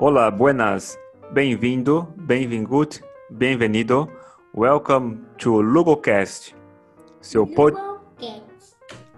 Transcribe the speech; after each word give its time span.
Olá, 0.00 0.30
buenas. 0.30 0.96
Bem-vindo, 1.32 2.06
bem-vindo, 2.16 2.86
bem-vindo. 3.28 4.08
Welcome 4.54 5.24
to 5.38 5.60
LugoCast. 5.60 6.54
Seu 7.20 7.44
pod... 7.44 7.76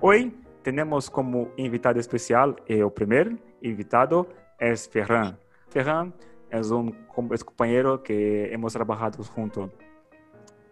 Hoy 0.00 0.34
tenemos 0.62 1.10
como 1.10 1.50
invitado 1.58 1.98
especial 1.98 2.56
e 2.66 2.82
o 2.82 2.90
primeiro 2.90 3.38
invitado 3.62 4.26
é 4.58 4.74
Ferran. 4.74 5.36
Ferran 5.68 6.14
é 6.48 6.58
um 6.72 6.90
companheiro 7.08 7.98
que 7.98 8.48
hemos 8.50 8.72
trabalhado 8.72 9.22
junto 9.22 9.70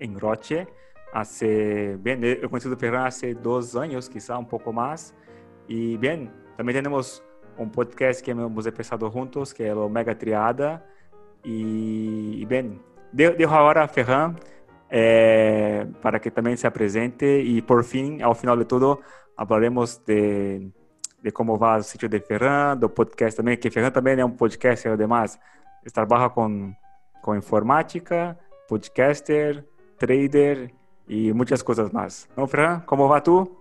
em 0.01 0.17
Roche. 0.17 0.67
Hace, 1.13 1.99
bem, 2.01 2.19
eu 2.25 2.49
conheci 2.49 2.67
o 2.67 2.79
Ferran 2.79 3.07
há 3.07 3.11
dois 3.43 3.77
anos, 3.77 4.09
quizá 4.09 4.39
um 4.39 4.45
pouco 4.45 4.73
mais. 4.73 5.15
E, 5.69 5.99
bem, 5.99 6.31
também 6.57 6.83
temos 6.83 7.23
um 7.59 7.69
podcast 7.69 8.23
que 8.23 8.31
hemos 8.31 8.67
empezado 8.67 9.11
juntos, 9.11 9.53
que 9.53 9.65
é 9.65 9.75
o 9.75 9.89
Mega 9.89 10.15
Triada. 10.15 10.83
E, 11.45 12.45
bem, 12.49 12.81
deu 13.13 13.51
a 13.51 13.63
hora, 13.63 13.89
Ferran, 13.89 14.35
é, 14.89 15.87
para 16.01 16.19
que 16.19 16.31
também 16.31 16.57
se 16.57 16.67
apresente. 16.67 17.25
E, 17.25 17.61
por 17.63 17.83
fim, 17.85 18.23
ao 18.23 18.35
final 18.35 18.57
de 18.57 18.65
tudo, 18.65 19.01
falaremos 19.37 19.99
de, 19.99 20.71
de 21.23 21.31
como 21.33 21.57
vai 21.57 21.81
o 21.81 21.83
sítio 21.83 22.09
de 22.09 22.21
Ferran, 22.21 22.77
do 22.77 22.89
podcast 22.89 23.37
também, 23.37 23.57
que 23.57 23.71
Ferran 23.71 23.91
também 23.91 24.19
é 24.19 24.25
um 24.25 24.31
podcaster, 24.31 24.93
además, 24.93 25.39
trabalha 25.93 26.29
com, 26.29 26.73
com 27.23 27.35
informática, 27.35 28.39
podcaster, 28.69 29.65
trader 29.99 30.73
y 31.09 31.33
muchas 31.33 31.65
cosas 31.65 31.93
más. 31.93 32.29
¿No, 32.37 32.47
Ferran? 32.47 32.83
¿Cómo 32.83 33.09
va 33.09 33.23
tú? 33.23 33.58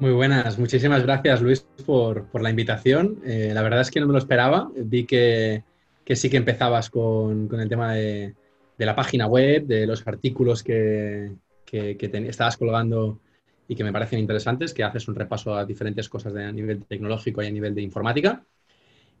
Muy 0.00 0.12
buenas, 0.12 0.58
muchísimas 0.58 1.02
gracias 1.02 1.42
Luis 1.42 1.60
por, 1.84 2.24
por 2.28 2.40
la 2.40 2.48
invitación. 2.48 3.20
Eh, 3.22 3.50
la 3.52 3.60
verdad 3.60 3.82
es 3.82 3.90
que 3.90 4.00
no 4.00 4.06
me 4.06 4.14
lo 4.14 4.18
esperaba. 4.18 4.70
Vi 4.74 5.04
que, 5.04 5.62
que 6.02 6.16
sí 6.16 6.30
que 6.30 6.38
empezabas 6.38 6.88
con, 6.88 7.48
con 7.48 7.60
el 7.60 7.68
tema 7.68 7.92
de, 7.92 8.34
de, 8.78 8.86
la 8.86 8.96
página 8.96 9.26
web, 9.26 9.66
de 9.66 9.86
los 9.86 10.06
artículos 10.06 10.62
que, 10.62 11.32
que, 11.66 11.98
que 11.98 12.10
estabas 12.28 12.56
colgando 12.56 13.20
y 13.68 13.76
que 13.76 13.84
me 13.84 13.92
parecen 13.92 14.20
interesantes, 14.20 14.72
que 14.72 14.84
haces 14.84 15.06
un 15.06 15.16
repaso 15.16 15.54
a 15.54 15.66
diferentes 15.66 16.08
cosas 16.08 16.32
de, 16.32 16.44
a 16.44 16.52
nivel 16.52 16.82
tecnológico 16.86 17.42
y 17.42 17.48
a 17.48 17.50
nivel 17.50 17.74
de 17.74 17.82
informática. 17.82 18.42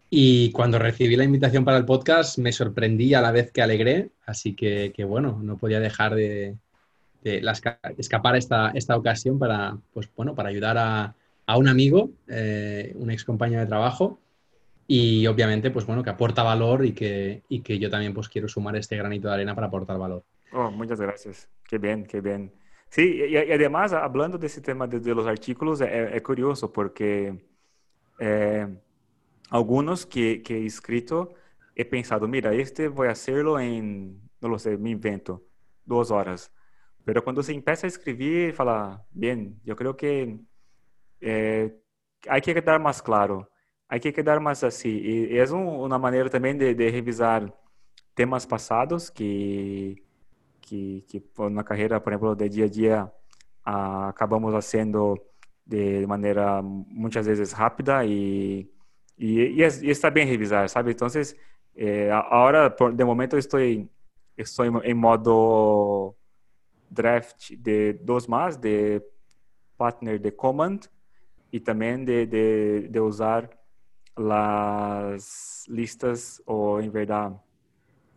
Y 0.08 0.50
cuando 0.50 0.78
recibí 0.78 1.14
la 1.14 1.24
invitación 1.24 1.62
para 1.62 1.76
el 1.76 1.84
podcast 1.84 2.38
me 2.38 2.52
sorprendí 2.52 3.12
a 3.12 3.20
la 3.20 3.32
vez 3.32 3.52
que 3.52 3.60
alegré, 3.60 4.12
así 4.24 4.56
que, 4.56 4.94
que 4.96 5.04
bueno, 5.04 5.40
no 5.42 5.58
podía 5.58 5.78
dejar 5.78 6.14
de, 6.14 6.56
de 7.22 7.40
la, 7.40 7.52
escapar 7.98 8.36
esta, 8.36 8.70
esta 8.70 8.96
ocasión 8.96 9.38
para, 9.38 9.76
pues, 9.92 10.08
bueno, 10.16 10.34
para 10.34 10.48
ayudar 10.48 10.78
a, 10.78 11.14
a 11.46 11.56
un 11.56 11.68
amigo, 11.68 12.10
eh, 12.28 12.92
un 12.96 13.10
ex 13.10 13.24
compañero 13.24 13.60
de 13.60 13.66
trabajo 13.66 14.18
y 14.86 15.26
obviamente 15.26 15.70
pues 15.70 15.86
bueno, 15.86 16.02
que 16.02 16.10
aporta 16.10 16.42
valor 16.42 16.84
y 16.84 16.92
que, 16.92 17.42
y 17.48 17.60
que 17.60 17.78
yo 17.78 17.90
también 17.90 18.12
pues 18.12 18.28
quiero 18.28 18.48
sumar 18.48 18.74
este 18.76 18.96
granito 18.96 19.28
de 19.28 19.34
arena 19.34 19.54
para 19.54 19.68
aportar 19.68 19.98
valor. 19.98 20.24
Oh, 20.52 20.70
muchas 20.70 21.00
gracias. 21.00 21.48
Qué 21.68 21.78
bien, 21.78 22.04
qué 22.06 22.20
bien. 22.20 22.52
Sí, 22.88 23.22
y, 23.28 23.34
y 23.34 23.52
además, 23.52 23.92
hablando 23.92 24.36
de 24.36 24.48
ese 24.48 24.60
tema 24.60 24.86
de, 24.86 24.98
de 24.98 25.14
los 25.14 25.26
artículos, 25.26 25.80
es, 25.80 25.88
es 26.12 26.22
curioso 26.22 26.72
porque... 26.72 27.48
Eh, 28.18 28.66
algunos 29.48 30.06
que, 30.06 30.42
que 30.42 30.58
he 30.58 30.66
escrito, 30.66 31.34
he 31.74 31.84
pensado, 31.84 32.28
mira, 32.28 32.52
este 32.54 32.88
voy 32.88 33.08
a 33.08 33.12
hacerlo 33.12 33.58
en, 33.58 34.20
no 34.40 34.48
lo 34.48 34.58
sé, 34.58 34.76
me 34.76 34.90
invento, 34.90 35.42
dos 35.84 36.10
horas. 36.10 36.52
Pero 37.10 37.24
cuando 37.24 37.42
se 37.42 37.52
empieza 37.52 37.86
a 37.86 37.88
escribir, 37.88 38.54
fala, 38.54 39.04
bien, 39.10 39.60
yo 39.64 39.74
creo 39.74 39.96
que 39.96 40.38
eh, 41.20 41.76
hay 42.28 42.40
que 42.40 42.54
quedar 42.54 42.78
más 42.80 43.02
claro, 43.02 43.50
hay 43.88 43.98
que 43.98 44.12
quedar 44.12 44.38
más 44.38 44.62
así. 44.62 45.00
Y, 45.02 45.36
es 45.36 45.50
un, 45.50 45.66
una 45.66 45.98
manera 45.98 46.30
también 46.30 46.56
de, 46.56 46.72
de, 46.72 46.88
revisar 46.88 47.52
temas 48.14 48.46
pasados 48.46 49.10
que, 49.10 50.04
que, 50.60 51.04
que 51.08 51.20
na 51.50 51.64
carreira, 51.64 52.00
por 52.00 52.12
exemplo, 52.12 52.36
de 52.36 52.48
dia 52.48 52.66
a 52.66 52.68
dia, 52.68 53.12
ah, 53.64 54.08
acabamos 54.10 54.52
fazendo 54.52 55.16
de 55.64 56.06
maneira 56.06 56.62
muitas 56.62 57.26
vezes 57.26 57.56
rápida 57.58 58.04
e 58.04 58.70
y, 59.16 59.62
está 59.62 60.10
bien 60.10 60.28
revisar, 60.28 60.68
¿sabe? 60.68 60.92
Entonces, 60.92 61.36
eh, 61.74 62.08
ahora, 62.12 62.74
por, 62.76 62.94
de 62.94 63.04
momento, 63.04 63.36
estoy, 63.36 63.90
estoy 64.36 64.70
en 64.84 64.96
modo 64.96 66.16
draft 66.90 67.50
de 67.50 67.94
dos 68.02 68.28
más, 68.28 68.60
de 68.60 69.02
partner 69.76 70.20
de 70.20 70.36
command 70.36 70.84
y 71.50 71.60
también 71.60 72.04
de, 72.04 72.26
de, 72.26 72.88
de 72.90 73.00
usar 73.00 73.58
las 74.16 75.64
listas 75.68 76.42
o 76.44 76.80
en 76.80 76.92
verdad, 76.92 77.32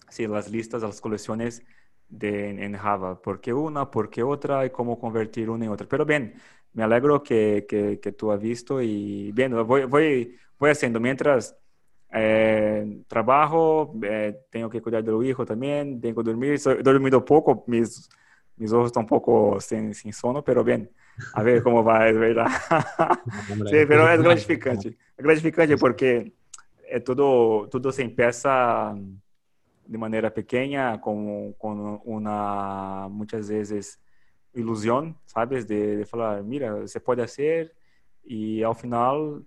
sí, 0.09 0.27
las 0.27 0.49
listas, 0.51 0.81
las 0.81 0.99
colecciones 0.99 1.63
de, 2.09 2.49
en 2.65 2.75
Java. 2.75 3.21
¿Por 3.21 3.39
qué 3.39 3.53
una? 3.53 3.89
¿Por 3.89 4.09
qué 4.09 4.23
otra? 4.23 4.65
Y 4.65 4.71
cómo 4.71 4.99
convertir 4.99 5.49
una 5.49 5.65
en 5.65 5.71
otra. 5.71 5.87
Pero 5.87 6.05
bien, 6.05 6.33
me 6.73 6.83
alegro 6.83 7.23
que, 7.23 7.65
que, 7.69 7.99
que 7.99 8.11
tú 8.11 8.31
has 8.31 8.41
visto 8.41 8.81
y 8.81 9.31
bien, 9.31 9.53
voy, 9.65 9.85
voy 9.85 10.37
voy 10.63 10.71
haciendo 10.71 10.99
mientras 10.99 11.57
eh, 12.13 13.01
trabajo, 13.07 13.93
eh, 14.03 14.45
tengo 14.49 14.69
que 14.69 14.81
cuidar 14.81 15.03
del 15.03 15.21
hijo 15.25 15.45
también, 15.45 15.99
tengo 15.99 16.23
que 16.23 16.29
dormir, 16.29 16.53
he 16.53 16.83
dormido 16.83 17.25
poco, 17.25 17.65
mis, 17.67 18.09
mis 18.57 18.71
ojos 18.71 18.87
están 18.87 19.03
un 19.03 19.07
poco 19.09 19.59
sin, 19.59 19.93
sin 19.93 20.13
sono, 20.13 20.43
pero 20.43 20.63
bien, 20.63 20.89
a 21.33 21.43
ver 21.43 21.63
cómo 21.63 21.83
va, 21.83 22.07
es 22.07 22.17
verdad. 22.17 22.47
sí, 23.69 23.85
pero 23.87 24.09
es 24.09 24.21
gratificante, 24.23 24.89
es 24.89 25.23
gratificante 25.23 25.77
porque 25.77 26.33
é 26.87 26.99
tudo, 26.99 27.67
tudo 27.69 27.91
se 27.91 28.03
empieza 28.03 28.95
de 29.85 29.97
maneira 29.97 30.29
pequena, 30.31 30.99
com, 31.01 31.53
com 31.57 32.01
uma, 32.05 33.09
muitas 33.09 33.49
vezes, 33.49 33.99
ilusão, 34.53 35.15
sabes? 35.25 35.65
De, 35.65 35.97
de 35.97 36.05
falar, 36.05 36.43
mira, 36.43 36.81
você 36.81 36.99
pode 36.99 37.21
fazer, 37.21 37.73
e 38.25 38.63
ao 38.63 38.73
final 38.73 39.41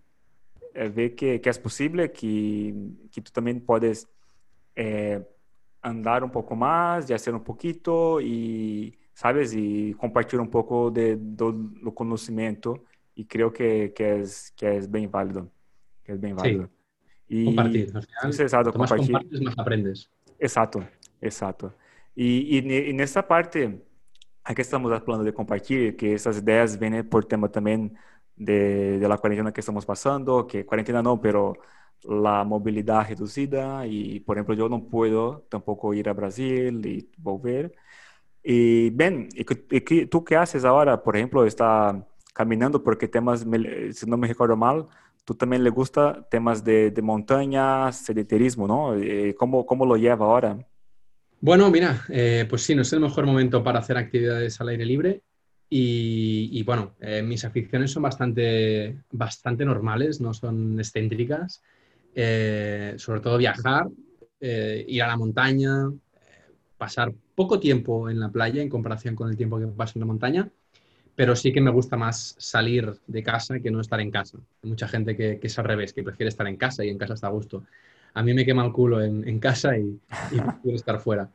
é, 0.74 0.88
ver 0.88 1.10
que, 1.10 1.38
que 1.38 1.48
é 1.48 1.52
possível, 1.54 2.08
que, 2.08 2.74
que 3.10 3.20
tu 3.20 3.32
também 3.32 3.58
podes 3.58 4.06
é, 4.74 5.22
andar 5.82 6.24
um 6.24 6.28
pouco 6.28 6.56
mais, 6.56 7.06
de 7.06 7.12
fazer 7.12 7.34
um 7.34 7.40
pouquinho 7.40 8.20
e, 8.20 8.98
sabes, 9.14 9.52
e 9.52 9.94
compartilhar 9.98 10.42
um 10.42 10.46
pouco 10.46 10.90
de, 10.90 11.16
do, 11.16 11.52
do 11.52 11.92
conhecimento 11.92 12.80
e 13.16 13.24
creio 13.24 13.50
que, 13.50 13.88
que, 13.88 14.02
é, 14.02 14.22
que 14.54 14.66
é 14.66 14.86
bem 14.86 15.06
válido. 15.06 15.50
Que 16.04 16.12
é 16.12 16.16
bem 16.16 16.34
válido. 16.34 16.64
Sim. 16.64 16.70
E, 17.28 17.44
compartir. 17.46 17.96
Al 17.96 18.02
final, 18.02 18.46
exato, 18.46 18.72
compartir. 18.72 19.06
compartes, 19.06 19.40
mais 19.40 19.58
aprendes. 19.58 20.08
Exato, 20.38 20.86
exato. 21.20 21.72
E, 22.16 22.58
e, 22.58 22.90
e 22.90 22.92
nessa 22.92 23.22
parte, 23.22 23.78
aqui 24.44 24.60
estamos 24.60 24.96
falando 25.04 25.24
de 25.24 25.32
compartilhar, 25.32 25.92
que 25.92 26.14
essas 26.14 26.38
ideias 26.38 26.76
vêm 26.76 27.02
por 27.02 27.24
tema 27.24 27.48
também 27.48 27.92
de, 28.36 28.98
de, 28.98 29.08
la 29.08 29.18
cuarentena 29.18 29.50
que 29.50 29.60
estamos 29.60 29.84
pasando, 29.84 30.44
que 30.44 30.64
cuarentena 30.64 31.02
no, 31.02 31.18
pero 31.18 31.56
la 32.08 32.44
movilidad 32.44 33.08
reducida 33.08 33.86
y, 33.86 34.20
por 34.20 34.36
ejemplo, 34.36 34.54
yo 34.54 34.68
no 34.68 34.84
puedo 34.84 35.46
tampoco 35.48 35.94
ir 35.94 36.08
a 36.08 36.12
Brasil 36.12 36.84
y 36.86 37.10
volver. 37.18 37.72
Y 38.42 38.90
Ben, 38.90 39.28
¿y, 39.34 40.06
tú 40.06 40.24
qué 40.24 40.36
haces 40.36 40.64
ahora? 40.64 41.02
Por 41.02 41.16
ejemplo, 41.16 41.44
está 41.44 42.06
caminando 42.34 42.82
porque 42.82 43.08
temas, 43.08 43.46
si 43.92 44.06
no 44.06 44.16
me 44.16 44.28
recuerdo 44.28 44.56
mal, 44.56 44.86
tú 45.24 45.34
también 45.34 45.64
le 45.64 45.70
gusta 45.70 46.26
temas 46.30 46.62
de, 46.64 46.90
de 46.90 47.02
montaña, 47.02 47.90
sedentarismo, 47.92 48.66
¿no? 48.66 48.94
¿Cómo, 49.36 49.66
¿Cómo 49.66 49.84
lo 49.84 49.96
lleva 49.96 50.26
ahora? 50.26 50.58
Bueno, 51.40 51.70
mira, 51.70 52.04
eh, 52.08 52.46
pues 52.48 52.62
sí, 52.62 52.74
no 52.74 52.82
es 52.82 52.92
el 52.92 53.00
mejor 53.00 53.26
momento 53.26 53.62
para 53.62 53.80
hacer 53.80 53.96
actividades 53.98 54.60
al 54.60 54.68
aire 54.70 54.84
libre. 54.86 55.22
Y, 55.68 56.62
bueno, 56.62 56.94
eh, 57.00 57.22
mis 57.22 57.44
aficiones 57.44 57.90
son 57.90 58.04
bastante, 58.04 59.02
bastante 59.10 59.64
normales, 59.64 60.20
no 60.20 60.32
son 60.32 60.78
excéntricas. 60.78 61.62
Eh, 62.18 62.94
sobre 62.96 63.20
todo 63.20 63.36
viajar, 63.36 63.88
eh, 64.40 64.86
ir 64.88 65.02
a 65.02 65.06
la 65.06 65.18
montaña, 65.18 65.92
pasar 66.78 67.12
poco 67.34 67.60
tiempo 67.60 68.08
en 68.08 68.18
la 68.18 68.30
playa 68.30 68.62
en 68.62 68.70
comparación 68.70 69.14
con 69.14 69.28
el 69.28 69.36
tiempo 69.36 69.58
que 69.58 69.66
paso 69.66 69.92
en 69.96 70.00
la 70.00 70.06
montaña, 70.06 70.50
pero 71.14 71.36
sí 71.36 71.52
que 71.52 71.60
me 71.60 71.70
gusta 71.70 71.98
más 71.98 72.34
salir 72.38 72.90
de 73.06 73.22
casa 73.22 73.60
que 73.60 73.70
no 73.70 73.82
estar 73.82 74.00
en 74.00 74.10
casa. 74.10 74.38
Hay 74.62 74.70
mucha 74.70 74.88
gente 74.88 75.14
que, 75.14 75.38
que 75.38 75.46
es 75.46 75.58
al 75.58 75.66
revés, 75.66 75.92
que 75.92 76.02
prefiere 76.02 76.30
estar 76.30 76.46
en 76.46 76.56
casa 76.56 76.82
y 76.86 76.88
en 76.88 76.96
casa 76.96 77.12
está 77.12 77.26
a 77.26 77.30
gusto. 77.30 77.64
A 78.14 78.22
mí 78.22 78.32
me 78.32 78.46
quema 78.46 78.64
el 78.64 78.72
culo 78.72 79.02
en, 79.02 79.38
casa 79.38 79.76
y, 79.76 80.00
y 80.64 80.74
estar 80.74 80.98
fuera. 80.98 81.30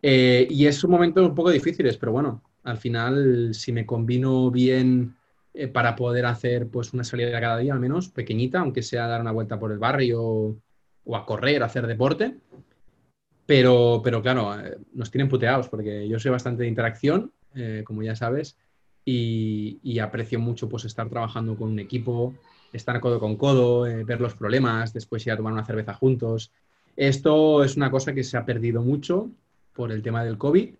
y 0.00 0.66
es 0.66 0.84
un 0.84 0.90
momento 0.92 1.26
un 1.26 1.34
poco 1.34 1.50
difíciles, 1.50 1.96
pero 1.96 2.12
bueno, 2.12 2.42
al 2.62 2.78
final, 2.78 3.54
si 3.54 3.72
me 3.72 3.84
combino 3.84 4.52
bien 4.52 5.16
eh, 5.54 5.68
para 5.68 5.94
poder 5.96 6.24
hacer 6.24 6.68
pues 6.68 6.94
una 6.94 7.04
salida 7.04 7.38
cada 7.38 7.58
día 7.58 7.74
al 7.74 7.80
menos, 7.80 8.08
pequeñita, 8.08 8.60
aunque 8.60 8.82
sea 8.82 9.06
dar 9.06 9.20
una 9.20 9.32
vuelta 9.32 9.58
por 9.58 9.70
el 9.70 9.78
barrio 9.78 10.56
o 11.04 11.16
a 11.16 11.26
correr, 11.26 11.62
hacer 11.62 11.86
deporte. 11.86 12.36
Pero, 13.44 14.00
pero 14.02 14.22
claro, 14.22 14.58
eh, 14.58 14.78
nos 14.94 15.10
tienen 15.10 15.28
puteados 15.28 15.68
porque 15.68 16.08
yo 16.08 16.18
soy 16.18 16.30
bastante 16.30 16.62
de 16.62 16.70
interacción, 16.70 17.32
eh, 17.54 17.82
como 17.84 18.02
ya 18.02 18.16
sabes, 18.16 18.56
y, 19.04 19.78
y, 19.82 19.98
aprecio 19.98 20.38
mucho 20.38 20.68
pues 20.68 20.84
estar 20.84 21.08
trabajando 21.10 21.56
con 21.56 21.70
un 21.70 21.80
equipo, 21.80 22.34
estar 22.72 22.98
codo 23.00 23.20
con 23.20 23.36
codo, 23.36 23.82
ver 23.82 24.20
los 24.20 24.34
problemas, 24.34 24.92
después 24.94 25.26
ir 25.26 25.32
a 25.32 25.36
tomar 25.36 25.52
una 25.52 25.66
cerveza 25.66 25.92
juntos. 25.92 26.52
Esto 26.96 27.64
es 27.64 27.76
una 27.76 27.90
cosa 27.90 28.14
que 28.14 28.24
se 28.24 28.36
ha 28.38 28.46
perdido 28.46 28.80
mucho 28.80 29.30
por 29.74 29.92
el 29.92 30.02
tema 30.02 30.24
del 30.24 30.38
COVID. 30.38 30.74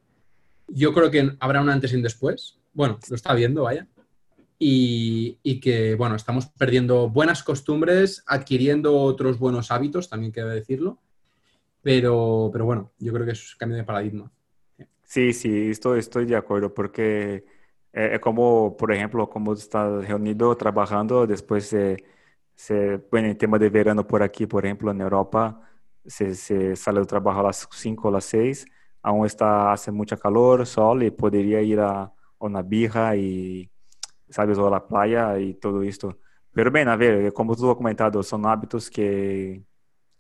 Yo 0.69 0.95
creo 0.95 1.11
que 1.11 1.33
habrá 1.41 1.61
un 1.61 1.69
antes 1.69 1.93
y 1.93 1.97
un 1.97 2.03
después. 2.03 2.59
Bueno, 2.73 2.99
lo 3.09 3.17
está 3.17 3.35
viendo, 3.35 3.65
vaya. 3.65 3.87
Y, 4.65 5.41
y, 5.43 5.59
que, 5.59 5.97
bueno, 5.97 6.15
estamos 6.15 6.47
perdiendo 6.47 7.11
buenas 7.11 7.43
costumbres, 7.43 8.23
adquiriendo 8.29 8.97
otros 8.97 9.37
buenos 9.41 9.73
hábitos, 9.73 10.09
también 10.09 10.31
quiero 10.31 10.51
decirlo. 10.51 11.01
Pero, 11.83 12.49
pero 12.53 12.65
bueno, 12.65 12.93
yo 13.01 13.13
creo 13.13 13.27
que 13.27 13.33
es 13.33 13.55
un 13.55 13.59
cambio 13.59 13.79
de 13.79 13.83
paradigma. 13.83 14.31
Sí, 15.03 15.33
sí, 15.33 15.71
estoy, 15.71 15.99
estoy 15.99 16.27
de 16.27 16.37
acuerdo, 16.37 16.73
porque 16.73 17.45
es 17.93 18.21
como, 18.21 18.77
por 18.77 18.93
ejemplo, 18.93 19.29
como 19.29 19.53
estás 19.53 20.07
reunido 20.07 20.57
trabajando, 20.57 21.27
después 21.27 21.67
se, 21.67 22.05
se, 22.55 22.99
bueno, 23.11 23.27
en 23.27 23.37
tema 23.37 23.59
de 23.59 23.69
verano 23.69 24.07
por 24.07 24.23
aquí, 24.23 24.47
por 24.47 24.65
ejemplo, 24.65 24.93
en 24.93 25.01
Europa, 25.01 25.61
se, 26.07 26.37
se 26.37 26.77
sale 26.77 27.01
del 27.01 27.09
trabajo 27.09 27.41
a 27.41 27.43
las 27.43 27.69
5 27.73 28.07
o 28.09 28.11
las 28.13 28.27
6, 28.27 28.65
aún 29.03 29.27
está, 29.27 29.73
hace 29.73 29.91
mucha 29.91 30.17
calor, 30.17 30.65
sol, 30.67 31.03
y 31.03 31.11
podría 31.11 31.61
ir 31.63 31.81
a, 31.81 32.03
a 32.05 32.13
una 32.39 32.63
birra 32.63 33.17
y, 33.17 33.69
sabes, 34.33 34.59
o 34.59 34.67
a 34.69 34.71
la 34.71 34.87
playa 34.87 35.39
y 35.39 35.55
todo 35.55 35.83
esto. 35.83 36.19
Pero 36.53 36.71
bien, 36.71 36.89
a 36.89 36.97
ver, 36.97 37.33
como 37.33 37.57
tú 37.57 37.71
has 37.71 37.77
comentado, 37.77 38.23
son 38.23 38.47
hábitos 38.47 38.91
que, 38.91 39.65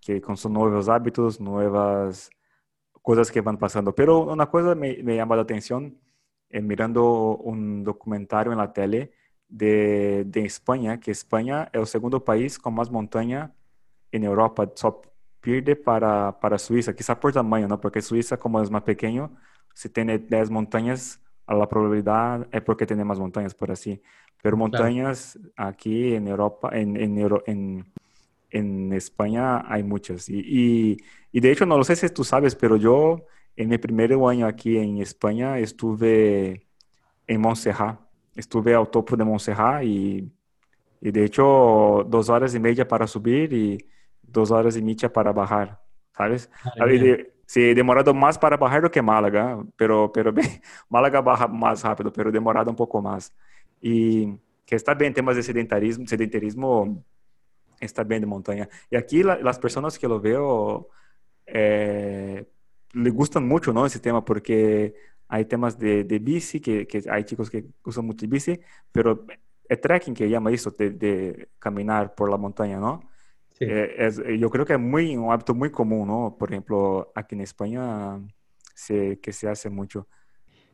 que 0.00 0.22
son 0.36 0.52
nuevos 0.52 0.88
hábitos, 0.88 1.40
nuevas 1.40 2.30
cosas 3.02 3.30
que 3.30 3.40
van 3.40 3.58
pasando. 3.58 3.94
Pero 3.94 4.20
una 4.32 4.46
cosa 4.48 4.74
me, 4.74 5.02
me 5.02 5.16
llama 5.16 5.36
la 5.36 5.42
atención, 5.42 5.98
eh, 6.50 6.60
mirando 6.62 7.36
un 7.38 7.84
documentario 7.84 8.52
en 8.52 8.58
la 8.58 8.72
tele 8.72 9.12
de, 9.48 10.24
de 10.26 10.44
España, 10.44 11.00
que 11.00 11.10
España 11.10 11.68
es 11.72 11.80
el 11.80 11.86
segundo 11.86 12.24
país 12.24 12.58
con 12.58 12.74
más 12.74 12.90
montaña 12.90 13.54
en 14.12 14.24
Europa, 14.24 14.70
só 14.74 15.02
pierde 15.40 15.76
para, 15.76 16.38
para 16.40 16.58
Suiza, 16.58 16.94
quizá 16.94 17.18
por 17.18 17.32
tamaño, 17.32 17.68
¿no? 17.68 17.80
Porque 17.80 18.02
Suiza, 18.02 18.38
como 18.38 18.62
es 18.62 18.70
más 18.70 18.82
pequeño, 18.82 19.36
si 19.74 19.88
tiene 19.88 20.18
10 20.18 20.50
montañas, 20.50 21.21
la 21.54 21.68
probabilidad 21.68 22.46
es 22.52 22.62
porque 22.62 22.86
tiene 22.86 23.04
más 23.04 23.18
montañas, 23.18 23.54
por 23.54 23.70
así. 23.70 24.00
Pero 24.42 24.56
montañas 24.56 25.38
claro. 25.54 25.70
aquí 25.70 26.14
en 26.14 26.28
Europa, 26.28 26.70
en, 26.72 26.96
en, 26.96 27.18
en, 27.46 27.84
en, 28.50 28.92
España 28.92 29.64
hay 29.72 29.82
muchas. 29.82 30.28
Y, 30.28 30.40
y, 30.40 30.96
y, 31.30 31.40
de 31.40 31.52
hecho, 31.52 31.64
no 31.66 31.78
lo 31.78 31.84
sé 31.84 31.96
si 31.96 32.08
tú 32.08 32.24
sabes, 32.24 32.54
pero 32.56 32.76
yo 32.76 33.24
en 33.56 33.68
mi 33.68 33.78
primer 33.78 34.12
año 34.12 34.46
aquí 34.46 34.76
en 34.78 34.98
España 34.98 35.58
estuve 35.58 36.66
en 37.26 37.40
Montserrat. 37.40 38.00
Estuve 38.34 38.74
al 38.74 38.88
topo 38.88 39.16
de 39.16 39.24
Montserrat 39.24 39.84
y, 39.84 40.32
y 41.00 41.10
de 41.10 41.24
hecho 41.24 42.06
dos 42.08 42.28
horas 42.28 42.54
y 42.54 42.60
media 42.60 42.88
para 42.88 43.06
subir 43.06 43.52
y 43.52 43.86
dos 44.22 44.50
horas 44.50 44.76
y 44.76 44.82
media 44.82 45.12
para 45.12 45.32
bajar, 45.32 45.80
¿sabes? 46.16 46.50
Vale, 46.78 47.31
sí, 47.52 47.74
demorado 47.74 48.14
más 48.14 48.38
para 48.38 48.56
bajar 48.56 48.90
que 48.90 49.02
Málaga, 49.02 49.62
pero, 49.76 50.10
pero 50.10 50.32
Málaga 50.88 51.20
baja 51.20 51.46
más 51.48 51.82
rápido, 51.82 52.10
pero 52.12 52.32
demorado 52.32 52.70
un 52.70 52.76
poco 52.76 53.02
más. 53.02 53.34
Y 53.80 54.38
que 54.64 54.76
está 54.76 54.94
bien 54.94 55.12
temas 55.12 55.36
de 55.36 55.42
sedentarismo, 55.42 56.06
sedentarismo 56.06 57.04
está 57.80 58.04
bien 58.04 58.22
de 58.22 58.26
montaña. 58.26 58.68
Y 58.90 58.96
aquí 58.96 59.22
la, 59.22 59.36
las 59.36 59.58
personas 59.58 59.98
que 59.98 60.08
lo 60.08 60.20
veo 60.20 60.88
eh, 61.46 62.46
le 62.92 63.10
gustan 63.10 63.46
mucho, 63.46 63.72
¿no? 63.72 63.84
Ese 63.84 64.00
tema 64.00 64.24
porque 64.24 64.94
hay 65.28 65.44
temas 65.44 65.78
de, 65.78 66.04
de 66.04 66.18
bici, 66.18 66.60
que, 66.60 66.86
que, 66.86 67.02
hay 67.10 67.24
chicos 67.24 67.50
que 67.50 67.66
usan 67.84 68.06
mucho 68.06 68.26
bici, 68.28 68.58
pero 68.92 69.26
el 69.68 69.80
trekking 69.80 70.14
que 70.14 70.28
llama 70.28 70.50
eso, 70.52 70.70
de, 70.70 70.90
de 70.90 71.48
caminar 71.58 72.14
por 72.14 72.30
la 72.30 72.38
montaña, 72.38 72.78
¿no? 72.78 73.11
Sí. 73.62 73.68
Eh, 73.70 73.94
es, 73.96 74.20
yo 74.38 74.50
creo 74.50 74.66
que 74.66 74.72
es 74.72 74.80
muy, 74.80 75.16
un 75.16 75.30
hábito 75.30 75.54
muy 75.54 75.70
común, 75.70 76.08
¿no? 76.08 76.36
Por 76.36 76.50
ejemplo, 76.50 77.12
aquí 77.14 77.36
en 77.36 77.42
España 77.42 78.20
se, 78.74 79.20
que 79.20 79.32
se 79.32 79.48
hace 79.48 79.70
mucho. 79.70 80.08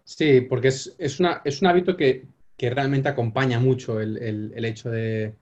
Sí, 0.05 0.40
porque 0.40 0.69
es, 0.69 0.96
es, 0.99 1.20
una, 1.20 1.43
es 1.44 1.61
un 1.61 1.69
hábito 1.69 1.96
que, 1.96 2.26
que 2.56 2.70
realmente 2.70 3.11
acompaña 3.11 3.61
mucho 3.61 4.00
el, 4.00 4.17
el, 4.17 4.52
el 4.56 4.64
hecho 4.64 4.90
de, 4.90 5.35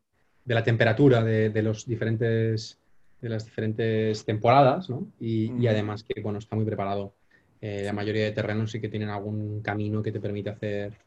de, 0.44 0.54
la 0.54 0.64
temperatura 0.64 1.22
de, 1.22 1.50
de, 1.50 1.62
los 1.62 1.86
diferentes, 1.86 2.80
de 3.20 3.28
las 3.28 3.44
diferentes 3.44 4.24
temporadas, 4.24 4.90
¿no? 4.90 5.06
Y, 5.20 5.50
mm. 5.50 5.62
y 5.62 5.66
además 5.68 6.02
que, 6.02 6.20
bueno, 6.20 6.40
está 6.40 6.56
muy 6.56 6.64
preparado. 6.64 7.14
Eh, 7.60 7.82
la 7.84 7.92
mayoría 7.92 8.24
de 8.24 8.32
terrenos 8.32 8.72
sí 8.72 8.80
que 8.80 8.88
tienen 8.88 9.08
algún 9.08 9.62
camino 9.62 10.02
que 10.02 10.10
te 10.10 10.20
permite 10.20 10.50
hacer 10.50 10.98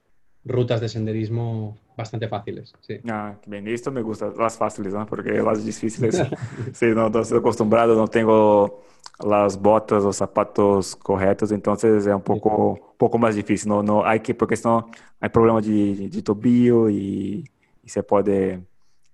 rutas 0.46 0.82
de 0.82 0.90
senderismo 0.90 1.78
bastante 1.98 2.28
fáciles. 2.28 2.74
Sí. 2.82 3.00
Ah, 3.10 3.36
bien, 3.46 3.68
esto 3.68 3.92
me 3.92 4.02
gusta, 4.02 4.32
las 4.38 4.58
fáciles, 4.58 4.94
¿no? 4.94 5.06
Porque 5.06 5.32
las 5.32 5.66
difíciles, 5.66 6.22
sí, 6.74 6.86
no, 6.88 7.08
estoy 7.08 7.40
acostumbrado, 7.40 7.96
no 7.96 8.08
tengo 8.08 8.84
las 9.26 9.62
botas, 9.62 10.04
los 10.04 10.16
zapatos 10.16 10.96
correctos, 10.96 11.52
entonces 11.52 12.06
es 12.06 12.14
un 12.14 12.22
poco, 12.22 12.96
poco 12.98 13.18
más 13.18 13.36
difícil, 13.36 13.70
no, 13.70 13.84
no 13.84 14.06
hay 14.06 14.22
que, 14.22 14.34
porque 14.34 14.56
no 14.64 14.90
hay 15.20 15.30
problemas 15.30 15.66
de, 15.66 16.10
de 16.10 16.22
tobillo 16.22 16.90
y, 16.90 17.44
y, 17.84 17.90
se 17.90 18.02
puede, 18.02 18.64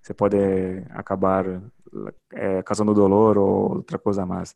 se 0.01 0.13
puede 0.13 0.85
acabar 0.91 1.59
eh, 2.31 2.61
causando 2.63 2.93
dolor 2.93 3.37
o 3.39 3.79
otra 3.79 3.97
cosa 3.97 4.25
más. 4.25 4.55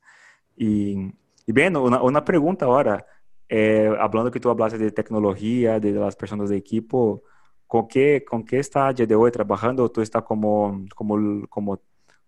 Y, 0.56 1.12
y 1.48 1.52
bien, 1.52 1.76
una, 1.78 2.02
una 2.04 2.24
pregunta 2.24 2.66
ahora. 2.66 3.06
Eh, 3.52 3.90
hablando 4.00 4.30
que 4.30 4.40
tú 4.40 4.50
hablaste 4.50 4.78
de 4.78 4.92
tecnología, 4.92 5.80
de 5.80 5.92
las 5.92 6.16
personas 6.16 6.50
de 6.50 6.58
equipo, 6.58 7.24
¿con 7.66 7.88
qué, 7.88 8.24
con 8.24 8.46
qué 8.46 8.60
está 8.60 8.94
hoy 9.18 9.32
trabajando? 9.32 9.90
¿Tú 9.90 10.02
estás 10.02 10.24
como, 10.24 10.86
como, 10.96 11.48
como, 11.50 11.82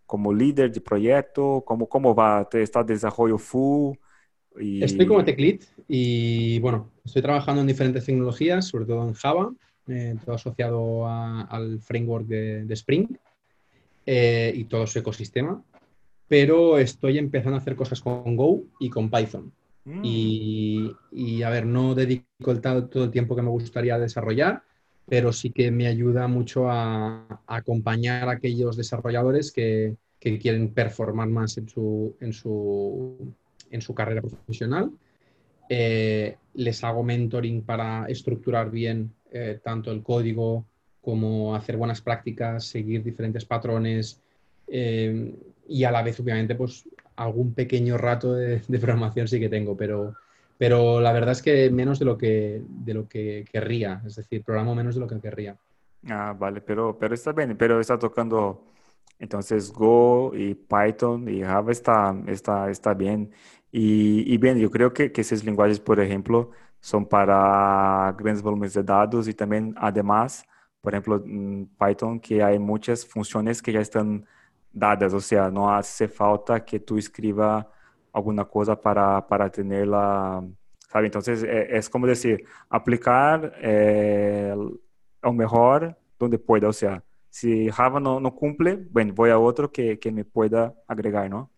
como 0.08 0.34
líder 0.34 0.72
de 0.72 0.82
proyecto? 0.82 1.64
¿Cómo, 1.66 1.88
cómo 1.88 2.16
va? 2.16 2.48
¿Está 2.52 2.84
desarrollo 2.84 3.38
full? 3.38 3.96
Y... 4.60 4.84
Estoy 4.84 5.06
como 5.06 5.24
tech 5.24 5.40
lead 5.40 5.60
y 5.88 6.60
bueno, 6.60 6.90
estoy 7.06 7.22
trabajando 7.22 7.62
en 7.62 7.68
diferentes 7.68 8.06
tecnologías, 8.06 8.66
sobre 8.66 8.86
todo 8.86 9.08
en 9.08 9.14
Java, 9.14 9.54
eh, 9.88 10.16
todo 10.26 10.36
asociado 10.36 11.08
a, 11.08 11.42
al 11.44 11.80
framework 11.82 12.26
de, 12.26 12.66
de 12.66 12.74
Spring 12.74 13.08
eh, 14.06 14.52
y 14.56 14.64
todo 14.66 14.88
su 14.88 15.00
ecosistema, 15.00 15.64
pero 16.28 16.80
estoy 16.80 17.18
empezando 17.18 17.58
a 17.58 17.60
hacer 17.60 17.76
cosas 17.76 18.02
con 18.02 18.36
Go 18.36 18.64
y 18.80 18.90
con 18.90 19.10
Python. 19.10 19.54
Mm. 19.86 20.02
Y, 20.04 20.96
y, 21.12 21.44
a 21.44 21.50
ver, 21.50 21.66
no 21.66 21.96
dedico 21.96 22.52
el, 22.52 22.62
todo 22.62 23.04
el 23.06 23.12
tiempo 23.12 23.36
que 23.36 23.42
me 23.42 23.50
gustaría 23.50 23.98
desarrollar, 23.98 24.64
pero 25.08 25.34
sí 25.34 25.52
que 25.52 25.72
me 25.72 25.88
ayuda 25.88 26.28
mucho 26.28 26.70
a, 26.70 27.42
acompañar 27.48 28.30
a 28.30 28.34
aquellos 28.34 28.78
desarrolladores 28.78 29.52
que, 29.52 29.98
que, 30.20 30.38
quieren 30.38 30.74
performar 30.74 31.28
más 31.30 31.58
en 31.58 31.68
su, 31.68 32.16
en 32.20 32.34
su, 32.34 33.34
en 33.72 33.82
su 33.82 33.94
carrera 33.94 34.22
profesional. 34.22 34.92
Eh, 35.70 36.36
les 36.54 36.84
hago 36.84 37.02
mentoring 37.02 37.64
para 37.64 38.06
estructurar 38.08 38.70
bien 38.70 39.14
eh, 39.32 39.60
tanto 39.64 39.92
el 39.92 40.04
código 40.04 40.66
como 41.02 41.56
hacer 41.56 41.78
buenas 41.78 42.02
prácticas, 42.02 42.66
seguir 42.66 43.04
diferentes 43.04 43.46
patrones 43.46 44.22
eh, 44.68 45.34
y 45.68 45.84
a 45.84 45.92
la 45.92 46.04
vez, 46.04 46.20
obviamente, 46.20 46.56
pues 46.56 46.84
algún 47.16 47.54
pequeño 47.54 47.98
rato 47.98 48.34
de, 48.34 48.62
de, 48.68 48.80
programación 48.80 49.28
sí 49.28 49.40
que 49.40 49.50
tengo, 49.50 49.76
pero, 49.76 50.16
pero 50.58 51.02
la 51.02 51.12
verdad 51.12 51.32
es 51.32 51.42
que 51.42 51.70
menos 51.70 52.00
de 52.00 52.06
lo 52.06 52.18
que, 52.18 52.62
de 52.68 52.94
lo 52.94 53.08
que 53.08 53.46
querría, 53.52 54.02
es 54.06 54.16
decir, 54.16 54.44
programo 54.44 54.76
menos 54.76 54.96
de 54.96 55.02
lo 55.02 55.08
que 55.08 55.20
querría. 55.20 55.58
Ah, 56.10 56.36
vale, 56.38 56.62
pero, 56.62 56.98
pero 56.98 57.14
está 57.14 57.32
bien, 57.32 57.56
pero 57.58 57.80
está 57.80 57.98
tocando 57.98 58.66
entonces 59.20 59.72
Go 59.72 60.36
y 60.36 60.56
Python 60.56 61.30
y 61.30 61.44
Java 61.44 61.72
está, 61.72 62.16
está, 62.28 62.72
está 62.72 62.94
bien. 62.96 63.32
Y, 63.72 64.34
y 64.34 64.38
bien, 64.38 64.58
yo 64.58 64.72
creo 64.72 64.92
que, 64.94 65.12
que 65.12 65.22
esos 65.22 65.44
lenguajes, 65.44 65.80
por 65.80 66.00
ejemplo, 66.00 66.50
son 66.80 67.06
para 67.06 68.16
grandes 68.18 68.42
volúmenes 68.42 68.74
de 68.74 68.84
datos 68.84 69.28
y 69.28 69.36
también, 69.36 69.76
además, 69.78 70.44
por 70.82 70.94
ejemplo, 70.94 71.24
Python, 71.80 72.20
que 72.20 72.42
hay 72.42 72.58
muchas 72.58 73.06
funciones 73.06 73.62
que 73.62 73.72
ya 73.72 73.82
están 73.82 74.26
dadas, 74.72 75.14
o 75.14 75.20
sea, 75.20 75.50
no 75.50 75.74
hace 75.74 76.08
falta 76.08 76.64
que 76.64 76.80
tú 76.80 76.98
escriba 76.98 77.70
alguna 78.14 78.46
cosa 78.46 78.80
para, 78.80 79.26
para 79.28 79.50
tenerla, 79.50 80.44
¿sabe? 80.90 81.08
Entonces, 81.08 81.44
es, 81.44 81.68
es 81.70 81.90
como 81.90 82.08
decir, 82.08 82.44
aplicar 82.70 83.54
eh, 83.62 84.56
lo 85.22 85.34
mejor 85.34 85.98
donde 86.20 86.38
pueda, 86.38 86.70
o 86.70 86.74
sea, 86.74 87.04
si 87.30 87.70
Java 87.70 88.00
no, 88.00 88.20
no 88.20 88.36
cumple, 88.36 88.76
bueno, 88.92 89.14
voy 89.14 89.30
a 89.30 89.40
otro 89.40 89.72
que, 89.72 89.98
que 90.00 90.12
me 90.12 90.26
pueda 90.26 90.76
agregar, 90.88 91.30
¿no? 91.30 91.50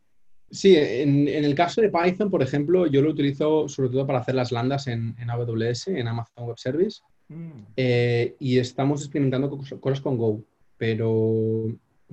Sí, 0.52 0.76
en, 0.76 1.28
en, 1.28 1.46
el 1.46 1.56
caso 1.56 1.82
de 1.82 1.90
Python, 1.90 2.30
por 2.30 2.44
ejemplo, 2.44 2.86
yo 2.86 3.02
lo 3.02 3.10
utilizo 3.10 3.68
sobre 3.68 3.90
todo 3.90 4.06
para 4.06 4.20
hacer 4.20 4.36
las 4.36 4.52
landas 4.52 4.86
en, 4.86 5.16
en 5.20 5.32
AWS, 5.32 5.88
en 5.88 6.08
Amazon 6.08 6.46
Web 6.46 6.60
Service, 6.60 7.02
mm. 7.28 7.52
eh, 7.76 8.36
y 8.40 8.60
estamos 8.60 9.02
experimentando 9.02 9.50
cosas 9.50 10.00
con 10.00 10.16
Go, 10.16 10.44
pero 10.78 11.66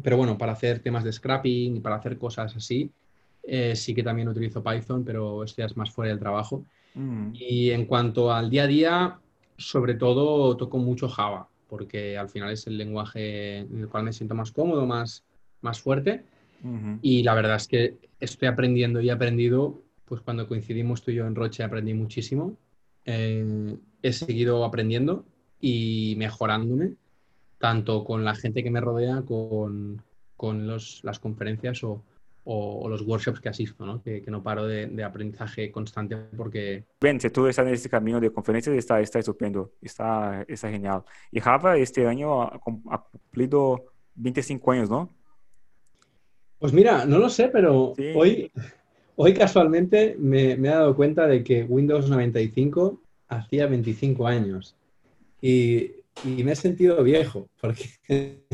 pero 0.02 0.16
bueno, 0.16 0.36
para 0.38 0.52
hacer 0.52 0.80
temas 0.80 1.04
de 1.04 1.12
scrapping 1.12 1.76
y 1.76 1.80
para 1.80 1.96
hacer 1.96 2.18
cosas 2.18 2.54
así, 2.56 2.90
eh, 3.42 3.74
sí 3.74 3.94
que 3.94 4.02
también 4.02 4.28
utilizo 4.28 4.62
Python, 4.62 5.04
pero 5.04 5.44
esto 5.44 5.62
ya 5.62 5.66
es 5.66 5.76
más 5.76 5.90
fuera 5.90 6.10
del 6.10 6.18
trabajo. 6.18 6.64
Mm. 6.94 7.30
Y 7.34 7.70
en 7.70 7.86
cuanto 7.86 8.32
al 8.32 8.50
día 8.50 8.64
a 8.64 8.66
día, 8.66 9.18
sobre 9.56 9.94
todo 9.94 10.56
toco 10.56 10.78
mucho 10.78 11.08
Java, 11.08 11.48
porque 11.68 12.18
al 12.18 12.28
final 12.28 12.50
es 12.50 12.66
el 12.66 12.76
lenguaje 12.78 13.58
en 13.58 13.78
el 13.78 13.88
cual 13.88 14.04
me 14.04 14.12
siento 14.12 14.34
más 14.34 14.50
cómodo, 14.52 14.86
más, 14.86 15.24
más 15.60 15.80
fuerte. 15.80 16.24
Y 17.00 17.22
la 17.22 17.32
verdad 17.32 17.56
es 17.56 17.66
que 17.66 17.96
estoy 18.18 18.46
aprendiendo 18.46 19.00
y 19.00 19.08
he 19.08 19.12
aprendido, 19.12 19.82
pues 20.04 20.20
cuando 20.20 20.46
coincidimos 20.46 21.02
tú 21.02 21.10
y 21.10 21.14
yo 21.14 21.26
en 21.26 21.34
Roche 21.34 21.62
aprendí 21.62 21.94
muchísimo. 21.94 22.58
Eh, 23.06 23.76
he 24.02 24.12
seguido 24.12 24.62
aprendiendo 24.64 25.24
y 25.58 26.16
mejorándome, 26.18 26.94
tanto 27.60 28.04
con 28.04 28.24
la 28.24 28.34
gente 28.34 28.64
que 28.64 28.70
me 28.70 28.80
rodea, 28.80 29.22
con, 29.22 30.02
con 30.36 30.66
los, 30.66 31.04
las 31.04 31.20
conferencias 31.20 31.84
o, 31.84 32.02
o, 32.44 32.88
los 32.88 33.02
workshops 33.02 33.38
que 33.38 33.50
asisto, 33.50 33.84
¿no? 33.84 34.02
Que, 34.02 34.22
que 34.22 34.30
no 34.30 34.42
paro 34.42 34.66
de, 34.66 34.86
de, 34.86 35.04
aprendizaje 35.04 35.70
constante 35.70 36.16
porque... 36.36 36.84
Ben, 37.00 37.20
si 37.20 37.28
tú 37.28 37.46
estás 37.46 37.66
en 37.66 37.74
este 37.74 37.90
camino 37.90 38.18
de 38.18 38.32
conferencias, 38.32 38.74
está, 38.74 38.98
está 39.00 39.18
estupendo, 39.18 39.72
está, 39.82 40.42
está 40.48 40.70
genial. 40.70 41.04
Y 41.30 41.40
Java 41.40 41.76
este 41.76 42.06
año 42.06 42.42
ha, 42.42 42.58
ha 42.90 43.02
cumplido 43.02 43.92
25 44.14 44.72
años, 44.72 44.90
¿no? 44.90 45.10
Pues 46.58 46.72
mira, 46.72 47.04
no 47.04 47.18
lo 47.18 47.28
sé, 47.28 47.48
pero 47.48 47.92
sí. 47.94 48.12
hoy, 48.16 48.50
hoy 49.16 49.34
casualmente 49.34 50.16
me, 50.18 50.56
me, 50.56 50.68
he 50.68 50.72
dado 50.72 50.96
cuenta 50.96 51.26
de 51.26 51.44
que 51.44 51.64
Windows 51.64 52.08
95 52.08 53.02
hacía 53.28 53.66
25 53.66 54.26
años. 54.26 54.76
Y, 55.42 55.99
y 56.24 56.44
me 56.44 56.52
he 56.52 56.56
sentido 56.56 57.02
viejo, 57.02 57.48
porque, 57.60 57.84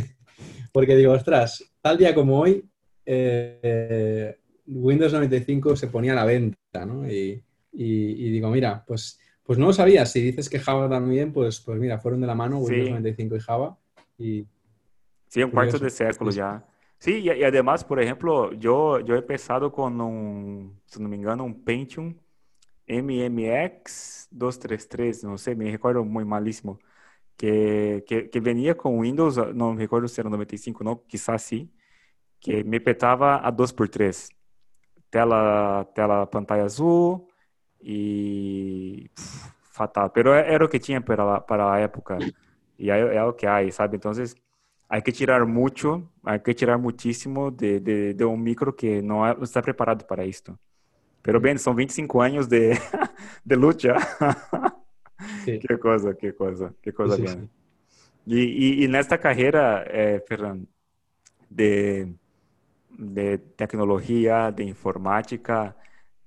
porque 0.72 0.96
digo, 0.96 1.12
ostras, 1.12 1.64
tal 1.80 1.98
día 1.98 2.14
como 2.14 2.40
hoy, 2.40 2.64
eh, 3.04 4.38
Windows 4.66 5.12
95 5.12 5.76
se 5.76 5.88
ponía 5.88 6.12
a 6.12 6.16
la 6.16 6.24
venta, 6.24 6.84
¿no? 6.86 7.08
Y, 7.08 7.42
y, 7.72 8.26
y, 8.26 8.30
digo, 8.30 8.50
mira, 8.50 8.84
pues, 8.86 9.20
pues 9.42 9.58
no 9.58 9.66
lo 9.66 9.72
sabía. 9.72 10.04
Si 10.06 10.20
dices 10.20 10.48
que 10.48 10.58
Java 10.58 10.88
también, 10.88 11.32
pues, 11.32 11.60
pues 11.60 11.78
mira, 11.78 11.98
fueron 11.98 12.20
de 12.20 12.26
la 12.26 12.34
mano 12.34 12.58
Windows 12.58 12.86
sí. 12.86 12.90
95 12.90 13.36
y 13.36 13.40
Java. 13.40 13.78
Y, 14.18 14.46
sí, 15.28 15.42
un 15.42 15.50
cuarto 15.50 15.78
de 15.78 15.90
século 15.90 16.30
ya. 16.30 16.64
Sí, 16.98 17.18
y, 17.18 17.30
y, 17.30 17.44
además, 17.44 17.84
por 17.84 18.00
ejemplo, 18.00 18.52
yo, 18.54 19.00
yo 19.00 19.14
he 19.14 19.18
empezado 19.18 19.70
con 19.70 20.00
un, 20.00 20.80
si 20.86 21.00
no 21.00 21.08
me 21.08 21.16
engano, 21.16 21.44
un 21.44 21.62
Pentium 21.62 22.14
MMX 22.88 24.28
233, 24.30 25.24
no 25.24 25.38
sé, 25.38 25.54
me 25.54 25.70
recuerdo 25.70 26.04
muy 26.04 26.24
malísimo, 26.24 26.78
que, 27.36 28.04
que, 28.06 28.30
que 28.30 28.40
venía 28.40 28.76
con 28.76 28.98
Windows, 28.98 29.36
no 29.54 29.72
me 29.72 29.80
recuerdo 29.80 30.08
si 30.08 30.20
era 30.20 30.30
95, 30.30 30.84
no, 30.84 31.02
quizás 31.06 31.42
sí, 31.42 31.70
que 32.40 32.64
me 32.64 32.80
petava 32.80 33.36
a 33.36 33.52
2x3. 33.52 34.30
Tela, 35.10 35.88
tela 35.94 36.26
pantalla 36.26 36.64
azul 36.64 37.28
e 37.80 39.10
pff, 39.14 39.52
fatal. 39.72 40.10
Pero 40.10 40.34
era 40.34 40.64
o 40.64 40.68
que 40.68 40.78
tinha 40.78 41.00
para, 41.00 41.40
para 41.40 41.72
a 41.72 41.78
época. 41.78 42.18
E 42.78 42.90
é, 42.90 42.98
é 43.16 43.24
o 43.24 43.32
que 43.32 43.46
há, 43.46 43.70
sabe? 43.70 43.96
Então, 43.96 44.12
há 44.88 45.00
que 45.00 45.12
tirar 45.12 45.46
muito, 45.46 46.08
há 46.24 46.38
que 46.38 46.54
tirar 46.54 46.78
muitíssimo 46.78 47.50
de, 47.50 47.80
de, 47.80 48.14
de 48.14 48.24
um 48.24 48.36
micro 48.36 48.72
que 48.72 49.00
não, 49.02 49.24
é, 49.26 49.34
não 49.34 49.44
está 49.44 49.62
preparado 49.62 50.04
para 50.04 50.26
isto. 50.26 50.58
Pero 51.22 51.40
bem, 51.40 51.56
são 51.58 51.74
25 51.74 52.20
anos 52.20 52.46
de, 52.46 52.72
de 53.44 53.56
luta. 53.56 53.96
Que 55.58 55.78
coisa, 55.78 56.14
que 56.14 56.32
coisa, 56.32 56.74
que 56.82 56.92
coisa. 56.92 57.48
E, 58.26 58.36
e, 58.36 58.84
e, 58.84 58.88
nesta 58.88 59.16
carreira, 59.16 59.84
eh, 59.88 60.20
Fernando, 60.26 60.66
de 61.48 62.08
de 62.98 63.38
tecnologia, 63.56 64.50
de 64.50 64.64
informática, 64.64 65.76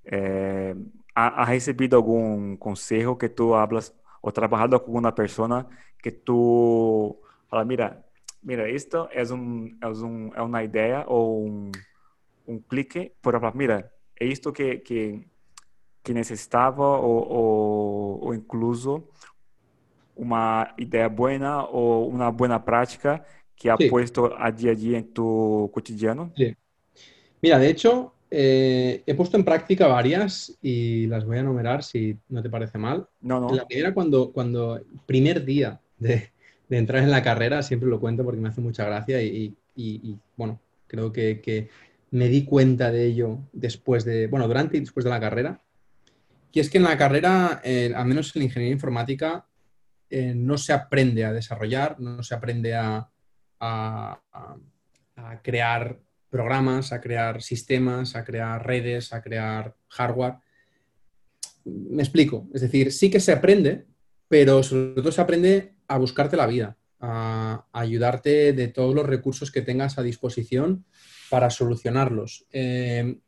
eh, 0.06 0.76
ha, 1.16 1.42
ha, 1.42 1.46
recebido 1.46 1.96
algum 1.96 2.56
conselho 2.58 3.16
que 3.16 3.30
tu 3.30 3.56
hablas 3.56 3.94
ou 4.22 4.32
trabalhado 4.32 4.80
com 4.80 4.92
uma 4.98 5.12
pessoa 5.12 5.68
que 6.02 6.12
tu 6.12 7.18
fala, 7.48 7.66
mira, 7.66 8.06
mira, 8.44 8.70
isto 8.70 9.08
é 9.12 9.24
um 9.34 9.78
é 9.82 9.88
um 9.88 10.32
é 10.36 10.42
uma 10.42 10.64
ideia 10.64 11.06
ou 11.08 11.46
um, 11.48 11.72
um 12.48 12.60
clique 12.60 13.12
para 13.22 13.40
falar, 13.40 13.56
mira, 13.56 13.92
é 14.20 14.26
isto 14.26 14.52
que 14.54 14.78
que 14.80 15.26
que 16.04 16.14
necessitava 16.14 16.98
ou, 16.98 17.28
ou, 17.28 18.26
ou 18.26 18.34
incluso 18.34 19.04
uma 20.16 20.74
ideia 20.78 21.08
boa 21.08 21.66
ou 21.72 22.10
uma 22.10 22.32
boa 22.32 22.60
prática 22.60 23.24
que 23.56 23.70
ha 23.70 23.78
sí. 23.78 23.90
puesto 23.90 24.34
a 24.38 24.50
día 24.52 24.72
a 24.72 24.76
día 24.76 24.98
en 24.98 25.04
tu 25.04 25.70
cotidiano? 25.74 26.32
Sí. 26.36 26.56
Mira, 27.42 27.60
de 27.60 27.70
hecho, 27.70 28.14
eh, 28.32 29.04
he 29.06 29.14
puesto 29.16 29.38
en 29.38 29.44
práctica 29.44 29.88
varias 29.88 30.58
y 30.62 31.08
las 31.08 31.26
voy 31.26 31.38
a 31.38 31.42
enumerar 31.42 31.84
si 31.84 32.18
no 32.30 32.42
te 32.42 32.50
parece 32.50 32.78
mal. 32.78 33.08
No, 33.22 33.40
no. 33.40 33.54
La 33.54 33.66
primera, 33.66 33.94
cuando, 33.94 34.32
cuando 34.32 34.82
primer 35.06 35.46
día 35.46 35.80
de, 35.98 36.32
de 36.70 36.78
entrar 36.78 37.04
en 37.04 37.12
la 37.12 37.24
carrera, 37.24 37.64
siempre 37.64 37.90
lo 37.90 38.00
cuento 38.00 38.24
porque 38.24 38.40
me 38.40 38.50
hace 38.50 38.62
mucha 38.62 38.86
gracia 38.86 39.22
y, 39.22 39.56
y, 39.76 40.10
y 40.10 40.18
bueno, 40.38 40.60
creo 40.88 41.12
que, 41.12 41.42
que, 41.42 41.70
me 42.12 42.28
di 42.28 42.44
cuenta 42.44 42.92
de 42.92 43.06
ello 43.06 43.38
después 43.54 44.04
de, 44.04 44.28
bueno, 44.28 44.48
durante 44.48 44.78
y 44.78 44.80
después 44.80 45.04
de 45.04 45.12
la 45.12 45.20
carrera. 45.20 45.62
Y 46.52 46.60
es 46.60 46.70
que 46.70 46.78
en 46.78 46.84
la 46.84 46.98
carrera, 46.98 47.62
eh, 47.64 47.94
al 47.96 48.06
menos 48.06 48.36
en 48.36 48.42
la 48.42 48.46
ingeniería 48.46 48.74
informática, 48.74 49.48
eh, 50.10 50.34
no 50.36 50.58
se 50.58 50.74
aprende 50.74 51.24
a 51.24 51.34
desarrollar, 51.34 52.00
no 52.00 52.24
se 52.24 52.34
aprende 52.34 52.76
a, 52.76 53.10
crear 55.44 56.00
programas, 56.30 56.92
a 56.92 57.02
crear 57.02 57.42
sistemas, 57.42 58.16
a 58.16 58.24
crear 58.24 58.66
redes, 58.66 59.14
a 59.14 59.22
crear 59.22 59.76
hardware. 59.90 60.38
Me 61.66 62.02
explico. 62.02 62.48
Es 62.54 62.62
decir, 62.62 62.92
sí 62.92 63.12
que 63.12 63.20
se 63.20 63.34
aprende, 63.34 63.86
pero 64.28 64.64
sobre 64.64 65.02
todo 65.02 65.12
se 65.12 65.22
aprende 65.22 65.74
a 65.88 65.98
buscarte 65.98 66.38
la 66.38 66.48
vida, 66.48 66.78
a, 67.00 67.68
ayudarte 67.74 68.54
de 68.54 68.68
todos 68.70 68.96
los 68.96 69.06
recursos 69.06 69.52
que 69.52 69.62
tengas 69.62 69.98
a 69.98 70.04
disposición 70.04 70.86
para 71.30 71.50
solucionarlos, 71.50 72.48
eh, 72.52 73.20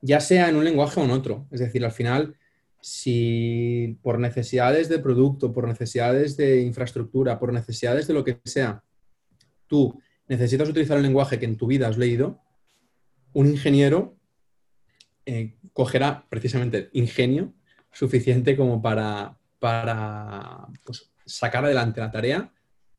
ya 0.00 0.18
sea 0.18 0.48
en 0.48 0.56
un 0.56 0.64
lenguaje 0.64 0.98
o 0.98 1.04
en 1.04 1.10
otro. 1.10 1.46
Es 1.52 1.60
decir, 1.60 1.84
al 1.84 1.92
final, 1.92 2.36
si 2.86 3.98
por 4.02 4.18
necesidades 4.18 4.90
de 4.90 4.98
producto, 4.98 5.54
por 5.54 5.66
necesidades 5.66 6.36
de 6.36 6.60
infraestructura, 6.60 7.38
por 7.38 7.50
necesidades 7.50 8.06
de 8.06 8.12
lo 8.12 8.24
que 8.24 8.38
sea, 8.44 8.84
tú 9.66 9.98
necesitas 10.28 10.68
utilizar 10.68 10.98
el 10.98 11.02
lenguaje 11.02 11.38
que 11.38 11.46
en 11.46 11.56
tu 11.56 11.66
vida 11.66 11.88
has 11.88 11.96
leído, 11.96 12.42
un 13.32 13.46
ingeniero 13.46 14.18
eh, 15.24 15.56
cogerá 15.72 16.26
precisamente 16.28 16.90
ingenio 16.92 17.54
suficiente 17.90 18.54
como 18.54 18.82
para, 18.82 19.38
para 19.58 20.68
pues, 20.84 21.10
sacar 21.24 21.64
adelante 21.64 22.02
la 22.02 22.10
tarea 22.10 22.52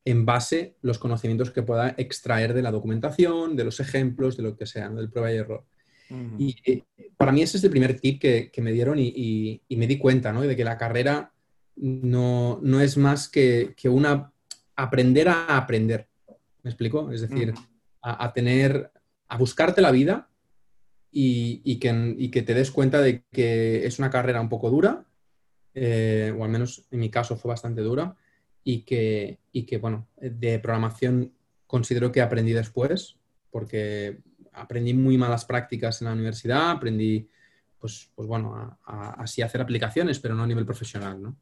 en 0.03 0.25
base 0.25 0.77
los 0.81 0.97
conocimientos 0.97 1.51
que 1.51 1.61
pueda 1.61 1.93
extraer 1.99 2.55
de 2.55 2.63
la 2.63 2.71
documentación, 2.71 3.55
de 3.55 3.65
los 3.65 3.79
ejemplos, 3.79 4.35
de 4.35 4.41
lo 4.41 4.57
que 4.57 4.65
sea, 4.65 4.89
del 4.89 5.11
prueba 5.11 5.31
y 5.31 5.37
error. 5.37 5.63
Uh 6.09 6.13
-huh. 6.13 6.35
Y 6.37 6.55
eh, 6.65 6.83
para 7.17 7.31
mí 7.31 7.41
ese 7.41 7.57
es 7.57 7.63
el 7.63 7.71
primer 7.71 7.99
tip 7.99 8.19
que, 8.21 8.51
que 8.51 8.61
me 8.61 8.71
dieron 8.71 8.99
y, 8.99 9.07
y, 9.15 9.61
y, 9.67 9.77
me 9.77 9.87
di 9.87 9.97
cuenta 9.97 10.31
¿no? 10.31 10.41
de 10.41 10.55
que 10.55 10.63
la 10.63 10.77
carrera 10.77 11.31
no, 11.75 12.59
no 12.61 12.81
es 12.81 12.97
más 12.97 13.27
que, 13.27 13.73
que, 13.75 13.89
una 13.89 14.31
aprender 14.75 15.27
a 15.29 15.57
aprender. 15.57 16.07
¿Me 16.63 16.69
explico? 16.69 17.11
Es 17.11 17.21
decir, 17.21 17.49
uh 17.49 17.53
-huh. 17.53 17.67
a, 18.01 18.25
a, 18.25 18.33
tener, 18.33 18.91
a 19.27 19.37
buscarte 19.37 19.81
la 19.81 19.91
vida 19.91 20.29
y, 21.11 21.61
y, 21.63 21.79
que, 21.79 22.15
y, 22.17 22.29
que, 22.29 22.41
te 22.41 22.53
des 22.53 22.71
cuenta 22.71 23.01
de 23.01 23.23
que 23.31 23.85
es 23.85 23.99
una 23.99 24.09
carrera 24.09 24.41
un 24.41 24.49
poco 24.49 24.69
dura, 24.69 25.05
eh, 25.73 26.33
o 26.37 26.43
al 26.43 26.49
menos 26.49 26.87
en 26.91 26.99
mi 26.99 27.09
caso 27.09 27.37
fue 27.37 27.49
bastante 27.49 27.81
dura, 27.81 28.15
y 28.63 28.81
que, 28.81 29.39
y 29.51 29.63
que, 29.65 29.77
bueno, 29.77 30.07
de 30.17 30.59
programación 30.59 31.31
considero 31.67 32.11
que 32.11 32.21
aprendí 32.21 32.51
después, 32.51 33.17
porque 33.51 34.19
aprendí 34.55 34.93
muy 34.93 35.17
malas 35.17 35.45
prácticas 35.45 36.01
en 36.01 36.07
la 36.07 36.13
universidad, 36.13 36.71
aprendí, 36.71 37.27
pues, 37.79 38.09
pues 38.15 38.27
bueno, 38.27 38.79
a, 38.85 39.21
así 39.21 39.41
hacer 39.41 39.61
aplicaciones, 39.61 40.19
pero 40.19 40.35
no 40.35 40.43
a 40.43 40.47
nivel 40.47 40.65
profesional, 40.65 41.21
¿no? 41.21 41.37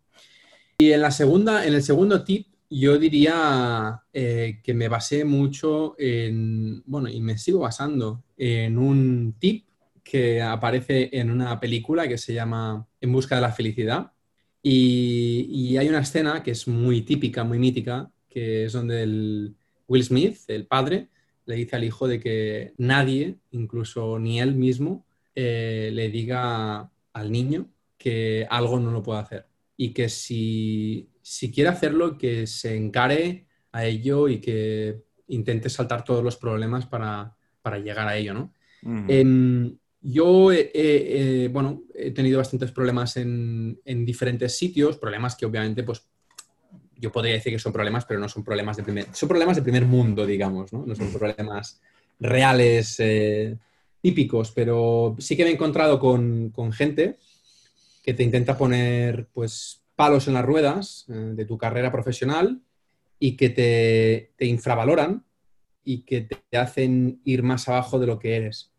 Y 0.78 0.92
en 0.92 1.02
la 1.02 1.12
segunda, 1.12 1.66
en 1.66 1.74
el 1.74 1.84
segundo 1.84 2.24
tip, 2.24 2.48
yo 2.70 2.98
diría 2.98 4.02
eh, 4.12 4.60
que 4.64 4.74
me 4.74 4.88
basé 4.88 5.24
mucho 5.24 5.96
en, 6.00 6.82
bueno, 6.86 7.08
y 7.08 7.22
me 7.22 7.38
sigo 7.38 7.60
basando 7.60 8.24
en 8.36 8.78
un 8.78 9.36
tip 9.38 9.66
que 10.04 10.42
aparece 10.42 11.10
en 11.14 11.30
una 11.30 11.60
película 11.60 12.08
que 12.08 12.18
se 12.18 12.34
llama 12.34 12.86
En 13.00 13.12
busca 13.12 13.36
de 13.36 13.42
la 13.42 13.52
felicidad. 13.52 14.12
Y, 14.62 15.48
y 15.50 15.78
hay 15.78 15.88
una 15.88 16.00
escena 16.00 16.42
que 16.42 16.52
es 16.52 16.68
muy 16.68 17.04
típica, 17.04 17.44
muy 17.44 17.60
mítica, 17.60 18.12
que 18.28 18.66
es 18.66 18.74
donde 18.74 19.04
el 19.04 19.56
Will 19.88 20.04
Smith, 20.04 20.38
el 20.48 20.66
padre, 20.66 21.10
le 21.46 21.56
dice 21.56 21.76
al 21.76 21.84
hijo 21.84 22.08
de 22.08 22.20
que 22.20 22.74
nadie, 22.78 23.38
incluso 23.52 24.20
ni 24.20 24.40
él 24.40 24.56
mismo, 24.56 25.06
eh, 25.36 25.90
le 25.94 26.10
diga 26.10 26.92
al 27.14 27.32
niño 27.32 27.70
que 27.98 28.48
algo 28.50 28.80
no 28.80 28.92
lo 28.92 29.04
puede 29.04 29.20
hacer. 29.20 29.48
Y 29.78 29.94
que 29.94 30.10
si 30.10 31.10
si 31.24 31.52
quiere 31.52 31.70
hacerlo, 31.70 32.18
que 32.18 32.46
se 32.46 32.76
encare 32.76 33.48
a 33.72 33.86
ello 33.86 34.28
y 34.28 34.40
que 34.40 35.02
intente 35.30 35.70
saltar 35.70 36.04
todos 36.04 36.24
los 36.24 36.36
problemas 36.38 36.86
para, 36.86 37.36
para 37.62 37.80
llegar 37.80 38.08
a 38.08 38.18
ello, 38.18 38.34
¿no? 38.34 38.54
Uh 38.84 38.90
-huh. 38.90 39.06
eh, 39.08 39.78
yo, 40.02 40.52
eh, 40.52 40.70
eh, 40.76 41.50
bueno, 41.52 41.84
he 41.96 42.12
tenido 42.12 42.40
bastantes 42.40 42.74
problemas 42.74 43.16
en, 43.16 43.80
en, 43.86 44.06
diferentes 44.06 44.58
sitios, 44.58 44.98
problemas 44.98 45.38
que 45.38 45.46
obviamente, 45.46 45.82
pues, 45.84 46.06
yo 47.04 47.12
podría 47.12 47.34
decir 47.34 47.52
que 47.52 47.60
son 47.60 47.74
problemas, 47.74 48.06
pero 48.06 48.18
no 48.18 48.30
son 48.30 48.46
problemas 48.46 48.78
de 48.78 48.84
primer, 48.84 49.08
son 49.12 49.28
problemas 49.28 49.58
de 49.58 49.62
primer 49.62 49.86
mundo, 49.86 50.26
digamos, 50.26 50.72
¿no? 50.72 50.86
No 50.86 50.96
son 50.96 51.12
problemas 51.12 51.82
reales 52.18 52.96
eh, 53.00 53.58
típicos, 54.00 54.52
pero 54.52 55.14
sí 55.20 55.36
que 55.36 55.44
me 55.44 55.50
he 55.50 55.54
encontrado 55.54 56.00
con, 56.00 56.54
gente 56.72 57.18
que 58.02 58.14
te 58.14 58.24
intenta 58.24 58.58
poner 58.58 59.28
pues 59.34 59.84
palos 59.98 60.30
en 60.30 60.36
las 60.36 60.46
ruedas 60.46 61.06
eh, 61.10 61.34
de 61.36 61.44
tu 61.44 61.58
carrera 61.58 61.92
profesional 61.92 62.62
y 63.20 63.36
que 63.36 63.50
te, 63.50 64.46
infravaloran 64.46 65.26
y 65.84 66.04
que 66.04 66.22
te 66.22 66.58
hacen 66.58 67.20
ir 67.26 67.44
más 67.44 67.68
abajo 67.68 68.00
de 68.00 68.08
lo 68.08 68.18
que 68.18 68.38
eres. 68.38 68.72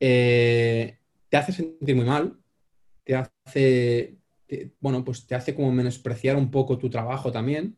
Eh, 0.00 0.98
te 1.28 1.36
hace 1.36 1.52
sentir 1.52 1.94
muy 1.94 2.06
mal, 2.06 2.36
te 3.04 3.14
hace, 3.14 4.16
bueno, 4.80 5.04
pues 5.04 5.26
te 5.26 5.34
hace 5.34 5.54
como 5.54 5.72
menospreciar 5.72 6.36
un 6.36 6.50
poco 6.50 6.78
tu 6.78 6.90
trabajo 6.90 7.32
también, 7.32 7.76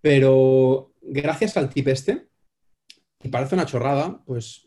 pero 0.00 0.92
gracias 1.00 1.56
al 1.56 1.70
tip 1.70 1.88
este, 1.88 2.28
y 3.22 3.28
parece 3.28 3.54
una 3.54 3.66
chorrada, 3.66 4.22
pues, 4.26 4.66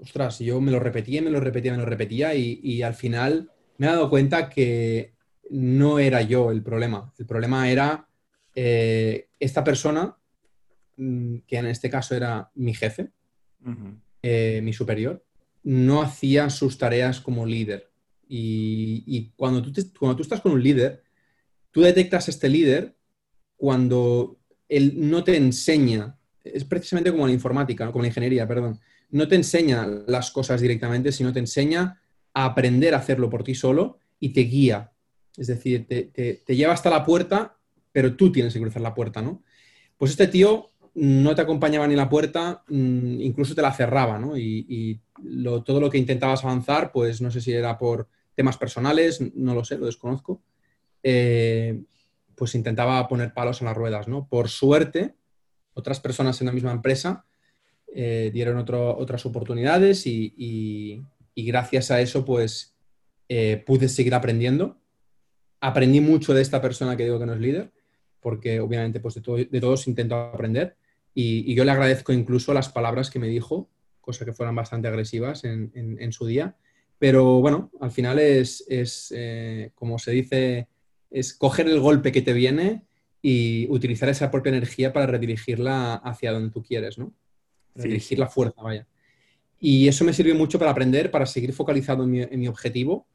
ostras, 0.00 0.40
yo 0.40 0.60
me 0.60 0.72
lo 0.72 0.80
repetía, 0.80 1.22
me 1.22 1.30
lo 1.30 1.40
repetía, 1.40 1.72
me 1.72 1.78
lo 1.78 1.84
repetía 1.84 2.34
y, 2.34 2.82
al 2.82 2.94
final 2.94 3.50
me 3.78 3.86
he 3.86 3.90
dado 3.90 4.10
cuenta 4.10 4.48
que 4.48 5.14
no 5.50 5.98
era 5.98 6.22
yo 6.22 6.50
el 6.50 6.62
problema. 6.62 7.12
El 7.18 7.26
problema 7.26 7.70
era 7.70 8.08
eh, 8.54 9.28
esta 9.38 9.62
persona, 9.62 10.16
mm, 10.96 11.38
que 11.46 11.56
en 11.56 11.66
este 11.66 11.88
caso 11.88 12.16
era 12.16 12.50
mi 12.54 12.74
jefe, 12.74 13.12
eh, 14.22 14.60
mi 14.62 14.72
superior, 14.72 15.24
no 15.62 16.02
hacía 16.02 16.50
sus 16.50 16.78
tareas 16.78 17.20
como 17.20 17.46
líder. 17.46 17.91
Y, 18.28 19.32
cuando, 19.36 19.62
tú 19.62 19.72
cuando 19.98 20.16
tú 20.16 20.22
estás 20.22 20.40
con 20.40 20.52
un 20.52 20.62
líder, 20.62 21.02
tú 21.70 21.82
detectas 21.82 22.28
este 22.28 22.48
líder 22.48 22.96
cuando 23.56 24.38
él 24.68 24.94
no 24.96 25.22
te 25.22 25.36
enseña 25.36 26.16
es 26.44 26.64
precisamente 26.64 27.10
como 27.10 27.26
la 27.26 27.32
informática, 27.32 27.90
como 27.90 28.02
la 28.02 28.08
ingeniería, 28.08 28.46
perdón. 28.46 28.80
No 29.10 29.28
te 29.28 29.36
enseña 29.36 29.86
las 30.06 30.30
cosas 30.30 30.60
directamente, 30.60 31.12
sino 31.12 31.32
te 31.32 31.38
enseña 31.38 32.00
a 32.34 32.44
aprender 32.44 32.94
a 32.94 32.98
hacerlo 32.98 33.28
por 33.28 33.44
ti 33.44 33.54
solo 33.54 33.98
y 34.18 34.30
te 34.30 34.42
guía. 34.42 34.92
Es 35.36 35.46
decir, 35.46 35.86
te, 35.86 36.42
lleva 36.54 36.72
hasta 36.72 36.90
la 36.90 37.04
puerta, 37.04 37.58
pero 37.90 38.16
tú 38.16 38.32
tienes 38.32 38.52
que 38.52 38.60
cruzar 38.60 38.82
la 38.82 38.94
puerta, 38.94 39.22
¿no? 39.22 39.42
Pues 39.96 40.12
este 40.12 40.26
tío 40.26 40.70
no 40.94 41.34
te 41.34 41.42
acompañaba 41.42 41.86
ni 41.86 41.96
la 41.96 42.08
puerta, 42.08 42.64
mm, 42.68 43.20
incluso 43.20 43.54
te 43.54 43.62
la 43.62 43.72
cerraba, 43.72 44.18
¿no? 44.18 44.36
Y, 44.36 45.00
todo 45.64 45.80
lo 45.80 45.88
que 45.88 45.98
intentabas 45.98 46.44
avanzar, 46.44 46.90
pues 46.90 47.20
no 47.20 47.30
sé 47.30 47.40
si 47.40 47.52
era 47.52 47.78
por 47.78 48.08
temas 48.34 48.56
personales, 48.56 49.20
no 49.34 49.54
lo 49.54 49.64
sé, 49.64 49.78
lo 49.78 49.86
desconozco, 49.86 50.42
eh, 51.02 51.80
pues 52.34 52.56
intentaba 52.56 53.06
poner 53.06 53.32
palos 53.32 53.60
en 53.60 53.66
las 53.68 53.76
ruedas, 53.76 54.08
¿no? 54.08 54.26
Por 54.28 54.48
suerte, 54.48 55.14
otras 55.74 56.00
personas 56.00 56.40
en 56.40 56.48
la 56.48 56.52
misma 56.52 56.72
empresa 56.72 57.24
eh, 57.94 58.30
dieron 58.34 58.58
otras 58.58 59.26
oportunidades 59.26 60.06
y, 60.06 61.04
gracias 61.36 61.90
a 61.90 62.00
eso 62.00 62.24
pues 62.24 62.74
eh, 63.28 63.62
pude 63.64 63.88
seguir 63.88 64.14
aprendiendo. 64.14 64.80
Aprendí 65.60 66.00
mucho 66.00 66.34
de 66.34 66.42
esta 66.42 66.60
persona 66.60 66.96
que 66.96 67.04
digo 67.04 67.18
que 67.20 67.26
no 67.26 67.34
es 67.34 67.40
líder, 67.40 67.72
porque 68.20 68.60
obviamente 68.60 68.98
pues 68.98 69.14
de, 69.14 69.48
de 69.50 69.60
todos 69.60 69.86
intento 69.86 70.16
aprender 70.16 70.76
y, 71.14 71.54
yo 71.54 71.64
le 71.64 71.70
agradezco 71.70 72.12
incluso 72.12 72.54
las 72.54 72.68
palabras 72.68 73.10
que 73.10 73.18
me 73.18 73.28
dijo, 73.28 73.68
cosa 74.00 74.24
que 74.24 74.32
fueran 74.32 74.54
bastante 74.54 74.88
agresivas 74.88 75.44
en, 75.44 76.12
su 76.12 76.26
día. 76.26 76.56
Pero 76.98 77.40
bueno, 77.40 77.70
al 77.80 77.90
final 77.90 78.18
es, 78.18 78.64
eh, 78.68 79.70
como 79.74 79.98
se 79.98 80.12
dice, 80.12 80.68
es 81.10 81.34
coger 81.34 81.68
el 81.68 81.80
golpe 81.80 82.12
que 82.12 82.22
te 82.22 82.32
viene 82.32 82.84
y 83.20 83.66
utilizar 83.70 84.08
esa 84.08 84.30
propia 84.30 84.50
energía 84.50 84.92
para 84.92 85.06
redirigirla 85.06 85.94
hacia 85.94 86.32
donde 86.32 86.50
tú 86.50 86.62
quieres, 86.62 86.98
¿no? 86.98 87.12
Redirigir 87.74 88.18
la 88.18 88.28
fuerza, 88.28 88.62
vaya. 88.62 88.86
Y 89.64 89.86
eso 89.86 90.04
me 90.04 90.12
sirvió 90.12 90.34
mucho 90.34 90.58
para 90.58 90.72
aprender, 90.72 91.12
para 91.12 91.24
seguir 91.24 91.52
focalizado 91.52 92.02
en 92.02 92.40
mi, 92.40 92.48
objetivo. 92.48 93.06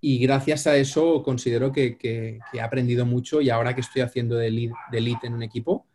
Y 0.00 0.18
gracias 0.18 0.68
a 0.68 0.76
eso 0.76 1.24
considero 1.24 1.72
que, 1.72 2.38
he 2.52 2.60
aprendido 2.60 3.04
mucho 3.04 3.40
y 3.40 3.50
ahora 3.50 3.74
que 3.74 3.80
estoy 3.80 4.02
haciendo 4.02 4.36
de 4.36 4.48
lead, 4.52 4.70
de 4.92 5.16
en 5.24 5.34
un 5.34 5.42
equipo, 5.42 5.87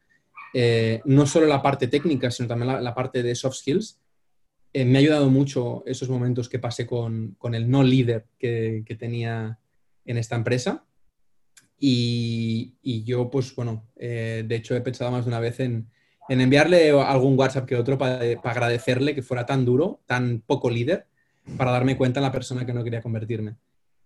eh, 0.53 1.01
no 1.05 1.25
solo 1.25 1.47
la 1.47 1.61
parte 1.61 1.87
técnica, 1.87 2.31
sino 2.31 2.47
también 2.47 2.83
la, 2.83 2.95
parte 2.95 3.23
de 3.23 3.35
soft 3.35 3.57
skills, 3.57 3.99
eh, 4.73 4.85
me 4.85 4.97
ha 4.97 5.01
ayudado 5.01 5.29
mucho 5.29 5.83
esos 5.85 6.09
momentos 6.09 6.49
que 6.49 6.59
pasé 6.59 6.85
con, 6.85 7.37
el 7.53 7.69
no 7.69 7.83
líder 7.83 8.25
que, 8.37 8.83
que 8.85 8.95
tenía 8.95 9.59
en 10.05 10.17
esta 10.17 10.35
empresa 10.35 10.85
y, 11.85 13.03
yo, 13.03 13.29
pues 13.29 13.53
bueno, 13.55 13.89
eh, 13.97 14.45
de 14.47 14.55
hecho 14.55 14.73
he 14.73 14.79
pensado 14.79 15.11
más 15.11 15.25
de 15.25 15.29
una 15.29 15.41
vez 15.41 15.59
en, 15.59 15.89
enviarle 16.29 16.91
algún 16.91 17.37
WhatsApp 17.37 17.65
que 17.65 17.75
otro 17.75 17.97
para, 17.97 18.21
agradecerle 18.41 19.13
que 19.13 19.21
fuera 19.21 19.45
tan 19.45 19.65
duro, 19.65 20.01
tan 20.05 20.41
poco 20.47 20.69
líder, 20.69 21.07
para 21.57 21.71
darme 21.71 21.97
cuenta 21.97 22.21
en 22.21 22.23
la 22.23 22.31
persona 22.31 22.65
que 22.65 22.71
no 22.71 22.85
quería 22.85 23.01
convertirme. 23.01 23.57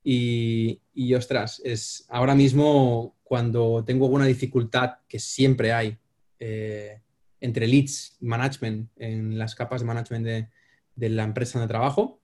Y, 0.03 0.81
y 0.95 1.13
ostras, 1.13 1.61
es 1.63 2.07
ahora 2.09 2.33
mismo 2.33 3.15
cuando 3.23 3.83
tengo 3.85 4.05
alguna 4.05 4.25
dificultad, 4.25 4.93
que 5.07 5.19
siempre 5.19 5.71
hay, 5.71 5.99
eh, 6.39 7.01
entre 7.39 7.67
leads 7.67 8.17
management, 8.21 8.89
en 8.97 9.37
las 9.37 9.55
capas 9.55 9.81
de 9.81 9.87
management 9.87 10.25
de, 10.25 10.49
de 10.95 11.09
la 11.09 11.23
empresa 11.23 11.59
donde 11.59 11.71
trabajo, 11.71 12.21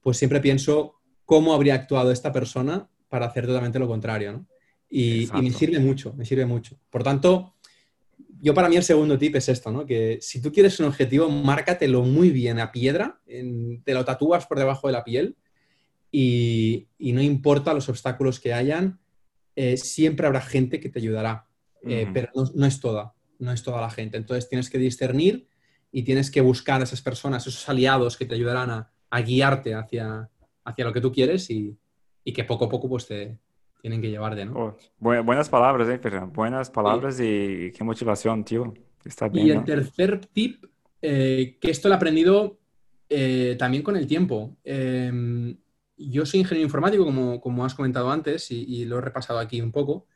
pues 0.00 0.16
siempre 0.18 0.40
pienso 0.40 1.00
cómo 1.24 1.54
habría 1.54 1.74
actuado 1.74 2.10
esta 2.10 2.32
persona 2.32 2.88
para 3.08 3.26
hacer 3.26 3.46
totalmente 3.46 3.78
lo 3.78 3.88
contrario, 3.88 4.32
¿no? 4.32 4.46
Y, 4.88 5.28
me 5.42 5.50
sirve 5.50 5.80
mucho, 5.80 6.14
me 6.14 6.24
sirve 6.24 6.46
mucho. 6.46 6.78
Por 6.90 7.02
tanto, 7.02 7.56
yo 8.40 8.54
para 8.54 8.68
mí 8.68 8.76
el 8.76 8.84
segundo 8.84 9.18
tip 9.18 9.34
es 9.36 9.48
esto, 9.48 9.72
¿no? 9.72 9.84
Que 9.84 10.18
si 10.20 10.40
tú 10.40 10.52
quieres 10.52 10.78
un 10.78 10.86
objetivo, 10.86 11.28
márcatelo 11.28 12.02
muy 12.02 12.30
bien 12.30 12.60
a 12.60 12.70
piedra, 12.70 13.20
te 13.26 13.94
lo 13.94 14.04
tatúas 14.04 14.46
por 14.46 14.58
debajo 14.58 14.86
de 14.86 14.92
la 14.92 15.04
piel 15.04 15.36
y, 16.12 16.86
no 16.98 17.20
importa 17.20 17.74
los 17.74 17.88
obstáculos 17.88 18.38
que 18.38 18.54
hayan, 18.54 19.00
eh, 19.56 19.76
siempre 19.76 20.26
habrá 20.26 20.40
gente 20.40 20.78
que 20.80 20.88
te 20.88 21.00
ayudará, 21.00 21.48
eh, 21.82 22.08
pero 22.12 22.30
no, 22.54 22.66
es 22.66 22.80
toda, 22.80 23.14
no 23.38 23.52
es 23.52 23.62
toda 23.62 23.80
la 23.80 23.90
gente. 23.90 24.16
Entonces 24.16 24.48
tienes 24.48 24.70
que 24.70 24.78
discernir 24.78 25.48
y 25.92 26.02
tienes 26.02 26.30
que 26.30 26.40
buscar 26.40 26.80
a 26.80 26.84
esas 26.84 27.02
personas, 27.02 27.46
esos 27.46 27.68
aliados 27.68 28.16
que 28.16 28.26
te 28.26 28.34
ayudarán 28.34 28.70
a, 28.70 29.20
guiarte 29.22 29.74
hacia, 29.74 30.28
hacia 30.62 30.84
lo 30.84 30.92
que 30.92 31.00
tú 31.00 31.10
quieres 31.10 31.48
y, 31.48 31.78
y 32.22 32.32
que 32.32 32.44
poco 32.44 32.66
a 32.66 32.68
poco 32.68 32.86
pues 32.86 33.06
te, 33.06 33.38
tienen 33.80 34.02
que 34.02 34.10
llevar 34.10 34.34
de, 34.34 34.46
¿no? 34.46 34.52
Oh, 34.54 34.76
buenas 34.98 35.48
palabras, 35.48 35.88
eh, 35.88 36.00
Buenas 36.34 36.70
palabras 36.70 37.20
y 37.20 37.70
qué 37.70 37.84
motivación, 37.84 38.44
tío. 38.44 38.74
Está 39.04 39.28
bien, 39.28 39.46
y 39.46 39.50
el 39.52 39.64
tercer 39.64 40.26
tip, 40.26 40.64
eh, 41.00 41.56
que 41.60 41.70
esto 41.70 41.88
lo 41.88 41.94
he 41.94 41.96
aprendido 41.96 42.58
eh, 43.08 43.54
también 43.56 43.84
con 43.84 43.96
el 43.96 44.08
tiempo. 44.08 44.56
Em, 44.64 45.56
yo 45.96 46.26
soy 46.26 46.40
ingeniero 46.40 46.66
informático, 46.66 47.04
como, 47.04 47.40
como 47.40 47.64
has 47.64 47.76
comentado 47.76 48.10
antes, 48.10 48.50
y, 48.50 48.84
lo 48.86 48.98
he 48.98 49.00
repasado 49.00 49.38
aquí 49.38 49.60
un 49.60 49.70
poco. 49.70 50.06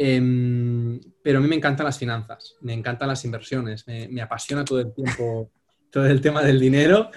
Em, 0.00 1.00
pero 1.22 1.38
a 1.38 1.42
mí 1.42 1.48
me 1.48 1.56
encantan 1.56 1.84
las 1.84 1.98
finanzas, 1.98 2.56
me 2.60 2.72
encantan 2.72 3.08
las 3.08 3.24
inversiones, 3.24 3.84
me, 3.86 4.22
apasiona 4.22 4.64
todo 4.64 4.80
el 4.80 4.94
tiempo 4.94 5.50
todo 5.90 6.06
el 6.06 6.20
tema 6.20 6.42
del 6.42 6.60
dinero. 6.60 7.10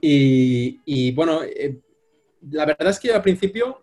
Y, 0.00 0.80
y 0.84 1.12
bueno, 1.12 1.42
eh, 1.44 1.80
la 2.50 2.66
verdad 2.66 2.88
es 2.88 2.98
que 2.98 3.12
al 3.12 3.22
principio 3.22 3.82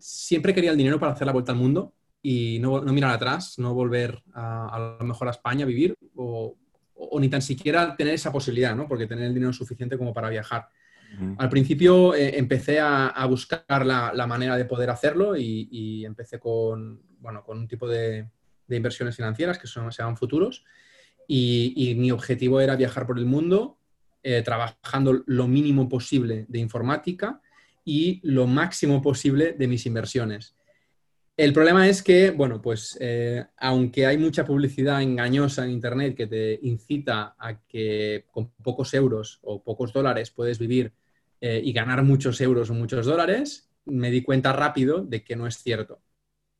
siempre 0.00 0.54
quería 0.54 0.72
el 0.72 0.76
dinero 0.76 0.98
para 0.98 1.12
hacer 1.12 1.26
la 1.26 1.32
vuelta 1.32 1.52
al 1.52 1.58
mundo 1.58 1.94
y 2.22 2.58
no, 2.60 2.82
mirar 2.82 3.12
atrás, 3.12 3.58
no 3.58 3.74
volver 3.74 4.22
a, 4.34 4.96
lo 5.00 5.06
mejor 5.06 5.28
a 5.28 5.32
España 5.32 5.64
a 5.64 5.68
vivir 5.68 5.96
o, 6.16 6.56
ni 7.18 7.28
tan 7.28 7.42
siquiera 7.42 7.96
tener 7.96 8.14
esa 8.14 8.32
posibilidad, 8.32 8.74
¿no? 8.74 8.86
Porque 8.86 9.06
tener 9.06 9.24
el 9.24 9.34
dinero 9.34 9.52
suficiente 9.52 9.96
como 9.96 10.12
para 10.12 10.28
viajar. 10.28 10.68
Al 11.38 11.48
principio 11.48 12.14
eh, 12.14 12.38
empecé 12.38 12.78
a, 12.80 13.26
buscar 13.26 13.84
la, 13.84 14.26
manera 14.26 14.56
de 14.56 14.64
poder 14.64 14.90
hacerlo 14.90 15.36
y, 15.36 16.04
empecé 16.04 16.38
con, 16.38 17.02
bueno, 17.18 17.42
con 17.42 17.58
un 17.58 17.68
tipo 17.68 17.88
de, 17.88 18.28
inversiones 18.68 19.16
financieras 19.16 19.58
que 19.58 19.66
son, 19.66 19.90
se 19.90 20.02
llaman 20.02 20.16
futuros 20.16 20.64
y, 21.26 21.94
mi 21.96 22.10
objetivo 22.10 22.60
era 22.60 22.76
viajar 22.76 23.06
por 23.06 23.18
el 23.18 23.26
mundo 23.26 23.78
eh, 24.22 24.42
trabajando 24.42 25.22
lo 25.26 25.48
mínimo 25.48 25.88
posible 25.88 26.46
de 26.48 26.58
informática 26.58 27.40
y 27.84 28.20
lo 28.22 28.46
máximo 28.46 29.00
posible 29.02 29.52
de 29.52 29.66
mis 29.66 29.86
inversiones. 29.86 30.54
El 31.36 31.54
problema 31.54 31.88
es 31.88 32.02
que, 32.02 32.32
bueno, 32.32 32.60
pues 32.60 32.98
eh, 33.00 33.46
aunque 33.56 34.04
hay 34.04 34.18
mucha 34.18 34.44
publicidad 34.44 35.00
engañosa 35.00 35.64
en 35.64 35.70
Internet 35.70 36.14
que 36.14 36.26
te 36.26 36.58
incita 36.62 37.34
a 37.38 37.58
que 37.66 38.26
con 38.30 38.50
pocos 38.62 38.92
euros 38.92 39.38
o 39.42 39.62
pocos 39.62 39.90
dólares 39.92 40.30
puedes 40.30 40.58
vivir 40.58 40.92
eh, 41.40 41.60
y 41.62 41.72
ganar 41.72 42.02
muchos 42.02 42.40
euros 42.40 42.70
o 42.70 42.74
muchos 42.74 43.06
dólares, 43.06 43.70
me 43.84 44.10
di 44.10 44.22
cuenta 44.22 44.52
rápido 44.52 45.04
de 45.04 45.24
que 45.24 45.36
no 45.36 45.46
es 45.46 45.58
cierto. 45.58 46.00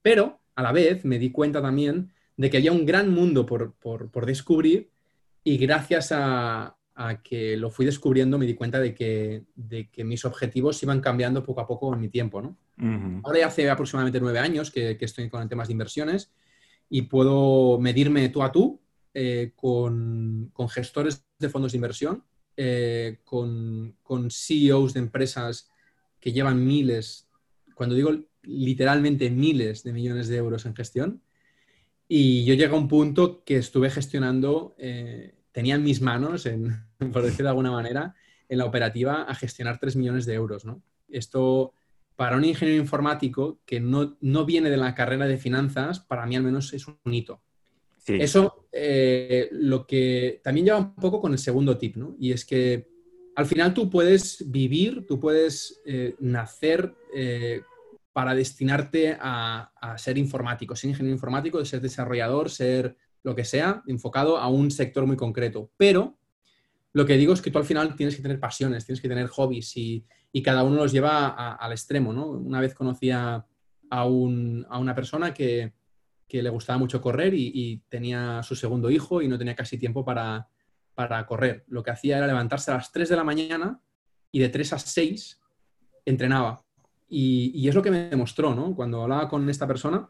Pero 0.03 0.41
a 0.55 0.63
la 0.63 0.73
vez 0.73 1.05
me 1.05 1.19
di 1.19 1.31
cuenta 1.31 1.61
también 1.61 2.13
de 2.37 2.51
que 2.51 2.57
había 2.57 2.73
un 2.73 2.87
gran 2.87 3.11
mundo 3.11 3.47
por, 3.47 3.75
por 3.75 4.27
descubrir 4.27 4.91
y 5.45 5.59
gracias 5.59 6.13
a, 6.13 6.77
a 7.01 7.23
que 7.23 7.57
lo 7.57 7.71
fui 7.71 7.87
descubriendo 7.87 8.37
me 8.37 8.45
di 8.45 8.55
cuenta 8.55 8.79
de 8.79 8.95
que, 8.95 9.45
de 9.55 9.89
que 9.89 10.05
mis 10.05 10.25
objetivos 10.27 10.83
iban 10.83 11.01
cambiando 11.01 11.43
poco 11.43 11.63
a 11.63 11.67
poco 11.67 11.95
en 11.95 12.01
mi 12.01 12.09
tiempo. 12.11 12.43
¿no? 12.43 12.59
Ahora 13.25 13.39
ya 13.39 13.47
hace 13.47 13.71
aproximadamente 13.71 14.21
nueve 14.21 14.39
años 14.39 14.71
que, 14.71 14.99
que, 14.99 15.07
estoy 15.07 15.31
con 15.31 15.49
temas 15.49 15.69
de 15.69 15.73
inversiones 15.73 16.31
y 16.91 17.03
puedo 17.03 17.79
medirme 17.79 18.29
tú 18.29 18.43
a 18.43 18.53
tú 18.53 18.83
eh, 19.15 19.53
con, 19.57 20.53
gestores 20.69 21.25
de 21.39 21.49
fondos 21.49 21.73
de 21.73 21.79
inversión, 21.79 22.23
eh, 22.63 23.21
con, 23.25 23.97
con, 24.03 24.31
CEOs 24.31 24.93
de 24.93 25.01
empresas 25.01 25.71
que 26.21 26.31
llevan 26.31 26.63
miles, 26.63 27.27
cuando 27.75 27.95
digo 27.95 28.11
literalmente 28.43 29.31
miles 29.31 29.83
de 29.83 29.95
millones 29.95 30.29
de 30.29 30.37
euros 30.37 30.67
en 30.67 30.77
gestión. 30.77 31.23
Y 32.07 32.45
yo 32.45 32.53
llegué 32.53 32.75
a 32.75 32.79
un 32.79 32.87
punto 32.87 33.45
que 33.45 33.57
estuve 33.57 33.89
gestionando, 33.89 34.75
eh, 34.77 35.37
tenía 35.53 35.77
en 35.77 35.85
mis 35.85 36.03
manos, 36.03 36.45
en, 36.45 36.85
por 37.15 37.23
decirlo 37.23 37.45
de 37.45 37.49
alguna 37.49 37.71
manera, 37.71 38.15
en 38.47 38.59
la 38.59 38.67
operativa 38.67 39.23
a 39.23 39.35
gestionar 39.35 39.79
3 39.81 39.97
millones 39.97 40.27
de 40.27 40.35
euros. 40.35 40.67
¿no? 40.67 40.83
Esto, 41.09 41.73
para 42.15 42.37
un 42.37 42.45
ingeniero 42.45 42.79
informático 42.79 43.63
que 43.65 43.81
no, 43.81 44.19
no, 44.21 44.45
viene 44.45 44.69
de 44.69 44.77
la 44.77 44.95
carrera 44.95 45.27
de 45.27 45.39
finanzas, 45.39 45.99
para 45.99 46.27
mí 46.27 46.37
al 46.37 46.43
menos 46.43 46.75
es 46.75 46.87
un 46.87 47.15
hito. 47.15 47.41
Eso 48.07 48.67
eh, 48.73 49.49
lo 49.53 49.87
que 49.87 50.41
también 50.43 50.67
lleva 50.67 50.79
un 50.79 50.95
poco 50.95 51.21
con 51.21 51.33
el 51.33 51.39
segundo 51.39 51.77
tip, 51.77 51.97
¿no? 51.97 52.17
Y 52.19 52.33
es 52.33 52.45
que 52.45 52.89
al 53.37 53.47
final 53.47 53.75
tú 53.75 53.89
puedes 53.89 54.51
vivir, 54.51 55.07
tú 55.07 55.21
puedes 55.21 55.81
eh, 55.85 56.15
nacer 56.21 56.95
eh, 57.15 57.63
para 58.13 58.35
destinarte 58.35 59.17
a, 59.21 59.73
a, 59.81 59.99
ser 59.99 60.19
informático, 60.19 60.75
ser 60.75 60.91
ingeniero 60.91 61.15
informático, 61.15 61.65
ser 61.65 61.81
desarrollador, 61.81 62.51
ser 62.51 62.97
lo 63.23 63.35
que 63.35 63.45
sea, 63.45 63.83
enfocado 63.87 64.39
a 64.39 64.49
un 64.49 64.71
sector 64.71 65.07
muy 65.07 65.17
concreto. 65.17 65.71
Pero 65.77 66.19
lo 66.93 67.07
que 67.07 67.17
digo 67.17 67.33
es 67.33 67.41
que 67.41 67.51
tú 67.51 67.59
al 67.59 67.65
final 67.65 67.95
tienes 67.95 68.17
que 68.17 68.23
tener 68.23 68.41
pasiones, 68.41 68.85
tienes 68.85 69.01
que 69.01 69.09
tener 69.09 69.29
hobbies 69.29 69.77
y, 69.77 70.05
cada 70.45 70.63
uno 70.63 70.77
los 70.77 70.93
lleva 70.93 71.29
al 71.55 71.73
extremo, 71.73 72.13
¿no? 72.13 72.27
Una 72.29 72.61
vez 72.61 72.75
conocí 72.75 73.11
a, 73.11 73.45
una 74.05 74.95
persona 74.95 75.35
que, 75.35 75.73
le 76.33 76.51
gustaba 76.51 76.79
mucho 76.79 77.01
correr 77.01 77.35
y, 77.35 77.83
tenía 77.89 78.43
su 78.43 78.55
segundo 78.55 78.91
hijo 78.91 79.23
y 79.23 79.29
no 79.29 79.39
tenía 79.39 79.55
casi 79.55 79.79
tiempo 79.79 80.05
para, 80.05 80.47
correr. 81.27 81.65
Lo 81.69 81.83
que 81.83 81.91
hacía 81.91 82.19
era 82.19 82.27
levantarse 82.27 82.71
a 82.71 82.75
las 82.75 82.93
3 82.93 83.09
de 83.09 83.17
la 83.17 83.25
mañana 83.25 83.81
y 84.31 84.41
de 84.41 84.49
3 84.49 84.75
a 84.75 84.79
6 84.79 85.41
entrenaba. 86.05 86.63
Y, 87.09 87.69
es 87.69 87.75
lo 87.75 87.83
que 87.83 87.91
me 87.91 88.09
demostró, 88.09 88.55
¿no? 88.55 88.75
Cuando 88.75 89.03
hablaba 89.03 89.29
con 89.29 89.49
esta 89.49 89.67
persona, 89.67 90.09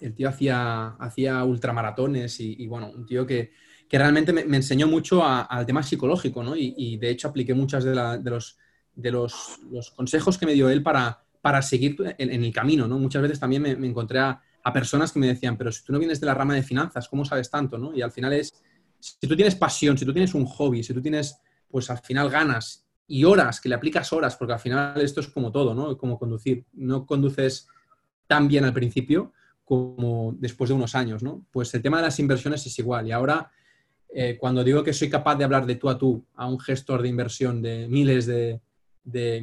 el 0.00 0.14
tío 0.14 0.28
hacía, 0.28 0.88
hacía 0.98 1.42
ultramaratones 1.44 2.40
y, 2.40 2.66
bueno, 2.66 2.90
un 2.90 3.06
tío 3.06 3.26
que, 3.26 3.52
que 3.88 3.98
realmente 3.98 4.32
me, 4.32 4.56
enseñó 4.56 4.86
mucho 4.86 5.24
al 5.24 5.64
tema 5.64 5.82
psicológico, 5.82 6.42
¿no? 6.42 6.54
Y, 6.54 6.96
de 6.98 7.10
hecho 7.10 7.28
apliqué 7.28 7.54
muchos 7.54 7.84
de, 7.84 7.94
los, 7.94 8.58
de 8.94 9.10
los, 9.10 9.60
consejos 9.96 10.36
que 10.36 10.46
me 10.46 10.52
dio 10.52 10.68
él 10.68 10.82
para, 10.82 11.24
para 11.40 11.62
seguir 11.62 11.96
en, 12.18 12.44
el 12.44 12.52
camino, 12.52 12.86
¿no? 12.86 12.98
Muchas 12.98 13.22
veces 13.22 13.40
también 13.40 13.62
me, 13.62 13.70
encontré 13.86 14.18
a, 14.18 14.42
personas 14.72 15.12
que 15.12 15.18
me 15.18 15.26
decían, 15.26 15.56
pero 15.56 15.72
si 15.72 15.84
tú 15.84 15.92
no 15.92 15.98
vienes 15.98 16.20
de 16.20 16.26
la 16.26 16.34
rama 16.34 16.54
de 16.54 16.62
finanzas, 16.62 17.08
¿cómo 17.08 17.24
sabes 17.24 17.50
tanto, 17.50 17.78
no? 17.78 17.94
Y 17.94 18.02
al 18.02 18.12
final 18.12 18.32
es, 18.32 18.52
si 18.98 19.26
tú 19.26 19.36
tienes 19.36 19.54
pasión, 19.54 19.96
si 19.96 20.04
tú 20.04 20.12
tienes 20.12 20.34
un 20.34 20.46
hobby, 20.46 20.82
si 20.82 20.92
tú 20.92 21.00
tienes, 21.00 21.38
pues 21.68 21.90
al 21.90 21.98
final 21.98 22.30
ganas 22.30 22.86
y 23.06 23.24
horas, 23.24 23.60
que 23.60 23.68
le 23.68 23.74
aplicas 23.74 24.12
horas, 24.12 24.36
porque 24.36 24.52
al 24.52 24.60
final 24.60 25.00
esto 25.00 25.20
es 25.20 25.28
como 25.28 25.50
todo, 25.50 25.74
¿no? 25.74 25.96
Como 25.96 26.18
conducir. 26.18 26.66
No 26.72 27.06
conduces 27.06 27.68
tan 28.26 28.48
bien 28.48 28.64
al 28.64 28.74
principio 28.74 29.32
como 29.64 30.34
después 30.38 30.68
de 30.68 30.74
unos 30.74 30.94
años, 30.94 31.22
¿no? 31.22 31.46
Pues 31.50 31.72
el 31.74 31.82
tema 31.82 31.98
de 31.98 32.04
las 32.04 32.18
inversiones 32.18 32.64
es 32.66 32.78
igual. 32.78 33.06
Y 33.06 33.12
ahora 33.12 33.50
eh, 34.10 34.38
cuando 34.38 34.64
digo 34.64 34.82
que 34.82 34.92
soy 34.92 35.10
capaz 35.10 35.36
de 35.36 35.44
hablar 35.44 35.66
de 35.66 35.76
tú 35.76 35.88
a 35.90 35.98
tú 35.98 36.24
a 36.34 36.48
un 36.48 36.58
gestor 36.58 37.02
de 37.02 37.08
inversión 37.08 37.60
de 37.60 37.86
miles 37.88 38.26
de, 38.26 38.60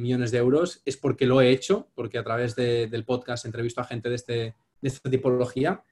millones 0.00 0.30
de 0.30 0.38
euros, 0.38 0.82
es 0.84 0.96
porque 0.96 1.26
lo 1.26 1.40
he 1.40 1.50
hecho, 1.50 1.88
porque 1.94 2.18
a 2.18 2.24
través 2.24 2.54
del 2.54 3.04
podcast 3.04 3.46
entrevisto 3.46 3.80
a 3.80 3.84
gente 3.84 4.08
de, 4.08 4.14
este, 4.14 4.54
de 4.80 4.88
esta 4.88 5.10
tipología 5.10 5.82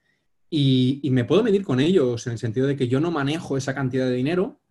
y, 0.49 1.09
me 1.11 1.25
puedo 1.25 1.43
medir 1.43 1.63
con 1.63 1.79
ellos 1.79 2.25
en 2.27 2.33
el 2.33 2.39
sentido 2.39 2.67
de 2.67 2.75
que 2.75 2.87
yo 2.87 2.99
no 2.99 3.11
manejo 3.11 3.57
esa 3.57 3.73
cantidad 3.73 4.05
de 4.05 4.15
dinero, 4.15 4.61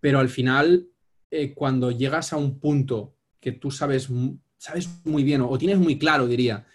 pero 0.00 0.18
al 0.18 0.28
final, 0.28 0.88
eh, 1.30 1.54
cuando 1.54 1.90
llegas 1.90 2.32
a 2.32 2.36
un 2.36 2.58
punto 2.58 3.16
que 3.40 3.52
tú 3.52 3.70
sabes, 3.70 4.08
sabes 4.56 4.88
muy 5.04 5.22
bien 5.22 5.42
o, 5.42 5.56
tienes 5.58 5.78
muy 5.78 5.98
claro, 5.98 6.26
diría, 6.26 6.66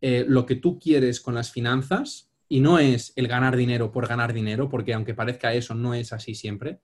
eh, 0.00 0.24
lo 0.28 0.44
que 0.44 0.56
tú 0.56 0.78
quieres 0.78 1.20
con 1.20 1.34
las 1.34 1.50
finanzas, 1.50 2.28
y 2.48 2.60
no 2.60 2.78
es 2.78 3.12
el 3.16 3.28
ganar 3.28 3.56
dinero 3.56 3.92
por 3.92 4.08
ganar 4.08 4.32
dinero, 4.32 4.68
porque 4.68 4.94
aunque 4.94 5.14
parezca 5.14 5.52
eso, 5.52 5.74
no 5.74 5.94
es 5.94 6.12
así 6.12 6.34
siempre, 6.34 6.80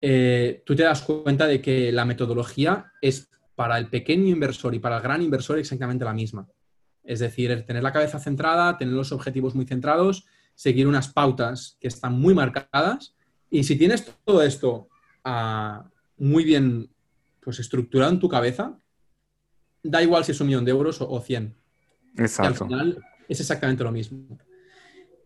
eh, 0.00 0.62
tú 0.64 0.74
te 0.74 0.84
das 0.84 1.02
cuenta 1.02 1.46
de 1.46 1.60
que 1.60 1.92
la 1.92 2.04
metodología 2.04 2.92
es 3.02 3.28
para 3.54 3.76
el 3.78 3.88
pequeño 3.88 4.28
inversor 4.28 4.74
y 4.74 4.78
para 4.78 4.96
el 4.96 5.02
gran 5.02 5.22
inversor 5.22 5.58
exactamente 5.58 6.04
la 6.04 6.14
misma. 6.14 6.48
Es 7.04 7.18
decir, 7.18 7.64
tener 7.66 7.82
la 7.82 7.92
cabeza 7.92 8.18
centrada, 8.18 8.76
tener 8.78 8.94
los 8.94 9.12
objetivos 9.12 9.54
muy 9.54 9.64
centrados, 9.64 10.26
seguir 10.54 10.86
unas 10.86 11.08
pautas 11.08 11.76
que 11.80 11.88
están 11.88 12.18
muy 12.18 12.34
marcadas. 12.34 13.14
Y 13.50 13.64
si 13.64 13.76
tienes 13.76 14.04
todo 14.24 14.42
esto 14.42 14.88
ah, 15.24 15.88
muy 16.16 16.44
bien 16.44 16.90
pues, 17.40 17.58
estructurado 17.58 18.12
en 18.12 18.20
tu 18.20 18.28
cabeza, 18.28 18.78
da 19.82 20.02
igual 20.02 20.24
si 20.24 20.32
es 20.32 20.40
un 20.40 20.48
millón 20.48 20.64
de 20.64 20.70
euros 20.70 21.00
o, 21.00 21.20
cien. 21.20 21.56
Exacto. 22.16 22.64
al 22.64 22.68
final 22.68 23.04
es 23.28 23.40
exactamente 23.40 23.84
lo 23.84 23.92
mismo. 23.92 24.38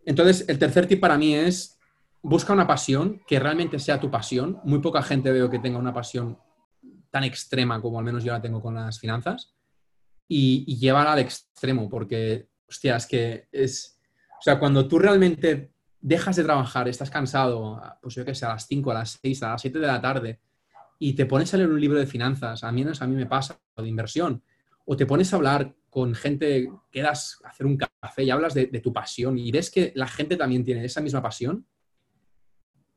Entonces, 0.04 0.44
el 0.48 0.58
tercer 0.58 0.86
tip 0.86 1.00
para 1.00 1.16
mí 1.16 1.34
es 1.34 1.78
busca 2.22 2.52
una 2.52 2.66
pasión 2.66 3.20
que 3.26 3.38
realmente 3.38 3.78
sea 3.78 4.00
tu 4.00 4.10
pasión. 4.10 4.60
Muy 4.64 4.80
poca 4.80 5.02
gente 5.02 5.32
veo 5.32 5.50
que 5.50 5.58
tenga 5.58 5.78
una 5.78 5.92
pasión 5.92 6.38
tan 7.10 7.24
extrema 7.24 7.80
como 7.80 7.98
al 7.98 8.04
menos 8.04 8.24
yo 8.24 8.32
la 8.32 8.42
tengo 8.42 8.60
con 8.60 8.74
las 8.74 8.98
finanzas 8.98 9.53
y, 10.28 10.64
y 10.66 10.88
al 10.88 11.18
extremo 11.18 11.88
porque, 11.88 12.48
hostia, 12.68 12.96
es 12.96 13.06
que 13.06 13.48
es, 13.52 13.98
o 14.38 14.42
sea, 14.42 14.58
cuando 14.58 14.86
tú 14.88 14.98
realmente 14.98 15.72
dejas 16.00 16.36
de 16.36 16.44
trabajar, 16.44 16.88
estás 16.88 17.10
cansado, 17.10 17.80
pues 18.02 18.14
yo 18.14 18.24
que 18.24 18.34
sé, 18.34 18.44
a 18.44 18.50
las 18.50 18.66
5, 18.66 18.90
a 18.90 18.94
las 18.94 19.18
6, 19.22 19.42
a 19.42 19.50
las 19.50 19.62
7 19.62 19.78
de 19.78 19.86
la 19.86 20.00
tarde 20.00 20.40
y 20.98 21.14
te 21.14 21.26
pones 21.26 21.52
a 21.52 21.56
leer 21.56 21.70
un 21.70 21.80
libro 21.80 21.98
de 21.98 22.06
finanzas, 22.06 22.64
a 22.64 22.72
mí, 22.72 22.84
a 22.98 23.06
mí 23.06 23.16
me 23.16 23.26
pasa, 23.26 23.60
o 23.74 23.82
de 23.82 23.88
inversión, 23.88 24.42
o 24.84 24.96
te 24.96 25.06
pones 25.06 25.32
a 25.32 25.36
hablar 25.36 25.74
con 25.90 26.14
gente, 26.14 26.70
quedas 26.90 27.38
a 27.44 27.48
hacer 27.48 27.66
un 27.66 27.76
café 27.76 28.24
y 28.24 28.30
hablas 28.30 28.54
de, 28.54 28.66
tu 28.66 28.92
pasión 28.92 29.38
y 29.38 29.50
ves 29.50 29.70
que 29.70 29.92
la 29.94 30.06
gente 30.06 30.36
también 30.36 30.64
tiene 30.64 30.84
esa 30.84 31.00
misma 31.00 31.22
pasión, 31.22 31.66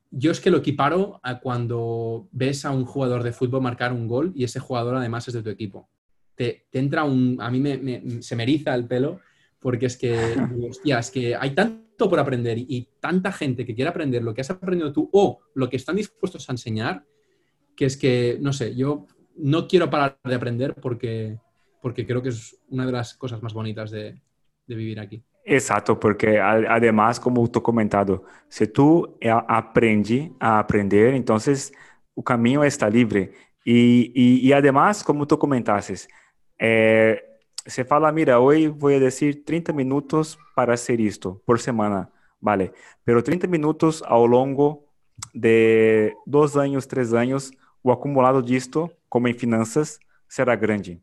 yo 0.09 0.31
es 0.31 0.39
que 0.39 0.51
lo 0.51 0.57
equiparo 0.57 1.19
a 1.21 1.39
cuando 1.39 2.29
ves 2.31 2.65
a 2.65 2.71
un 2.71 2.85
jugador 2.85 3.23
de 3.23 3.33
fútbol 3.33 3.61
marcar 3.61 3.93
un 3.93 4.07
gol 4.07 4.31
y 4.35 4.43
ese 4.43 4.59
jugador 4.59 4.95
además 4.95 5.27
es 5.27 5.33
de 5.33 5.43
tu 5.43 5.49
equipo. 5.49 5.89
Te, 6.37 6.67
entra 6.71 7.03
un... 7.03 7.37
A 7.41 7.51
mí 7.51 7.59
me, 7.59 8.21
se 8.21 8.37
me 8.37 8.43
eriza 8.43 8.73
el 8.73 8.87
pelo 8.87 9.19
porque 9.59 9.87
es 9.87 9.97
que, 9.97 10.15
hostia, 10.69 10.99
es 10.99 11.11
que 11.11 11.35
hay 11.35 11.51
tanto 11.51 12.09
por 12.09 12.19
aprender 12.19 12.57
y, 12.57 12.89
tanta 12.99 13.31
gente 13.31 13.65
que 13.65 13.73
quiere 13.73 13.89
aprender 13.89 14.23
lo 14.23 14.33
que 14.33 14.41
has 14.41 14.49
aprendido 14.49 14.93
tú 14.93 15.09
o 15.11 15.39
lo 15.55 15.69
que 15.69 15.77
están 15.77 15.95
dispuestos 15.95 16.47
a 16.47 16.53
enseñar, 16.53 17.03
que 17.75 17.85
es 17.85 17.97
que, 17.97 18.37
no 18.39 18.53
sé, 18.53 18.75
yo 18.75 19.07
no 19.35 19.67
quiero 19.67 19.89
parar 19.89 20.17
de 20.23 20.35
aprender 20.35 20.75
porque, 20.75 21.39
porque 21.81 22.05
creo 22.05 22.21
que 22.21 22.29
es 22.29 22.57
una 22.69 22.85
de 22.85 22.91
las 22.91 23.13
cosas 23.15 23.41
más 23.41 23.53
bonitas 23.53 23.91
de, 23.91 24.21
vivir 24.67 24.99
aquí. 24.99 25.23
Exacto, 25.45 25.97
porque 25.97 26.39
además, 26.41 27.21
como 27.21 27.49
tú 27.49 27.61
comentado, 27.63 28.25
si 28.49 28.67
tú 28.67 29.17
aprendes 29.47 30.31
a 30.41 30.59
aprender, 30.59 31.13
entonces 31.13 31.71
el 32.17 32.23
camino 32.23 32.65
está 32.65 32.89
libre. 32.89 33.31
Y, 33.63 34.51
además, 34.51 35.03
como 35.03 35.25
tú 35.25 35.39
comentaste, 35.39 35.95
eh, 36.59 37.21
se 37.65 37.83
fala, 37.85 38.11
mira, 38.11 38.39
hoy 38.39 38.67
voy 38.67 38.95
a 38.95 38.99
decir 38.99 39.43
30 39.45 39.73
minutos 39.73 40.39
para 40.55 40.73
hacer 40.73 41.01
esto 41.01 41.41
por 41.45 41.59
semana, 41.59 42.09
vale, 42.39 42.71
pero 43.03 43.23
30 43.23 43.47
minutos 43.47 44.03
a 44.07 44.15
lo 44.15 44.27
largo 44.27 44.85
de 45.33 46.15
dos 46.25 46.55
años, 46.57 46.87
tres 46.87 47.13
años, 47.13 47.51
o 47.81 47.91
acumulado 47.91 48.41
de 48.41 48.55
esto, 48.55 48.91
como 49.09 49.27
en 49.27 49.35
finanzas, 49.35 49.99
será 50.27 50.55
grande. 50.55 50.99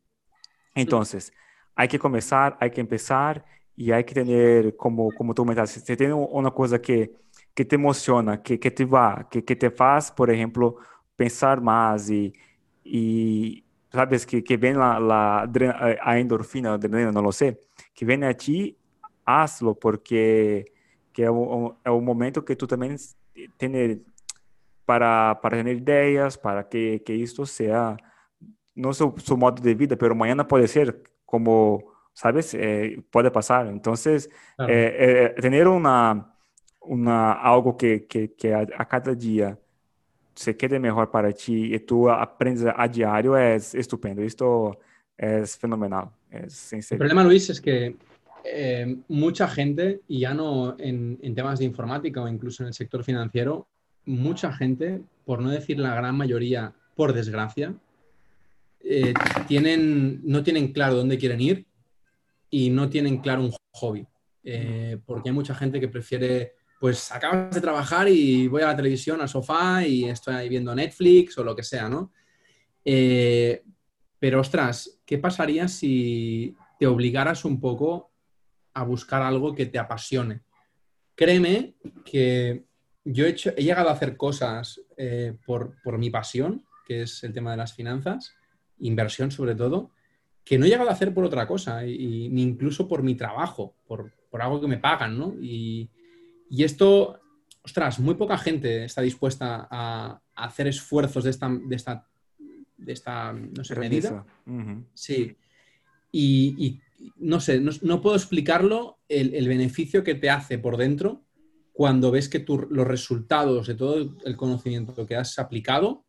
Entonces, 0.75 1.33
hay 1.75 1.89
que 1.89 1.99
comenzar, 1.99 2.57
hay 2.61 2.71
que 2.71 2.81
empezar 2.81 3.45
y 3.77 3.91
hay 3.91 4.05
que 4.05 4.15
tener, 4.15 4.77
como, 4.77 5.11
como 5.13 5.35
tú 5.35 5.43
comentaste, 5.43 5.81
si 5.81 5.97
tienes 5.97 6.17
una 6.31 6.51
cosa 6.51 6.81
que, 6.81 7.13
que 7.55 7.65
te 7.65 7.77
emociona, 7.77 8.43
que, 8.43 8.59
que 8.59 8.71
te 8.71 8.85
va, 8.85 9.29
que, 9.31 9.45
que 9.45 9.57
te 9.57 9.73
hace, 9.79 10.13
por 10.15 10.31
ejemplo, 10.31 10.77
pensar 11.17 11.61
más 11.61 12.11
y, 12.11 12.33
y 12.85 13.64
sabes, 13.95 14.27
que, 14.27 14.43
que 14.45 14.57
ven 14.57 14.79
la, 14.79 15.01
la, 15.01 15.49
a 16.03 16.19
endorfina, 16.19 16.75
adrenalina, 16.75 17.13
no 17.13 17.23
lo 17.23 17.33
sé, 17.33 17.61
que 17.95 18.05
viene 18.05 18.27
a 18.27 18.35
ti, 18.37 18.77
hazlo 19.25 19.75
porque 19.79 20.73
que 21.13 21.23
es, 21.25 21.31
un, 21.31 21.77
es 21.85 21.93
un 21.93 22.05
momento 22.05 22.45
que 22.45 22.57
tú 22.57 22.67
también 22.67 22.97
tienes 23.57 23.99
para, 24.85 25.39
para 25.41 25.57
tener 25.59 25.77
ideas, 25.77 26.37
para 26.37 26.69
que, 26.69 27.03
que 27.05 27.23
esto 27.23 27.47
sea 27.47 27.97
no 28.75 28.93
su, 28.93 29.15
su, 29.19 29.37
modo 29.37 29.63
de 29.63 29.75
vida, 29.75 29.97
pero 29.97 30.15
mañana 30.15 30.47
puede 30.47 30.67
ser 30.67 31.03
como, 31.25 31.93
¿sabes? 32.13 32.55
Eh, 32.55 33.03
puede 33.11 33.31
pasar. 33.31 33.69
Entonces, 33.69 34.29
claro. 34.57 34.73
eh, 34.73 34.97
eh, 34.99 35.35
tener 35.41 35.69
una, 35.69 36.35
una, 36.81 37.33
algo 37.35 37.77
que, 37.77 38.07
que, 38.07 38.35
que 38.35 38.53
a, 38.53 38.67
a, 38.77 38.89
cada 38.89 39.15
día 39.15 39.59
se 40.35 40.57
quede 40.57 40.79
mejor 40.79 41.11
para 41.11 41.33
ti 41.33 41.75
y 41.75 41.79
tú 41.81 42.11
aprendes 42.11 42.67
a 42.77 42.89
diario 42.89 43.37
es 43.37 43.75
estupendo. 43.75 44.23
Esto 44.23 44.79
es 45.17 45.57
fenomenal. 45.57 46.11
Es 46.31 46.73
El 46.73 46.99
problema, 46.99 47.23
Luis, 47.23 47.51
es 47.51 47.61
que 47.61 47.97
eh, 48.45 48.97
mucha 49.09 49.49
gente, 49.49 50.03
y 50.07 50.21
ya 50.21 50.35
no 50.35 50.77
en, 50.79 51.35
temas 51.35 51.59
de 51.59 51.65
informática 51.65 52.23
o 52.23 52.29
incluso 52.29 52.63
en 52.63 52.69
el 52.69 52.75
sector 52.75 53.03
financiero, 53.03 53.69
mucha 54.05 54.53
gente, 54.53 55.01
por 55.25 55.41
no 55.41 55.51
decir 55.51 55.79
la 55.79 55.95
gran 55.95 56.15
mayoría, 56.17 56.75
por 56.95 57.15
desgracia, 57.15 57.75
eh, 58.81 59.15
tienen, 59.49 60.21
no 60.25 60.43
tienen 60.43 60.73
claro 60.73 60.97
dónde 60.97 61.17
quieren 61.17 61.41
ir 61.41 61.65
y 62.51 62.69
no 62.69 62.91
tienen 62.91 63.19
claro 63.19 63.45
un 63.45 63.53
hobby. 63.73 64.07
Eh, 64.43 64.99
porque 65.07 65.31
hay 65.31 65.35
mucha 65.35 65.55
gente 65.55 65.81
que 65.81 65.89
prefiere, 65.89 66.53
pues 66.85 67.11
acabas 67.11 67.51
de 67.51 67.63
trabajar 67.63 68.09
y 68.11 68.47
voy 68.47 68.61
a 68.61 68.67
la 68.67 68.77
televisión, 68.77 69.19
al 69.23 69.29
sofá 69.31 69.87
y 69.87 70.05
estoy 70.05 70.35
ahí 70.35 70.51
viendo 70.51 70.75
Netflix 70.75 71.39
o 71.39 71.43
lo 71.43 71.57
que 71.57 71.63
sea, 71.63 71.89
¿no? 71.89 72.13
pero 72.85 74.41
ostras, 74.41 75.01
¿qué 75.07 75.17
pasaría 75.17 75.67
si 75.67 76.55
te 76.79 76.87
obligaras 76.87 77.47
un 77.47 77.59
poco 77.59 78.13
a 78.75 78.83
buscar 78.85 79.23
algo 79.23 79.55
que 79.55 79.65
te 79.65 79.79
apasione. 79.79 80.43
Créeme 81.15 81.77
que 82.05 82.67
yo 83.03 83.25
he, 83.25 83.33
llegado 83.33 83.89
a 83.89 83.93
hacer 83.93 84.19
cosas 84.19 84.79
eh, 84.99 85.35
por, 85.47 85.97
mi 85.97 86.11
pasión, 86.11 86.67
que 86.87 87.01
es 87.01 87.25
el 87.25 87.33
tema 87.33 87.53
de 87.53 87.57
las 87.57 87.73
finanzas, 87.73 88.35
inversión 88.77 89.31
sobre 89.31 89.55
todo, 89.55 89.93
que 90.45 90.59
no 90.59 90.67
he 90.67 90.69
llegado 90.69 90.91
a 90.91 90.93
hacer 90.93 91.15
por 91.15 91.25
otra 91.25 91.47
cosa, 91.47 91.81
ni 91.81 92.43
incluso 92.43 92.87
por 92.87 93.03
mi 93.03 93.15
trabajo, 93.15 93.75
por, 93.87 94.13
algo 94.33 94.61
que 94.61 94.69
me 94.69 94.77
pagan, 94.77 95.19
¿no? 95.19 95.35
Y, 95.41 95.89
esto, 96.63 97.21
ostras, 97.63 97.99
muy 97.99 98.15
poca 98.15 98.39
gente 98.39 98.85
está 98.85 99.03
dispuesta 99.03 99.67
a, 99.71 100.21
hacer 100.37 100.67
esfuerzos 100.67 101.25
de 101.25 101.31
esta, 101.31 101.49
de 101.49 101.77
esta, 101.77 102.09
de 102.77 102.93
esta 102.93 103.33
no 103.33 103.65
sé, 103.65 103.77
medida. 103.77 104.25
Sí. 104.95 105.37
y, 106.13 106.81
no 107.17 107.41
sé, 107.41 107.61
no, 107.61 108.01
puedo 108.01 108.17
explicarlo 108.17 109.01
el, 109.09 109.49
beneficio 109.49 110.05
que 110.05 110.15
te 110.15 110.31
hace 110.31 110.59
por 110.59 110.77
dentro 110.77 111.25
cuando 111.73 112.11
ves 112.11 112.29
que 112.29 112.45
los 112.47 112.87
resultados 112.87 113.67
de 113.67 113.75
todo 113.75 114.17
el 114.25 114.37
conocimiento 114.37 115.07
que 115.07 115.17
has 115.17 115.39
aplicado 115.39 116.05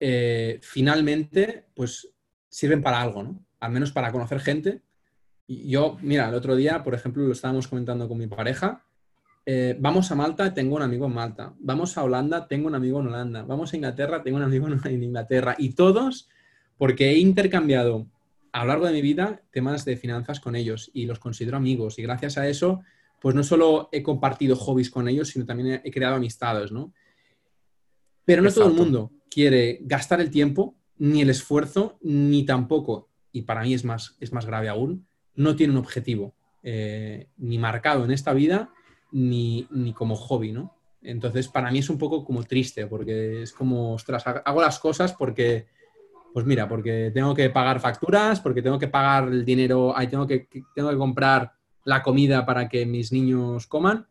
eh, 0.00 0.58
finalmente 0.62 1.66
pues 1.74 2.12
sirven 2.48 2.82
para 2.82 3.00
algo, 3.00 3.22
¿no? 3.22 3.44
Al 3.60 3.72
menos 3.72 3.92
para 3.92 4.12
conocer 4.12 4.40
gente. 4.40 4.82
Yo, 5.46 5.96
mira, 6.02 6.28
el 6.28 6.34
otro 6.34 6.54
día, 6.54 6.84
por 6.84 6.94
ejemplo, 6.94 7.24
lo 7.24 7.32
estábamos 7.32 7.66
comentando 7.66 8.06
con 8.08 8.18
mi 8.18 8.26
pareja. 8.26 8.86
Eh, 9.50 9.74
vamos 9.80 10.10
a 10.10 10.14
Malta, 10.14 10.52
tengo 10.52 10.76
un 10.76 10.82
amigo 10.82 11.06
en 11.06 11.14
Malta. 11.14 11.54
Vamos 11.58 11.96
a 11.96 12.04
Holanda, 12.04 12.46
tengo 12.46 12.68
un 12.68 12.74
amigo 12.74 13.00
en 13.00 13.06
Holanda. 13.06 13.44
Vamos 13.44 13.72
a 13.72 13.76
Inglaterra, 13.76 14.22
tengo 14.22 14.36
un 14.36 14.42
amigo 14.42 14.68
en 14.84 15.02
Inglaterra. 15.02 15.54
Y 15.56 15.70
todos, 15.70 16.28
porque 16.76 17.12
he 17.12 17.16
intercambiado 17.16 18.06
a 18.52 18.60
lo 18.60 18.66
largo 18.66 18.84
de 18.84 18.92
mi 18.92 19.00
vida 19.00 19.40
temas 19.50 19.86
de 19.86 19.96
finanzas 19.96 20.38
con 20.38 20.54
ellos 20.54 20.90
y 20.92 21.06
los 21.06 21.18
considero 21.18 21.56
amigos. 21.56 21.98
Y 21.98 22.02
gracias 22.02 22.36
a 22.36 22.46
eso, 22.46 22.82
pues 23.22 23.34
no 23.34 23.42
solo 23.42 23.88
he 23.90 24.02
compartido 24.02 24.54
hobbies 24.54 24.90
con 24.90 25.08
ellos, 25.08 25.28
sino 25.28 25.46
también 25.46 25.80
he 25.82 25.90
creado 25.90 26.16
amistades, 26.16 26.70
¿no? 26.70 26.92
Pero 28.26 28.42
no 28.42 28.52
todo 28.52 28.68
el 28.68 28.74
mundo 28.74 29.12
quiere 29.30 29.78
gastar 29.80 30.20
el 30.20 30.30
tiempo, 30.30 30.76
ni 30.98 31.22
el 31.22 31.30
esfuerzo, 31.30 31.98
ni 32.02 32.44
tampoco, 32.44 33.08
y 33.32 33.42
para 33.42 33.62
mí 33.62 33.72
es 33.72 33.82
más, 33.82 34.14
es 34.20 34.30
más 34.30 34.44
grave 34.44 34.68
aún, 34.68 35.06
no 35.34 35.56
tiene 35.56 35.72
un 35.72 35.78
objetivo 35.78 36.34
eh, 36.62 37.30
ni 37.38 37.56
marcado 37.56 38.04
en 38.04 38.10
esta 38.10 38.34
vida, 38.34 38.74
ni, 39.12 39.66
ni 39.70 39.92
como 39.92 40.16
hobby, 40.16 40.52
¿no? 40.52 40.74
Entonces, 41.02 41.48
para 41.48 41.70
mí 41.70 41.78
es 41.78 41.90
un 41.90 41.98
poco 41.98 42.24
como 42.24 42.42
triste, 42.44 42.86
porque 42.86 43.42
es 43.42 43.52
como, 43.52 43.94
ostras, 43.94 44.24
hago 44.26 44.60
las 44.60 44.78
cosas 44.78 45.12
porque 45.12 45.66
pues 46.32 46.46
mira, 46.46 46.68
porque 46.68 47.10
tengo 47.12 47.34
que 47.34 47.50
pagar 47.50 47.80
facturas, 47.80 48.40
porque 48.40 48.62
tengo 48.62 48.78
que 48.78 48.88
pagar 48.88 49.28
el 49.28 49.44
dinero, 49.44 49.96
ahí 49.96 50.06
tengo 50.06 50.26
que, 50.26 50.48
tengo 50.74 50.90
que 50.90 50.96
comprar 50.96 51.52
la 51.84 52.02
comida 52.02 52.44
para 52.44 52.68
que 52.68 52.86
mis 52.86 53.12
niños 53.12 53.66
coman. 53.66 54.06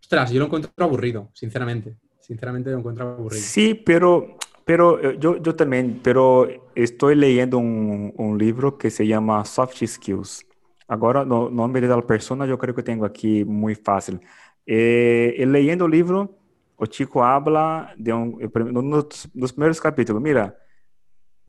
Ostras, 0.00 0.30
yo 0.30 0.38
lo 0.38 0.46
encuentro 0.46 0.70
aburrido, 0.78 1.30
sinceramente. 1.32 1.96
Sinceramente 2.20 2.70
lo 2.70 2.78
encuentro 2.78 3.08
aburrido. 3.08 3.42
Sí, 3.42 3.74
pero, 3.74 4.36
pero 4.64 5.02
eh, 5.02 5.16
yo, 5.18 5.42
yo 5.42 5.54
también, 5.54 6.00
pero 6.02 6.46
estoy 6.74 7.16
leyendo 7.16 7.58
un, 7.58 8.12
un 8.16 8.38
libro 8.38 8.78
que 8.78 8.90
se 8.90 9.06
llama 9.06 9.44
Soft 9.44 9.82
Skills. 9.84 10.46
Agora, 10.86 11.24
no 11.24 11.48
nombre 11.48 11.80
de 11.80 11.88
la 11.88 12.02
persona 12.02 12.46
yo 12.46 12.58
creo 12.58 12.74
que 12.74 12.82
tengo 12.82 13.04
aquí 13.04 13.44
muy 13.44 13.74
fácil. 13.74 14.20
Eh, 14.66 15.44
leyendo 15.46 15.86
el 15.86 15.92
libro, 15.92 16.36
o 16.76 16.86
chico 16.86 17.24
habla 17.24 17.94
de 17.96 18.12
de 18.12 19.06
los 19.34 19.52
primeros 19.52 19.80
capítulos. 19.80 20.22
Mira, 20.22 20.56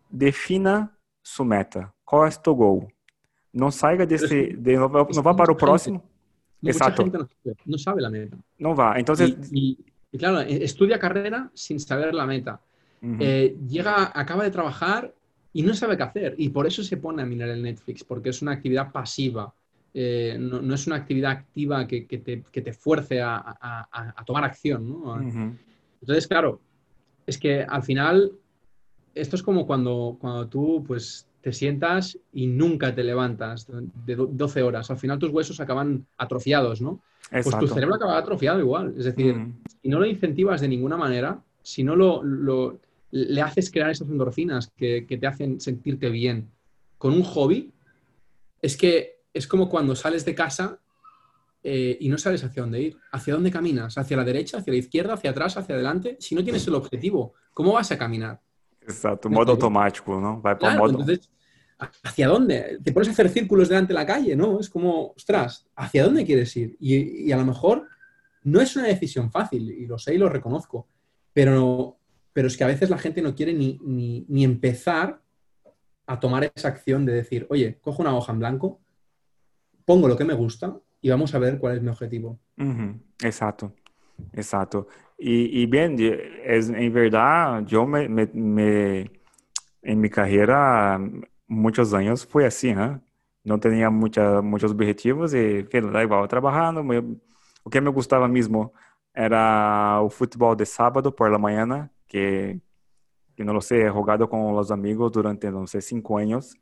defina 0.10 0.98
sua 1.22 1.46
meta. 1.46 1.94
Qual 2.06 2.26
é 2.26 2.30
o 2.30 2.40
teu 2.40 2.56
gol? 2.56 2.88
Não 3.54 3.72
saia 3.72 4.06
desse, 4.06 4.54
de, 4.54 4.78
não, 4.78 4.90
não 4.90 5.24
vá 5.24 5.34
para 5.34 5.52
o 5.52 5.56
próximo. 5.56 6.04
Exacto. 6.64 7.06
No, 7.06 7.28
no, 7.66 7.78
sabe 7.78 8.02
la 8.02 8.10
meta. 8.10 8.38
No 8.60 8.76
va. 8.76 9.00
Entonces. 9.00 9.30
Y, 9.52 9.70
y, 9.70 9.78
y, 10.12 10.18
claro, 10.18 10.42
estudia 10.42 11.00
carrera 11.00 11.50
sin 11.54 11.80
saber 11.80 12.14
la 12.14 12.26
meta. 12.26 12.60
Uh 13.02 13.08
-huh. 13.08 13.18
eh, 13.22 13.56
llega, 13.68 14.12
acaba 14.14 14.44
de 14.44 14.52
trabajar 14.52 15.14
y 15.56 15.62
no 15.62 15.74
sabe 15.74 15.96
qué 15.96 16.04
hacer. 16.04 16.36
Y 16.38 16.50
por 16.50 16.68
eso 16.68 16.84
se 16.84 16.98
pone 16.98 17.22
a 17.22 17.26
mirar 17.26 17.48
el 17.48 17.64
Netflix, 17.64 18.04
porque 18.04 18.30
es 18.30 18.42
una 18.42 18.52
actividad 18.52 18.92
pasiva. 18.92 19.54
Eh, 19.94 20.36
no, 20.38 20.62
no, 20.62 20.76
es 20.76 20.86
una 20.86 20.98
actividad 20.98 21.32
activa 21.32 21.88
que, 21.88 22.06
que, 22.06 22.18
te, 22.18 22.44
que 22.52 22.62
te, 22.62 22.74
fuerce 22.74 23.22
a, 23.22 23.38
a, 23.38 23.88
a, 23.90 24.26
tomar 24.26 24.44
acción. 24.44 24.90
¿no? 24.90 24.96
Uh 24.98 25.18
-huh. 25.20 25.58
Entonces, 26.02 26.28
claro, 26.28 26.60
es 27.26 27.38
que 27.38 27.64
al 27.64 27.84
final 27.84 28.34
esto 29.14 29.38
es 29.38 29.44
como 29.44 29.66
cuando, 29.66 30.18
cuando 30.20 30.46
tú 30.50 30.84
pues, 30.86 31.26
te 31.40 31.54
sientas 31.54 32.20
y 32.34 32.48
nunca 32.48 32.94
te 32.94 33.06
levantas 33.06 33.66
de 34.06 34.16
12 34.18 34.62
horas. 34.62 34.92
Al 34.92 34.98
final 34.98 35.20
tus 35.20 35.32
huesos 35.32 35.62
acaban 35.62 36.06
atrofiados, 36.18 36.82
¿no? 36.82 37.00
Pues 37.32 37.58
tu 37.58 37.68
cerebro 37.68 37.96
acaba 37.96 38.18
atrofiado 38.18 38.60
igual. 38.60 38.94
Es 38.98 39.06
decir, 39.06 39.34
mm. 39.34 39.54
si 39.82 39.88
no 39.88 40.00
lo 40.00 40.06
incentivas 40.06 40.60
de 40.60 40.68
ninguna 40.68 40.98
manera, 40.98 41.40
si 41.62 41.82
no 41.82 41.96
lo, 41.96 42.22
lo 42.22 42.78
le 43.16 43.42
haces 43.42 43.72
crear 43.72 43.90
esas 43.90 44.10
endorfinas 44.10 44.70
que, 44.76 45.06
que, 45.08 45.18
te 45.18 45.26
hacen 45.26 45.62
sentirte 45.62 46.10
bien 46.10 46.52
con 46.98 47.14
un 47.14 47.24
hobby, 47.24 47.72
es 48.62 48.76
que 48.76 49.22
es 49.34 49.48
como 49.48 49.70
cuando 49.70 49.96
sales 49.96 50.26
de 50.26 50.36
casa 50.36 50.80
eh, 51.64 51.98
y 52.02 52.10
no 52.10 52.18
sabes 52.18 52.44
hacia 52.44 52.62
dónde 52.62 52.82
ir. 52.82 52.98
¿Hacia 53.14 53.34
dónde 53.34 53.52
caminas? 53.52 53.98
¿Hacia 53.98 54.18
la 54.18 54.26
derecha, 54.26 54.58
hacia 54.58 54.74
la 54.74 54.80
izquierda, 54.80 55.14
hacia 55.14 55.30
atrás, 55.30 55.56
hacia 55.56 55.76
adelante? 55.76 56.18
Si 56.20 56.36
no 56.36 56.44
tienes 56.44 56.68
el 56.68 56.76
objetivo, 56.76 57.34
¿cómo 57.54 57.72
vas 57.72 57.90
a 57.92 57.98
caminar? 57.98 58.42
Exacto, 58.82 59.30
modo 59.30 59.54
automático, 59.54 60.20
¿no? 60.20 60.42
Va 60.42 60.58
claro, 60.58 60.80
modo... 60.80 61.00
Entonces, 61.00 61.32
¿hacia 62.04 62.28
dónde? 62.28 62.80
Te 62.84 62.92
pones 62.92 63.08
a 63.08 63.12
hacer 63.14 63.30
círculos 63.30 63.70
delante 63.70 63.94
de 63.94 64.00
la 64.00 64.06
calle, 64.06 64.36
¿no? 64.36 64.60
Es 64.60 64.70
como, 64.70 65.14
ostras, 65.16 65.66
¿hacia 65.76 66.04
dónde 66.04 66.26
quieres 66.26 66.56
ir? 66.58 66.76
Y, 66.82 67.30
y, 67.30 67.32
a 67.32 67.38
lo 67.38 67.46
mejor 67.46 67.88
no 68.44 68.60
es 68.60 68.76
una 68.76 68.88
decisión 68.88 69.32
fácil, 69.32 69.72
y 69.72 69.88
lo 69.88 69.98
sé 69.98 70.14
y 70.14 70.18
lo 70.18 70.28
reconozco, 70.28 70.88
pero, 71.34 71.98
pero 72.36 72.50
es 72.50 72.58
que 72.58 72.66
a 72.66 72.68
veces 72.68 72.90
la 72.90 72.98
gente 72.98 73.22
no 73.22 73.34
quiere 73.34 73.54
ni, 73.54 73.80
ni, 74.28 74.44
empezar 74.44 75.22
a 76.06 76.20
tomar 76.20 76.44
esa 76.54 76.68
acción 76.68 77.06
de 77.06 77.14
decir, 77.14 77.48
oye, 77.50 77.80
cojo 77.80 78.02
una 78.02 78.14
hoja 78.14 78.34
en 78.34 78.40
blanco, 78.40 78.82
pongo 79.86 80.10
lo 80.10 80.18
que 80.18 80.26
me 80.26 80.34
gusta 80.34 80.78
y 81.00 81.10
vamos 81.10 81.34
a 81.34 81.40
ver 81.40 81.58
cuál 81.60 81.78
es 81.78 81.82
mi 81.82 81.88
objetivo. 81.88 82.38
Exacto, 83.24 83.72
exacto. 84.34 84.86
E, 85.18 85.62
e 85.62 85.66
bem, 85.66 85.96
em 85.96 86.90
verdade, 86.90 87.74
eu 87.74 87.88
me, 87.88 88.10
me, 88.10 89.10
em 89.82 89.96
minha 89.96 90.10
carreira, 90.10 91.00
muitos 91.48 91.94
anos 91.94 92.24
foi 92.24 92.46
assim, 92.46 92.76
né? 92.76 93.00
Não 93.46 93.58
tinha 93.58 93.90
muita, 93.90 94.42
muitos 94.42 94.72
objetivos 94.72 95.34
e 95.34 95.64
da 95.64 96.04
igual, 96.04 96.28
trabalhando. 96.28 96.82
O 97.64 97.70
que 97.70 97.80
me 97.80 97.92
gostava 97.92 98.28
mesmo 98.28 98.74
era 99.14 100.02
o 100.02 100.10
futebol 100.10 100.54
de 100.54 100.66
sábado 100.66 101.14
por 101.14 101.32
la 101.32 101.40
manhã, 101.40 101.90
que, 102.08 102.60
que 103.36 103.44
não 103.44 103.60
sei, 103.62 103.84
he 103.88 104.28
com 104.28 104.54
os 104.58 104.72
amigos 104.72 105.12
durante, 105.12 105.50
não 105.52 105.68
sei, 105.68 105.82
cinco 105.82 106.18
anos. 106.18 106.56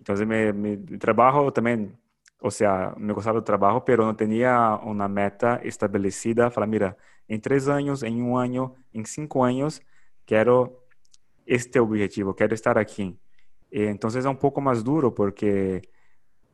Então, 0.00 0.14
me, 0.26 0.52
me 0.52 0.76
trabalho 0.98 1.50
também, 1.52 1.92
ou 2.40 2.50
seja, 2.50 2.94
me 2.96 3.12
gostava 3.12 3.40
do 3.40 3.44
trabalho, 3.44 3.82
mas 3.86 3.98
não 3.98 4.14
tinha 4.14 4.76
uma 4.84 5.08
meta 5.08 5.60
estabelecida. 5.64 6.50
Falar, 6.50 6.66
mira, 6.66 6.96
em 7.28 7.38
três 7.38 7.68
anos, 7.68 8.02
em 8.02 8.22
um 8.22 8.36
ano, 8.36 8.74
em 8.92 9.04
cinco 9.04 9.42
anos, 9.42 9.80
quero 10.26 10.76
este 11.46 11.78
objetivo, 11.80 12.34
quero 12.34 12.54
estar 12.54 12.78
aqui. 12.78 13.18
Então 13.70 14.10
é 14.10 14.28
um 14.28 14.34
pouco 14.34 14.60
mais 14.60 14.82
duro 14.82 15.10
porque 15.12 15.82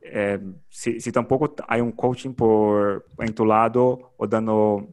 eh, 0.03 0.41
se, 0.71 1.01
se 1.01 1.13
tampouco 1.13 1.55
há 1.67 1.77
um 1.79 1.91
coaching 1.91 2.33
por 2.33 3.05
em 3.21 3.33
tu 3.33 3.45
lado 3.45 4.11
ou 4.17 4.27
dando 4.27 4.89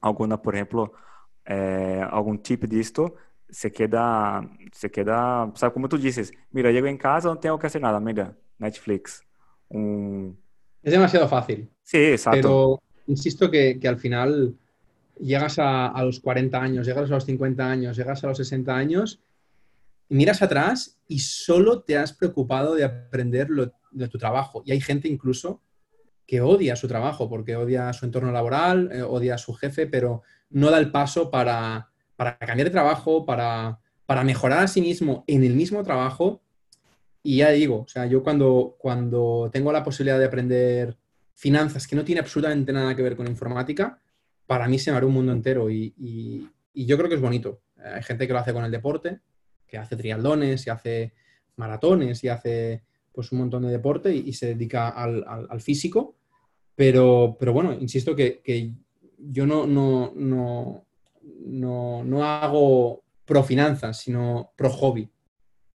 alguma, 0.00 0.36
por 0.38 0.54
exemplo, 0.54 0.92
eh, 1.46 2.04
algum 2.10 2.36
tipo 2.38 2.66
disto, 2.66 3.14
se 3.48 3.70
queda, 3.70 4.42
se 4.72 4.90
queda, 4.90 5.50
sabe 5.54 5.72
como 5.72 5.88
tu 5.88 5.98
dizes, 5.98 6.32
mira, 6.50 6.72
chego 6.72 6.86
em 6.86 6.96
casa, 6.96 7.28
não 7.28 7.36
tenho 7.36 7.56
que 7.56 7.62
fazer 7.62 7.80
nada, 7.80 8.00
mira, 8.00 8.36
Netflix. 8.58 9.22
Um... 9.70 10.34
Es 10.82 10.92
demasiado 10.92 11.28
fácil. 11.28 11.68
Sí, 11.82 11.98
exacto. 11.98 12.40
Pero 12.40 12.82
insisto 13.06 13.50
que, 13.50 13.78
que 13.78 13.88
al 13.88 13.98
final 13.98 14.54
llegas 15.18 15.58
a, 15.58 15.88
a, 15.88 16.04
los 16.04 16.20
40 16.20 16.60
años, 16.60 16.86
llegas 16.86 17.10
a 17.10 17.14
los 17.14 17.24
50 17.24 17.70
años, 17.70 17.96
llegas 17.96 18.22
a 18.22 18.28
los 18.28 18.36
60 18.38 18.74
años, 18.74 19.20
y 20.08 20.14
miras 20.14 20.42
atrás 20.42 20.98
y 21.08 21.18
solo 21.18 21.82
te 21.82 21.96
has 21.96 22.12
preocupado 22.12 22.74
de 22.74 22.84
aprender 22.84 23.50
lo, 23.50 23.72
de 23.90 24.08
tu 24.08 24.18
trabajo. 24.18 24.62
Y 24.64 24.72
hay 24.72 24.80
gente 24.80 25.08
incluso 25.08 25.60
que 26.26 26.40
odia 26.40 26.76
su 26.76 26.88
trabajo, 26.88 27.28
porque 27.28 27.56
odia 27.56 27.92
su 27.92 28.04
entorno 28.04 28.32
laboral, 28.32 28.90
eh, 28.92 29.02
odia 29.02 29.36
a 29.36 29.38
su 29.38 29.54
jefe, 29.54 29.86
pero 29.86 30.22
no 30.50 30.70
da 30.70 30.78
el 30.78 30.90
paso 30.90 31.30
para, 31.30 31.90
cambiar 32.16 32.68
de 32.68 32.70
trabajo, 32.70 33.24
para, 33.24 33.80
para, 34.06 34.24
mejorar 34.24 34.60
a 34.64 34.68
sí 34.68 34.80
mismo 34.80 35.24
en 35.26 35.44
el 35.44 35.54
mismo 35.54 35.82
trabajo. 35.82 36.42
Y 37.22 37.38
ya 37.38 37.50
digo, 37.50 37.80
o 37.80 37.88
sea, 37.88 38.06
yo 38.06 38.22
cuando, 38.22 38.76
cuando 38.78 39.50
tengo 39.52 39.72
la 39.72 39.82
posibilidad 39.82 40.18
de 40.18 40.26
aprender 40.26 40.96
finanzas 41.34 41.86
que 41.86 41.96
no 41.96 42.04
tiene 42.04 42.20
absolutamente 42.20 42.72
nada 42.72 42.94
que 42.94 43.02
ver 43.02 43.16
con 43.16 43.26
informática, 43.26 44.00
para 44.46 44.68
mí 44.68 44.78
se 44.78 44.90
me 44.90 44.96
abre 44.96 45.06
un 45.06 45.14
mundo 45.14 45.32
entero 45.32 45.70
y, 45.70 45.92
y 46.72 46.86
yo 46.86 46.96
creo 46.96 47.08
que 47.08 47.16
es 47.16 47.20
bonito. 47.20 47.62
Hay 47.76 48.02
gente 48.02 48.26
que 48.26 48.32
lo 48.32 48.38
hace 48.38 48.52
con 48.52 48.64
el 48.64 48.70
deporte, 48.70 49.20
que 49.66 49.78
hace 49.78 49.96
triatlones 49.96 50.66
y 50.66 50.70
hace 50.70 51.14
maratones 51.56 52.22
y 52.22 52.28
hace 52.28 52.82
pues 53.12 53.32
un 53.32 53.38
montón 53.38 53.62
de 53.62 53.70
deporte 53.70 54.14
y, 54.14 54.34
se 54.34 54.48
dedica 54.48 54.90
al, 54.90 55.60
físico. 55.62 56.16
Pero, 56.74 57.36
pero 57.40 57.54
bueno, 57.54 57.72
insisto 57.72 58.14
que, 58.14 58.42
yo 59.18 59.46
no, 59.46 59.66
no, 59.66 60.12
no, 60.14 60.84
no, 61.46 62.04
no 62.04 62.24
hago 62.24 63.02
pro 63.24 63.42
finanzas, 63.42 63.98
sino 64.00 64.52
pro 64.56 64.70
hobby. 64.70 65.08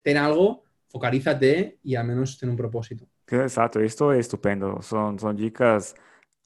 Ten 0.03 0.16
algo, 0.16 0.64
focalízate 0.88 1.79
y 1.83 1.94
al 1.94 2.07
menos 2.07 2.38
ten 2.38 2.48
un 2.48 2.57
propósito. 2.57 3.07
Exacto, 3.26 3.81
esto 3.81 4.12
es 4.12 4.20
estupendo. 4.20 4.83
Son, 4.83 5.18
son 5.18 5.37
dicas 5.37 5.94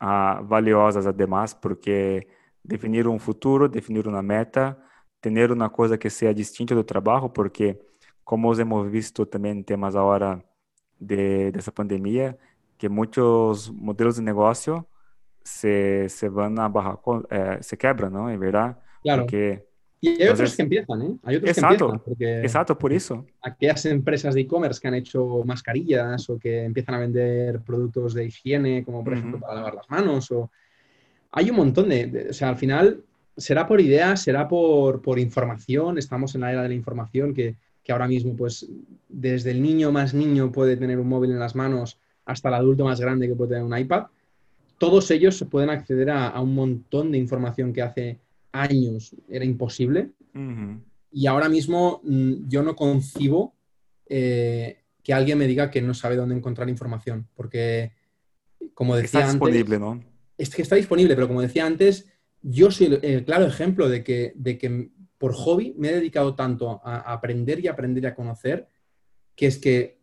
uh, 0.00 0.44
valiosas 0.44 1.06
además 1.06 1.54
porque 1.54 2.26
definir 2.62 3.06
um 3.08 3.18
futuro, 3.18 3.68
definir 3.68 4.06
uma 4.08 4.22
meta, 4.22 4.78
ter 5.20 5.50
uma 5.52 5.70
coisa 5.70 5.96
que 5.96 6.10
seja 6.10 6.34
distinta 6.34 6.74
do 6.74 6.84
trabalho, 6.84 7.30
porque 7.30 7.78
como 8.22 8.52
hemos 8.54 8.90
visto 8.90 9.24
também 9.26 9.62
temas 9.62 9.96
agora 9.96 10.42
de, 10.98 11.50
dessa 11.52 11.72
pandemia, 11.72 12.38
que 12.76 12.88
muitos 12.88 13.70
modelos 13.70 14.16
de 14.16 14.22
negócio 14.22 14.86
se, 15.44 16.08
se 16.08 16.28
vão 16.28 16.58
a 16.58 16.68
barraco, 16.68 17.24
eh, 17.30 17.58
se 17.62 17.76
quebram, 17.76 18.10
não? 18.10 18.28
É 18.28 18.36
verdade? 18.36 18.76
Claro. 19.02 19.22
Porque, 19.22 19.62
y 20.00 20.22
hay 20.22 20.28
otros 20.28 20.56
que 20.56 20.62
empiezan, 20.62 21.02
¿eh? 21.02 21.16
Hay 21.22 21.36
otros 21.36 21.50
exacto, 21.50 21.76
que 21.76 21.84
empiezan. 21.84 22.00
Porque 22.04 22.40
exacto, 22.40 22.78
por 22.78 22.92
eso. 22.92 23.26
Aquellas 23.42 23.84
empresas 23.86 24.34
de 24.34 24.40
e-commerce 24.42 24.80
que 24.80 24.88
han 24.88 24.94
hecho 24.94 25.42
mascarillas 25.44 26.28
o 26.28 26.38
que 26.38 26.64
empiezan 26.64 26.94
a 26.96 26.98
vender 26.98 27.60
productos 27.60 28.14
de 28.14 28.26
higiene, 28.26 28.84
como 28.84 29.04
por 29.04 29.12
uh 29.12 29.16
-huh. 29.16 29.18
ejemplo 29.18 29.40
para 29.40 29.54
lavar 29.54 29.74
las 29.74 29.90
manos 29.90 30.30
o 30.30 30.50
hay 31.36 31.50
un 31.50 31.56
montón 31.56 31.88
de, 31.88 32.28
o 32.30 32.32
sea, 32.32 32.50
al 32.50 32.56
final 32.56 33.02
será 33.36 33.66
por 33.66 33.80
ideas, 33.80 34.22
será 34.22 34.46
por, 34.46 35.02
por, 35.02 35.18
información, 35.18 35.98
estamos 35.98 36.34
en 36.34 36.42
la 36.42 36.52
era 36.52 36.62
de 36.62 36.68
la 36.68 36.74
información 36.74 37.34
que, 37.34 37.56
que, 37.82 37.92
ahora 37.92 38.06
mismo, 38.06 38.36
pues, 38.36 38.68
desde 39.08 39.50
el 39.50 39.60
niño 39.60 39.90
más 39.90 40.14
niño 40.14 40.52
puede 40.52 40.76
tener 40.76 41.00
un 41.00 41.08
móvil 41.08 41.32
en 41.32 41.40
las 41.40 41.56
manos 41.56 41.98
hasta 42.24 42.48
el 42.50 42.54
adulto 42.54 42.84
más 42.84 43.00
grande 43.00 43.26
que 43.26 43.34
puede 43.34 43.50
tener 43.50 43.64
un 43.64 43.76
iPad, 43.76 44.04
todos 44.78 45.10
ellos 45.10 45.44
pueden 45.50 45.70
acceder 45.70 46.10
a, 46.10 46.28
a 46.28 46.40
un 46.40 46.54
montón 46.54 47.12
de 47.12 47.18
información 47.18 47.72
que 47.72 47.82
hace 47.82 48.18
años 48.52 49.14
era 49.28 49.44
imposible. 49.44 50.10
Uh 50.34 50.38
-huh. 50.38 50.80
Y 51.12 51.26
ahora 51.26 51.48
mismo 51.48 52.00
mm, 52.02 52.48
yo 52.48 52.62
no 52.62 52.74
concibo 52.74 53.54
eh, 54.06 54.78
que 55.02 55.12
alguien 55.12 55.38
me 55.38 55.46
diga 55.46 55.70
que 55.70 55.82
no 55.82 55.94
sabe 55.94 56.16
dónde 56.16 56.34
encontrar 56.34 56.68
información, 56.68 57.28
porque, 57.34 57.92
como 58.74 58.96
decía 58.96 59.20
Está 59.20 59.32
disponible, 59.32 59.78
¿no? 59.78 60.00
es 60.38 60.50
que 60.50 60.62
está 60.62 60.76
disponible, 60.76 61.14
pero 61.14 61.28
como 61.28 61.42
decía 61.42 61.66
antes, 61.66 62.06
yo 62.42 62.70
soy 62.70 62.98
el, 63.00 63.24
claro 63.24 63.46
ejemplo 63.46 63.88
de 63.88 64.02
que, 64.02 64.32
de 64.36 64.58
que 64.58 64.90
por 65.18 65.32
hobby 65.34 65.74
me 65.78 65.90
he 65.90 65.94
dedicado 65.94 66.34
tanto 66.34 66.80
a, 66.84 67.12
aprender 67.12 67.60
y 67.60 67.68
aprender 67.68 68.04
y 68.04 68.06
a 68.06 68.14
conocer, 68.14 68.66
que 69.36 69.46
es 69.46 69.58
que 69.58 70.00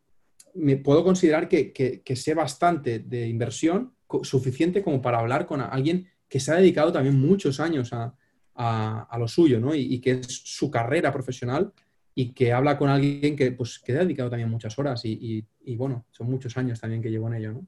me 0.53 0.77
puedo 0.77 1.03
considerar 1.03 1.47
que, 1.47 1.71
que, 1.71 2.15
sé 2.15 2.33
bastante 2.33 2.99
de 2.99 3.27
inversión, 3.27 3.93
suficiente 4.23 4.83
como 4.83 5.01
para 5.01 5.19
hablar 5.19 5.45
con 5.45 5.61
alguien 5.61 6.07
que 6.27 6.39
se 6.39 6.51
ha 6.51 6.55
dedicado 6.55 6.91
también 6.91 7.19
muchos 7.19 7.59
años 7.59 7.91
a, 7.93 8.15
a, 8.55 9.03
a 9.09 9.17
lo 9.17 9.27
suyo, 9.27 9.59
¿no? 9.59 9.75
Y, 9.75 9.81
y, 9.81 9.99
que 9.99 10.11
es 10.11 10.27
su 10.27 10.69
carrera 10.69 11.11
profesional 11.11 11.73
y 12.15 12.33
que 12.33 12.53
habla 12.53 12.77
con 12.77 12.89
alguien 12.89 13.35
que, 13.35 13.51
pues, 13.51 13.79
que 13.79 13.93
ha 13.93 13.99
dedicado 13.99 14.29
también 14.29 14.49
muchas 14.49 14.77
horas 14.77 15.03
y, 15.05 15.11
y, 15.11 15.45
y 15.71 15.75
bueno, 15.75 16.05
son 16.11 16.29
muchos 16.29 16.55
años 16.57 16.79
también 16.79 17.01
que 17.01 17.09
llevo 17.09 17.27
en 17.27 17.35
ello, 17.35 17.53
¿no? 17.53 17.67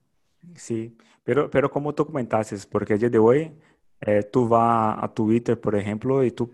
Sí, 0.56 0.96
pero, 1.24 1.50
pero 1.50 1.70
como 1.72 1.94
tú 1.96 2.06
comentaste, 2.06 2.58
porque 2.70 2.94
el 2.94 3.00
día 3.00 3.10
de 3.10 3.18
hoy 3.18 3.52
eh, 4.02 4.24
tú 4.24 4.48
vas 4.48 4.98
a 5.02 5.08
Twitter, 5.14 5.60
por 5.60 5.76
ejemplo, 5.76 6.24
y 6.24 6.32
tú 6.32 6.52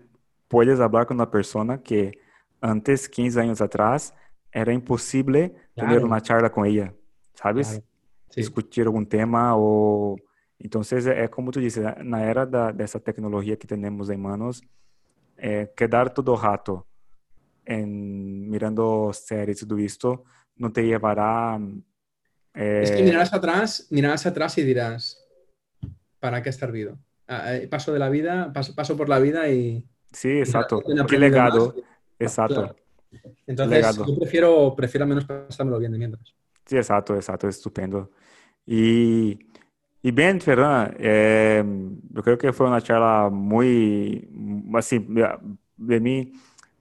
puedes 0.48 0.78
hablar 0.80 1.06
con 1.06 1.16
una 1.16 1.30
persona 1.30 1.82
que 1.82 2.18
antes, 2.60 3.08
15 3.08 3.40
años 3.40 3.60
atrás, 3.60 4.14
era 4.52 4.72
imposible 4.72 5.54
claro. 5.74 5.90
tener 5.90 6.04
una 6.04 6.20
charla 6.20 6.50
con 6.50 6.66
ella, 6.66 6.94
¿sabes? 7.34 7.68
Claro. 7.68 7.84
Discutir 8.34 8.86
algún 8.86 9.06
tema 9.06 9.56
o... 9.56 10.16
Entonces, 10.58 11.06
é 11.06 11.26
como 11.26 11.50
tu 11.50 11.60
disse, 11.60 11.80
na 12.04 12.20
era 12.20 12.44
da, 12.44 12.70
dessa 12.70 13.00
tecnologia 13.00 13.56
que 13.56 13.66
temos 13.66 14.10
em 14.10 14.16
manos, 14.18 14.60
é, 15.36 15.66
quedar 15.66 16.10
todo 16.10 16.34
rato 16.34 16.84
em, 17.66 17.86
mirando 18.46 19.10
séries 19.12 19.60
tudo 19.60 19.80
isto 19.80 20.22
não 20.58 20.70
te 20.70 20.82
levará 20.82 21.58
Eh... 22.54 22.82
Es 22.82 22.90
que 22.90 23.02
mirarás 23.02 23.32
atrás, 23.32 23.86
mirarás 23.90 24.26
atrás 24.26 24.58
y 24.58 24.62
dirás, 24.62 25.24
¿para 26.18 26.42
qué 26.42 26.48
ha 26.48 26.52
servido? 26.52 26.98
Ah, 27.26 27.54
eh, 27.54 27.68
paso 27.68 27.92
de 27.92 27.98
la 27.98 28.08
vida, 28.08 28.52
paso, 28.52 28.74
paso 28.74 28.96
por 28.96 29.08
la 29.08 29.18
vida 29.18 29.48
y... 29.48 29.86
Sí, 30.12 30.38
exacto. 30.38 30.82
Qué 31.08 31.18
legado. 31.18 31.74
Más. 31.76 31.84
Exacto. 32.18 32.54
Claro. 32.54 32.76
Entonces, 33.46 33.76
legado. 33.76 34.06
yo 34.06 34.18
prefiero, 34.18 34.74
prefiero 34.76 35.04
al 35.04 35.08
menos 35.08 35.24
pasármelo 35.24 35.78
bien 35.78 35.92
de 35.92 35.98
mientras. 35.98 36.34
Sí, 36.66 36.76
exacto, 36.76 37.14
exacto, 37.16 37.48
estupendo. 37.48 38.10
Y, 38.66 39.38
y 40.02 40.12
bien, 40.12 40.40
Ferran, 40.40 40.94
eh, 40.98 41.64
yo 42.10 42.22
creo 42.22 42.38
que 42.38 42.52
fue 42.52 42.68
una 42.68 42.80
charla 42.82 43.28
muy, 43.30 44.28
así, 44.74 45.06
de 45.76 46.00
mí, 46.00 46.32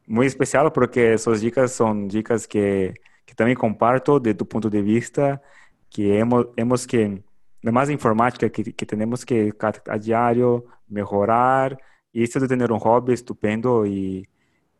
muy 0.08 0.28
especial 0.28 0.72
porque 0.74 1.14
esas 1.14 1.42
dicas 1.42 1.72
son 1.74 2.08
dicas 2.08 2.48
que, 2.48 2.94
que 3.26 3.36
también 3.36 3.58
comparto 3.58 4.20
de 4.20 4.34
tu 4.36 4.48
punto 4.48 4.70
de 4.70 4.82
vista 4.82 5.42
que 5.90 6.20
hemos, 6.20 6.48
hemos 6.58 6.86
que, 6.88 7.24
además 7.64 7.88
de 7.88 7.94
informática, 7.96 8.50
que, 8.52 8.74
que 8.76 8.86
tenemos 8.86 9.26
que 9.26 9.54
a 9.88 9.98
diario 9.98 10.66
mejorar. 10.88 11.78
Y 12.12 12.24
esto 12.24 12.40
de 12.40 12.48
tener 12.48 12.72
un 12.72 12.80
hobby 12.80 13.14
estupendo. 13.14 13.86
Y, 13.86 14.28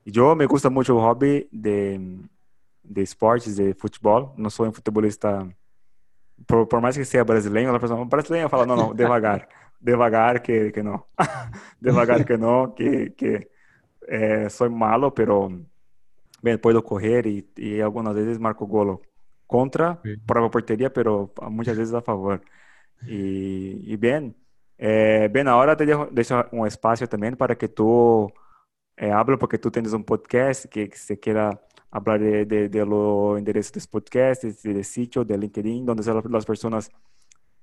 y 0.06 0.12
yo 0.12 0.36
me 0.36 0.46
gusta 0.46 0.70
mucho 0.70 0.94
el 0.98 1.02
hobby 1.04 1.48
de, 1.52 2.20
de 2.90 3.04
esportes, 3.04 3.56
de 3.56 3.74
fútbol. 3.74 4.32
No 4.36 4.50
soy 4.50 4.68
un 4.68 4.74
futbolista, 4.74 5.48
por, 6.46 6.68
por 6.68 6.82
más 6.82 6.98
que 6.98 7.06
sea 7.06 7.24
brasileño, 7.24 7.72
la 7.72 7.80
persona 7.80 8.04
brasileña 8.04 8.50
fala, 8.50 8.66
no, 8.66 8.76
no, 8.76 8.94
devagar, 8.96 9.48
devagar 9.80 10.42
que, 10.42 10.72
que 10.72 10.84
no, 10.84 11.08
devagar 11.80 12.26
que 12.26 12.38
no, 12.38 12.74
que, 12.76 13.14
que 13.16 13.50
eh, 14.08 14.50
soy 14.50 14.70
malo, 14.70 15.14
pero 15.14 15.50
bien, 16.42 16.60
puedo 16.60 16.84
correr 16.84 17.28
y, 17.28 17.48
y 17.56 17.80
algunas 17.80 18.16
veces 18.16 18.40
marco 18.40 18.66
golo 18.66 19.02
contra 19.46 20.00
sí. 20.04 20.18
por 20.18 20.42
la 20.42 20.50
portería, 20.50 20.92
pero 20.92 21.32
muchas 21.50 21.78
veces 21.78 21.94
a 21.94 22.02
favor. 22.02 22.42
Y, 23.08 23.94
y 23.94 23.96
bien, 23.98 24.36
eh, 24.78 25.30
bien, 25.32 25.48
ahora 25.48 25.76
te 25.76 25.86
dejo, 25.86 26.08
dejo, 26.12 26.46
un 26.52 26.68
espacio 26.68 27.08
también 27.08 27.36
para 27.36 27.58
que 27.58 27.68
tú 27.68 28.32
eh, 28.98 29.12
hables, 29.12 29.40
porque 29.40 29.58
tú 29.58 29.72
tienes 29.72 29.94
un 29.94 30.04
podcast 30.04 30.66
que, 30.66 30.90
que 30.90 30.98
se 30.98 31.20
quiera 31.20 31.62
hablar 31.92 32.20
de, 32.20 32.46
de, 32.46 32.70
de 32.70 32.86
los 32.86 33.38
enderezos 33.38 33.74
de 33.74 33.82
podcast, 33.90 34.44
de, 34.44 34.74
de 34.74 34.84
sitio, 34.84 35.24
de 35.24 35.38
LinkedIn, 35.38 35.86
donde 35.86 36.04
las 36.30 36.46
personas 36.46 36.92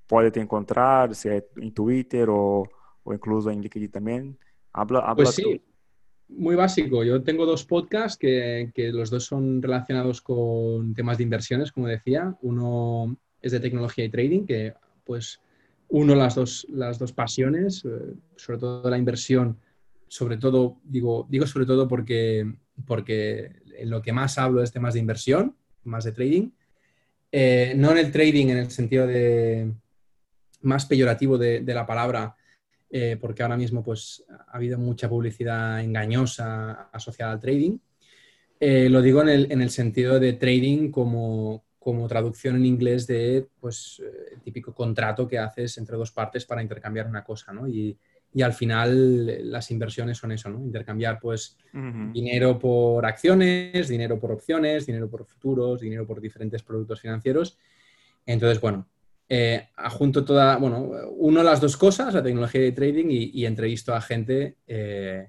pueden 0.06 0.32
te 0.32 0.40
encontrar, 0.40 1.14
sea 1.14 1.42
en 1.56 1.72
Twitter 1.72 2.28
o, 2.30 2.68
o 3.02 3.14
incluso 3.14 3.50
en 3.50 3.60
LinkedIn 3.60 3.90
también. 3.90 4.38
Habla, 4.72 5.00
habla 5.00 5.14
pues 5.14 5.34
sí. 5.34 5.42
Tú. 5.42 5.60
Muy 6.28 6.56
básico. 6.56 7.04
Yo 7.04 7.22
tengo 7.22 7.46
dos 7.46 7.64
podcasts 7.64 8.18
que, 8.18 8.72
que, 8.74 8.90
los 8.90 9.10
dos 9.10 9.24
son 9.24 9.62
relacionados 9.62 10.20
con 10.20 10.92
temas 10.92 11.18
de 11.18 11.24
inversiones, 11.24 11.70
como 11.70 11.86
decía. 11.86 12.36
Uno 12.42 13.16
es 13.40 13.52
de 13.52 13.60
tecnología 13.60 14.04
y 14.04 14.08
trading, 14.08 14.44
que 14.44 14.74
pues 15.04 15.40
uno 15.88 16.16
las 16.16 16.34
dos, 16.34 16.66
las 16.68 16.98
dos 16.98 17.12
pasiones, 17.12 17.84
eh, 17.84 18.14
sobre 18.34 18.58
todo 18.58 18.90
la 18.90 18.98
inversión, 18.98 19.56
sobre 20.08 20.36
todo, 20.36 20.78
digo, 20.82 21.26
digo 21.28 21.46
sobre 21.46 21.66
todo 21.66 21.86
porque, 21.86 22.52
porque 22.86 23.52
lo 23.84 24.02
que 24.02 24.12
más 24.12 24.38
hablo 24.38 24.62
es 24.62 24.72
temas 24.72 24.94
de 24.94 25.00
inversión, 25.00 25.56
más 25.84 26.04
de 26.04 26.12
trading. 26.12 26.50
Eh, 27.32 27.74
no 27.76 27.90
en 27.92 27.98
el 27.98 28.12
trading 28.12 28.48
en 28.48 28.58
el 28.58 28.70
sentido 28.70 29.06
de 29.06 29.72
más 30.62 30.86
peyorativo 30.86 31.38
de, 31.38 31.62
la 31.66 31.86
palabra, 31.86 32.36
eh, 32.90 33.16
porque 33.20 33.42
ahora 33.42 33.56
mismo 33.56 33.82
pues, 33.82 34.24
ha 34.28 34.56
habido 34.56 34.78
mucha 34.78 35.08
publicidad 35.08 35.80
engañosa 35.80 36.88
asociada 36.92 37.32
al 37.32 37.40
trading. 37.40 37.78
Eh, 38.58 38.88
lo 38.88 39.02
digo 39.02 39.20
en 39.22 39.28
el, 39.28 39.52
en 39.52 39.60
el, 39.60 39.70
sentido 39.70 40.18
de 40.18 40.32
trading 40.32 40.90
como, 40.90 41.66
como 41.78 42.08
traducción 42.08 42.56
en 42.56 42.64
inglés 42.64 43.06
de 43.06 43.48
pues, 43.60 44.02
el 44.32 44.40
típico 44.40 44.74
contrato 44.74 45.28
que 45.28 45.38
haces 45.38 45.76
entre 45.78 45.96
dos 45.96 46.10
partes 46.10 46.46
para 46.46 46.62
intercambiar 46.62 47.06
una 47.06 47.22
cosa, 47.22 47.52
¿no? 47.52 47.68
Y, 47.68 47.98
y 48.36 48.42
al 48.42 48.52
final 48.52 49.50
las 49.50 49.70
inversiones 49.70 50.18
son 50.18 50.30
eso, 50.30 50.50
¿no? 50.50 50.62
Intercambiar 50.62 51.18
pues 51.18 51.56
uh 51.72 51.78
-huh. 51.78 52.12
dinero 52.12 52.58
por 52.58 53.06
acciones, 53.06 53.88
dinero 53.88 54.20
por 54.20 54.30
opciones, 54.30 54.84
dinero 54.84 55.08
por 55.08 55.24
futuros, 55.24 55.80
dinero 55.80 56.06
por 56.06 56.20
diferentes 56.20 56.62
productos 56.62 57.00
financieros. 57.00 57.56
Entonces, 58.26 58.60
bueno, 58.60 58.86
eh, 59.26 59.70
adjunto 59.76 60.22
toda, 60.22 60.58
bueno, 60.58 60.86
uno 61.12 61.42
las 61.42 61.62
dos 61.62 61.78
cosas, 61.78 62.12
la 62.12 62.22
tecnología 62.22 62.60
de 62.60 62.72
trading 62.72 63.06
y, 63.08 63.46
entrevisto 63.46 63.94
a 63.94 64.02
gente 64.02 64.58
eh, 64.66 65.28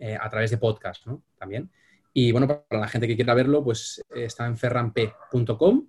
eh, 0.00 0.16
a 0.18 0.30
través 0.30 0.50
de 0.50 0.56
podcast, 0.56 1.06
¿no? 1.06 1.22
También. 1.38 1.70
Y 2.14 2.32
bueno, 2.32 2.46
para 2.48 2.80
la 2.80 2.88
gente 2.88 3.06
que 3.06 3.14
quiera 3.14 3.34
verlo, 3.34 3.62
pues 3.62 4.02
está 4.16 4.46
en 4.46 4.56
ferramp.com 4.56 5.86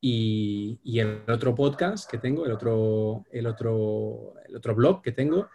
y, 0.00 0.78
y, 0.84 1.00
el 1.00 1.22
otro 1.28 1.52
podcast 1.52 2.08
que 2.08 2.18
tengo, 2.18 2.46
el 2.46 2.52
otro, 2.52 3.24
el, 3.32 3.48
otro, 3.48 4.34
el 4.46 4.54
otro 4.54 4.72
blog 4.76 5.02
que 5.02 5.10
tengo, 5.10 5.48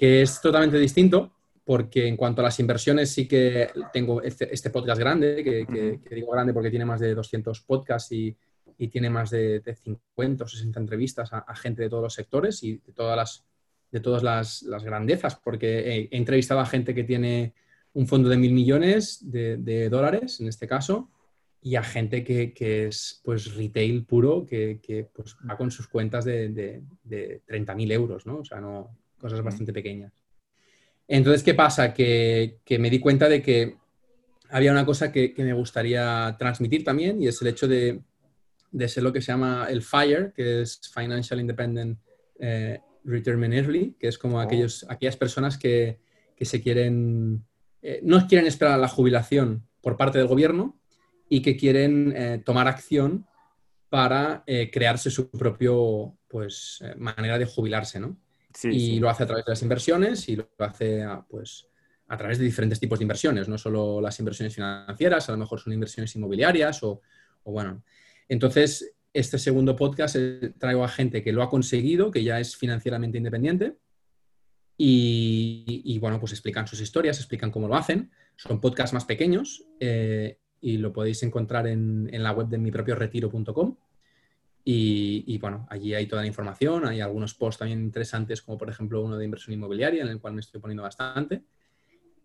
que 0.00 0.22
es 0.22 0.40
totalmente 0.40 0.78
distinto, 0.78 1.30
porque 1.62 2.08
en 2.08 2.16
cuanto 2.16 2.40
a 2.40 2.44
las 2.44 2.58
inversiones 2.58 3.12
sí 3.12 3.28
que 3.28 3.68
tengo 3.92 4.22
este, 4.22 4.48
este 4.50 4.70
podcast 4.70 4.98
grande, 4.98 5.44
que, 5.44 5.66
que, 6.02 6.14
digo 6.14 6.32
grande 6.32 6.54
porque 6.54 6.70
tiene 6.70 6.86
más 6.86 7.00
de 7.00 7.14
200 7.14 7.60
podcasts 7.60 8.10
y, 8.12 8.34
y 8.78 8.88
tiene 8.88 9.10
más 9.10 9.28
de, 9.28 9.62
50 9.62 10.44
o 10.44 10.48
60 10.48 10.80
entrevistas 10.80 11.28
a, 11.34 11.54
gente 11.54 11.82
de 11.82 11.90
todos 11.90 12.02
los 12.02 12.14
sectores 12.14 12.62
y 12.62 12.78
de 12.78 12.94
todas 12.94 13.14
las, 13.14 13.44
de 13.90 14.00
todas 14.00 14.22
las, 14.22 14.82
grandezas, 14.82 15.36
porque 15.36 16.08
he, 16.10 16.16
entrevistado 16.16 16.60
a 16.60 16.66
gente 16.66 16.94
que 16.94 17.04
tiene 17.04 17.52
un 17.92 18.06
fondo 18.06 18.30
de 18.30 18.38
mil 18.38 18.54
millones 18.54 19.30
de, 19.30 19.90
dólares, 19.90 20.40
en 20.40 20.48
este 20.48 20.66
caso, 20.66 21.10
y 21.60 21.76
a 21.76 21.82
gente 21.82 22.24
que, 22.24 22.86
es 22.86 23.20
pues 23.22 23.54
retail 23.54 24.06
puro, 24.06 24.46
que, 24.46 25.10
pues, 25.12 25.36
va 25.46 25.58
con 25.58 25.70
sus 25.70 25.88
cuentas 25.88 26.24
de, 26.24 26.48
de, 26.48 26.82
de 27.04 27.42
30.000 27.46 27.92
euros, 27.92 28.24
¿no? 28.24 28.38
O 28.38 28.44
sea, 28.46 28.62
no, 28.62 28.96
cosas 29.20 29.42
bastante 29.42 29.72
pequeñas. 29.72 30.12
Entonces, 31.06 31.42
¿qué 31.42 31.54
pasa? 31.54 31.92
Que, 31.92 32.60
me 32.78 32.88
di 32.88 33.00
cuenta 33.00 33.28
de 33.28 33.42
que 33.42 33.76
había 34.48 34.70
una 34.70 34.86
cosa 34.86 35.10
que, 35.10 35.34
me 35.38 35.52
gustaría 35.52 36.36
transmitir 36.38 36.84
también 36.84 37.20
y 37.22 37.26
es 37.26 37.42
el 37.42 37.48
hecho 37.48 37.66
de, 37.66 38.00
de 38.70 38.88
ser 38.88 39.02
lo 39.02 39.12
que 39.12 39.20
se 39.20 39.32
llama 39.32 39.66
el 39.68 39.82
FIRE, 39.82 40.32
que 40.32 40.62
es 40.62 40.80
Financial 40.94 41.40
Independent 41.40 41.98
eh, 42.38 42.80
Retirement 43.02 43.54
Early, 43.54 43.96
que 43.98 44.08
es 44.08 44.18
como 44.18 44.36
oh. 44.36 44.40
aquellos, 44.40 44.86
aquellas 44.88 45.16
personas 45.16 45.58
que, 45.58 45.98
se 46.40 46.62
quieren, 46.62 47.44
eh, 47.82 48.00
no 48.02 48.26
quieren 48.26 48.46
esperar 48.46 48.74
a 48.74 48.78
la 48.78 48.88
jubilación 48.88 49.66
por 49.82 49.96
parte 49.96 50.18
del 50.18 50.28
gobierno 50.28 50.80
y 51.28 51.42
que 51.42 51.56
quieren 51.56 52.14
eh, 52.16 52.42
tomar 52.44 52.68
acción 52.68 53.26
para 53.88 54.44
crearse 54.70 55.10
su 55.10 55.28
propio 55.30 56.16
pues, 56.28 56.78
manera 56.96 57.38
de 57.38 57.44
jubilarse, 57.44 57.98
¿no? 57.98 58.16
Y 58.64 58.98
lo 58.98 59.08
hace 59.08 59.22
a 59.22 59.26
través 59.26 59.44
de 59.44 59.52
las 59.52 59.62
inversiones 59.62 60.28
y 60.28 60.36
lo 60.36 60.48
hace 60.58 61.02
a, 61.02 61.22
pues, 61.22 61.66
a 62.08 62.16
través 62.16 62.38
de 62.38 62.44
diferentes 62.44 62.80
tipos 62.80 62.98
de 62.98 63.04
inversiones, 63.04 63.48
no 63.48 63.58
solo 63.58 64.00
las 64.00 64.18
inversiones 64.18 64.54
financieras, 64.54 65.28
a 65.28 65.32
lo 65.32 65.38
mejor 65.38 65.60
son 65.60 65.72
inversiones 65.72 66.14
inmobiliarias 66.16 66.82
o, 66.82 67.00
o 67.44 67.52
bueno, 67.52 67.82
entonces, 68.30 68.94
este 69.12 69.40
segundo 69.40 69.74
podcast 69.74 70.14
eh, 70.16 70.54
traigo 70.56 70.84
a 70.84 70.88
gente 70.88 71.24
que 71.24 71.32
lo 71.32 71.42
ha 71.42 71.50
conseguido, 71.50 72.12
que 72.12 72.22
ya 72.22 72.38
es 72.38 72.56
financieramente 72.56 73.18
independiente. 73.18 73.76
Y, 74.82 75.98
bueno, 76.00 76.18
pues 76.20 76.32
explican 76.32 76.66
sus 76.66 76.80
historias, 76.80 77.18
explican 77.18 77.50
cómo 77.50 77.68
lo 77.68 77.74
hacen. 77.74 78.12
Son 78.36 78.62
podcasts 78.62 78.94
más 78.94 79.04
pequeños 79.04 79.66
eh, 79.78 80.38
y 80.60 80.78
lo 80.78 80.92
podéis 80.92 81.22
encontrar 81.22 81.66
en, 81.66 82.08
la 82.10 82.32
web 82.32 82.46
de 82.46 82.56
mi 82.56 82.70
propio 82.70 82.94
retiro.com. 82.94 83.76
Y, 84.64 85.38
bueno, 85.38 85.66
allí 85.68 85.94
hay 85.94 86.06
toda 86.06 86.22
la 86.22 86.28
información, 86.28 86.86
hay 86.86 87.00
algunos 87.00 87.34
posts 87.34 87.58
también 87.58 87.80
interesantes, 87.80 88.42
como 88.42 88.56
por 88.56 88.68
ejemplo 88.70 89.02
uno 89.02 89.16
de 89.16 89.24
inversión 89.24 89.54
inmobiliaria, 89.54 90.02
en 90.02 90.08
el 90.08 90.20
cual 90.20 90.34
me 90.34 90.40
estoy 90.40 90.60
poniendo 90.60 90.82
bastante. 90.82 91.42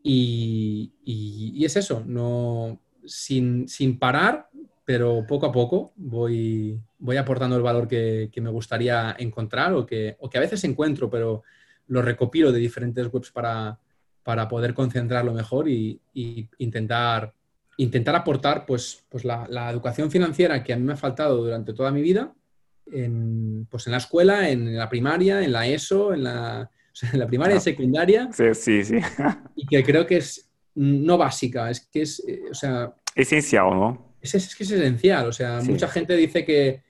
Y, 0.04 0.94
y 1.04 1.66
es 1.66 1.76
eso, 1.76 2.04
no, 2.06 2.80
sin, 3.06 3.68
sin 3.68 3.98
parar, 3.98 4.50
pero 4.84 5.26
poco 5.28 5.48
a 5.48 5.52
poco 5.52 5.94
voy, 5.96 6.80
voy 7.00 7.18
aportando 7.18 7.56
el 7.56 7.64
valor 7.64 7.88
que, 7.88 8.30
me 8.36 8.50
gustaría 8.50 9.16
encontrar 9.18 9.74
o 9.74 9.86
que, 9.86 10.16
o 10.20 10.30
que, 10.30 10.38
a 10.38 10.42
veces 10.42 10.64
encuentro, 10.64 11.10
pero 11.10 11.44
lo 11.88 12.02
recopilo 12.02 12.52
de 12.52 12.60
diferentes 12.60 13.08
webs 13.12 13.32
para, 13.32 13.80
para 14.24 14.48
poder 14.48 14.74
concentrarlo 14.74 15.34
mejor 15.34 15.68
y, 15.68 16.00
intentar, 16.60 17.34
intentar 17.78 18.16
aportar 18.16 18.66
pues, 18.66 19.06
pues 19.10 19.26
la, 19.26 19.70
educación 19.72 20.10
financiera 20.12 20.64
que 20.64 20.74
a 20.74 20.78
mí 20.78 20.84
me 20.84 20.94
ha 20.94 20.98
faltado 20.98 21.44
durante 21.44 21.74
toda 21.74 21.92
mi 21.92 22.02
vida, 22.02 22.34
en, 22.92 23.68
pues 23.70 23.88
en 23.88 23.92
la 23.92 23.98
escuela, 23.98 24.50
en 24.50 24.78
la 24.78 24.90
primaria, 24.90 25.44
en 25.44 25.52
la 25.52 25.68
ESO, 25.68 26.14
en 26.14 26.24
la, 26.24 26.70
en 27.14 27.20
la 27.20 27.28
primaria 27.28 27.58
y 27.58 27.62
secundaria. 27.62 28.30
Sí, 28.32 28.54
sí, 28.54 28.84
sí. 28.84 28.98
y 29.56 29.66
que 29.66 29.84
creo 29.84 30.06
que 30.06 30.18
es 30.18 30.50
no 30.76 31.18
básica, 31.18 31.70
es 31.70 31.88
que 31.88 32.02
es, 32.02 32.24
eh, 32.28 32.42
o 32.52 32.54
sea... 32.54 32.94
Esencial, 33.16 33.70
¿no? 33.70 34.16
es, 34.34 34.56
que 34.56 34.64
es 34.64 34.72
esencial. 34.72 35.28
O 35.28 35.34
sea, 35.34 35.62
mucha 35.62 35.88
gente 35.88 36.16
dice 36.16 36.46
que, 36.46 36.84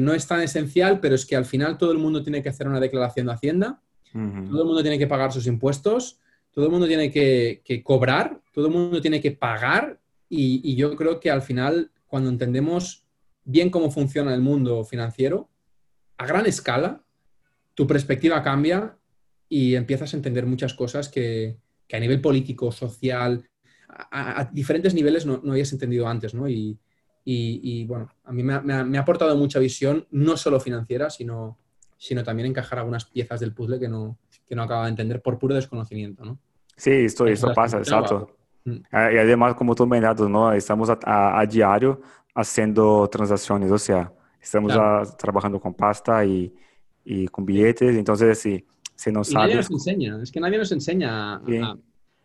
no 0.00 0.12
es 0.12 0.26
tan 0.26 0.42
esencial, 0.42 1.00
pero 1.00 1.14
es 1.14 1.24
que 1.24 1.36
al 1.36 1.46
final 1.46 1.78
todo 1.78 1.92
el 1.92 1.98
mundo 1.98 2.22
tiene 2.22 2.42
que 2.42 2.48
hacer 2.48 2.68
una 2.68 2.80
declaración 2.80 3.26
de 3.26 3.32
Hacienda, 3.32 3.80
todo 4.12 4.62
el 4.62 4.66
mundo 4.66 4.82
tiene 4.82 4.98
que 4.98 5.06
pagar 5.06 5.32
sus 5.32 5.46
impuestos, 5.46 6.18
todo 6.50 6.66
el 6.66 6.70
mundo 6.70 6.86
tiene 6.86 7.10
que, 7.10 7.82
cobrar, 7.84 8.40
todo 8.52 8.66
el 8.66 8.72
mundo 8.72 9.00
tiene 9.00 9.20
que 9.20 9.32
pagar 9.32 9.99
y, 10.30 10.76
yo 10.76 10.94
creo 10.94 11.18
que 11.18 11.30
al 11.30 11.42
final, 11.42 11.90
cuando 12.06 12.30
entendemos 12.30 13.04
bien 13.44 13.68
cómo 13.68 13.90
funciona 13.90 14.32
el 14.32 14.40
mundo 14.40 14.84
financiero, 14.84 15.50
a 16.16 16.26
gran 16.26 16.46
escala, 16.46 17.02
tu 17.74 17.86
perspectiva 17.86 18.42
cambia 18.42 18.96
y 19.48 19.74
empiezas 19.74 20.14
a 20.14 20.16
entender 20.16 20.46
muchas 20.46 20.72
cosas 20.72 21.08
que, 21.08 21.58
que 21.88 21.96
a 21.96 22.00
nivel 22.00 22.20
político, 22.20 22.70
social, 22.70 23.44
a, 23.88 24.48
diferentes 24.52 24.94
niveles 24.94 25.26
no, 25.26 25.40
no, 25.42 25.50
habías 25.50 25.72
entendido 25.72 26.06
antes, 26.06 26.32
¿no? 26.32 26.48
Y, 26.48 26.78
y, 27.24 27.84
bueno, 27.86 28.08
a 28.24 28.32
mí 28.32 28.42
me 28.42 28.54
ha, 28.54 28.60
me, 28.60 28.98
ha, 28.98 29.00
aportado 29.00 29.36
mucha 29.36 29.58
visión, 29.58 30.06
no 30.10 30.36
solo 30.36 30.58
financiera, 30.60 31.10
sino, 31.10 31.58
sino 31.96 32.22
también 32.22 32.46
encajar 32.46 32.78
algunas 32.78 33.04
piezas 33.04 33.40
del 33.40 33.52
puzzle 33.52 33.78
que 33.78 33.88
no, 33.88 34.18
que 34.46 34.54
no 34.54 34.62
acaba 34.62 34.84
de 34.84 34.90
entender 34.90 35.20
por 35.22 35.38
puro 35.38 35.54
desconocimiento, 35.54 36.24
¿no? 36.24 36.38
Sí, 36.76 36.90
esto, 36.90 37.26
esto 37.26 37.52
pasa, 37.52 37.78
exacto. 37.78 38.39
Mm. 38.70 38.82
Ah, 38.90 39.12
y 39.12 39.18
además, 39.18 39.54
como 39.54 39.74
tú 39.74 39.86
me 39.86 40.00
¿no? 40.00 40.52
Estamos 40.52 40.90
a, 40.90 41.40
a, 41.40 41.46
diario 41.46 42.00
haciendo 42.34 43.08
transacciones, 43.08 43.70
o 43.70 43.78
sea, 43.78 44.12
estamos 44.40 44.72
trabajando 45.16 45.60
con 45.60 45.74
pasta 45.74 46.24
y, 46.24 46.52
y, 47.04 47.28
con 47.28 47.44
billetes, 47.44 47.96
entonces 47.96 48.38
sí, 48.38 48.64
se 48.94 49.12
nos 49.12 49.28
sabe... 49.28 49.46
Nadie 49.46 49.56
nos 49.56 49.70
enseña, 49.70 50.22
es 50.22 50.30
que 50.30 50.40
nadie 50.40 50.58
nos 50.58 50.72
enseña 50.72 51.34
a, 51.34 51.76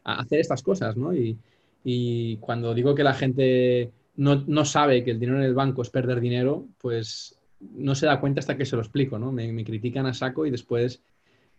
a 0.04 0.20
hacer 0.20 0.40
estas 0.40 0.62
cosas, 0.62 0.96
¿no? 0.96 1.14
Y, 1.14 1.38
y 1.84 2.38
cuando 2.38 2.74
digo 2.74 2.96
que 2.96 3.04
la 3.04 3.14
gente 3.14 3.92
no, 4.18 4.66
sabe 4.66 5.04
que 5.04 5.12
el 5.12 5.20
dinero 5.20 5.38
en 5.38 5.46
el 5.46 5.54
banco 5.54 5.82
es 5.82 5.90
perder 5.90 6.20
dinero, 6.20 6.66
pues 6.80 7.38
no 7.60 7.96
se 7.96 8.06
da 8.06 8.20
cuenta 8.20 8.40
hasta 8.40 8.58
que 8.58 8.66
se 8.66 8.76
lo 8.76 8.82
explico, 8.82 9.20
¿no? 9.20 9.32
Me, 9.32 9.64
critican 9.64 10.06
a 10.06 10.14
saco 10.14 10.46
y 10.46 10.52
después, 10.52 11.02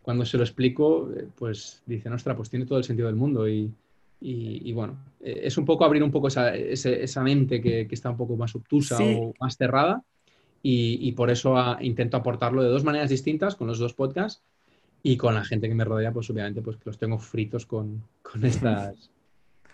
cuando 0.02 0.24
se 0.24 0.36
lo 0.36 0.42
explico, 0.42 1.10
eh, 1.16 1.28
pues 1.36 1.82
dicen, 1.86 2.12
ostra, 2.12 2.36
pues 2.36 2.50
tiene 2.50 2.66
todo 2.66 2.78
el 2.78 2.84
sentido 2.84 3.06
del 3.06 3.16
mundo. 3.16 3.48
Y, 3.48 3.70
bueno, 4.72 4.98
eh, 5.20 5.40
es 5.44 5.58
un 5.58 5.64
poco 5.64 5.84
abrir 5.84 6.02
un 6.02 6.10
poco 6.10 6.28
esa, 6.28 6.54
esa 6.54 7.22
mente 7.22 7.60
que, 7.60 7.86
está 7.90 8.10
un 8.10 8.16
poco 8.16 8.36
más 8.36 8.54
obtusa 8.54 8.98
o 9.00 9.34
más 9.40 9.56
cerrada. 9.56 10.02
Y, 10.62 11.12
por 11.12 11.30
eso 11.30 11.54
intento 11.80 12.16
aportarlo 12.16 12.60
de 12.60 12.68
dos 12.68 12.82
maneras 12.82 13.08
distintas 13.08 13.54
con 13.54 13.68
los 13.68 13.78
dos 13.78 13.94
podcasts 13.94 14.42
y 15.00 15.16
con 15.16 15.34
la 15.34 15.44
gente 15.44 15.68
que 15.68 15.76
me 15.76 15.84
rodea, 15.84 16.10
pues 16.10 16.28
obviamente, 16.28 16.60
pues 16.60 16.76
que 16.76 16.82
los 16.86 16.98
tengo 16.98 17.18
fritos 17.18 17.66
con, 17.66 18.02
con 18.22 18.44
estas 18.44 19.10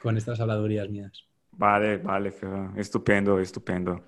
con 0.03 0.17
estas 0.17 0.41
habladurías 0.41 0.91
mías. 0.91 1.25
Vale, 1.53 1.99
vale, 1.99 2.33
Estupendo, 2.77 3.39
estupendo. 3.39 4.03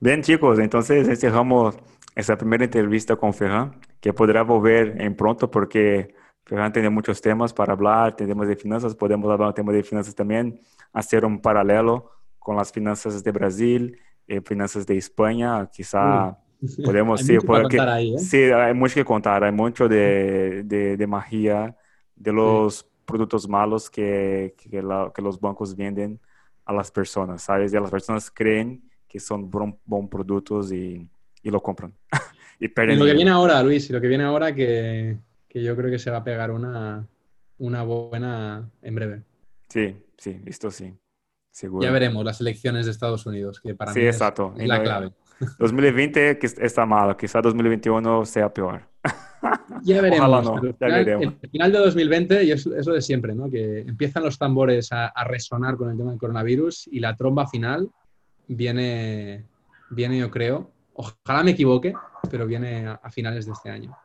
Bien, 0.00 0.22
chicos, 0.22 0.58
entonces 0.58 1.18
cerramos 1.18 1.76
esa 2.14 2.36
primera 2.36 2.64
entrevista 2.64 3.16
con 3.16 3.32
Ferran, 3.32 3.80
que 4.00 4.12
podrá 4.12 4.42
volver 4.42 5.00
en 5.00 5.14
pronto 5.14 5.50
porque 5.50 6.14
Ferran 6.48 6.72
tiene 6.72 6.88
muchos 6.88 7.20
temas 7.20 7.52
para 7.52 7.74
hablar, 7.74 8.16
tenemos 8.16 8.48
de 8.48 8.56
finanzas, 8.56 8.94
podemos 8.94 9.30
hablar 9.30 9.48
un 9.48 9.54
tema 9.54 9.70
de 9.70 9.82
finanzas 9.82 10.14
también, 10.14 10.58
hacer 10.94 11.26
un 11.26 11.42
paralelo 11.42 12.10
con 12.38 12.56
las 12.56 12.72
finanzas 12.72 13.22
de 13.22 13.30
Brasil, 13.30 13.98
eh, 14.26 14.40
finanzas 14.40 14.86
de 14.86 14.96
España, 14.96 15.68
quizá 15.70 16.38
podemos, 16.86 17.20
sí, 17.20 17.36
porque, 17.44 17.76
¿eh? 17.76 18.18
sí, 18.18 18.44
hay 18.44 18.72
mucho 18.72 18.94
que 18.94 19.04
contar, 19.04 19.44
hay 19.44 19.52
mucho 19.52 19.88
de, 19.88 20.62
de, 20.64 20.96
de 20.96 21.06
magia, 21.06 21.76
de 22.16 22.32
los 22.32 22.88
productos 23.04 23.46
malos 23.46 23.90
que, 23.90 24.54
que, 24.56 24.80
los 25.22 25.38
bancos 25.38 25.76
venden 25.76 26.18
a 26.64 26.72
las 26.72 26.90
personas, 26.90 27.42
¿sabes? 27.42 27.74
Y 27.74 27.76
las 27.76 27.90
personas 27.90 28.30
creen 28.30 28.82
que 29.06 29.20
son 29.20 29.50
bons 29.50 30.08
productos 30.08 30.72
y, 30.72 31.06
y, 31.42 31.50
lo 31.50 31.60
compran. 31.62 31.92
y, 32.58 32.68
lo 32.68 33.04
que 33.04 33.12
viene 33.12 33.30
ahora, 33.30 33.62
Luis, 33.62 33.90
y 33.90 33.92
lo 33.92 34.00
que 34.00 34.08
viene 34.08 34.24
ahora 34.24 34.54
que, 34.54 35.18
que 35.48 35.62
yo 35.62 35.76
creo 35.76 35.90
que 35.90 35.98
se 35.98 36.10
va 36.10 36.18
a 36.18 36.24
pegar 36.24 36.50
una, 36.50 37.06
una 37.58 37.82
buena 37.82 38.70
en 38.82 38.94
breve. 38.94 39.22
Sí, 39.68 39.96
sí, 40.16 40.40
esto 40.46 40.70
sí. 40.70 40.94
Seguro. 41.50 41.84
Ya 41.84 41.90
veremos 41.90 42.24
las 42.24 42.40
elecciones 42.40 42.86
de 42.86 42.92
Estados 42.92 43.26
Unidos, 43.26 43.60
que 43.60 43.74
para 43.74 43.92
sí, 43.92 44.00
mí 44.00 44.06
exacto. 44.06 44.54
es, 44.58 44.68
la 44.68 44.82
clave. 44.82 45.12
2020 45.58 46.38
que 46.38 46.46
está 46.46 46.86
malo, 46.86 47.16
quizá 47.16 47.40
2021 47.40 48.24
sea 48.24 48.52
peor. 48.52 48.82
Ya 49.82 50.02
veremos. 50.02 50.50
el, 50.80 51.38
final, 51.50 51.72
de 51.72 51.78
2020, 51.78 52.44
y 52.44 52.50
es 52.50 52.66
eso 52.66 52.92
de 52.92 53.00
siempre, 53.00 53.34
¿no? 53.34 53.48
que 53.48 53.80
empiezan 53.80 54.24
los 54.24 54.36
tambores 54.36 54.88
a, 54.90 55.12
resonar 55.24 55.76
con 55.76 55.90
el 55.90 55.96
tema 55.96 56.10
del 56.10 56.18
coronavirus 56.18 56.88
y 56.88 56.98
la 56.98 57.14
tromba 57.14 57.46
final 57.46 57.88
viene, 58.48 59.44
viene, 59.90 60.18
yo 60.18 60.30
creo, 60.30 60.72
ojalá 60.94 61.44
me 61.44 61.52
equivoque, 61.52 61.94
pero 62.30 62.46
viene 62.46 62.86
a, 62.88 63.10
finales 63.10 63.46
de 63.46 63.52
este 63.52 63.70
año. 63.70 63.96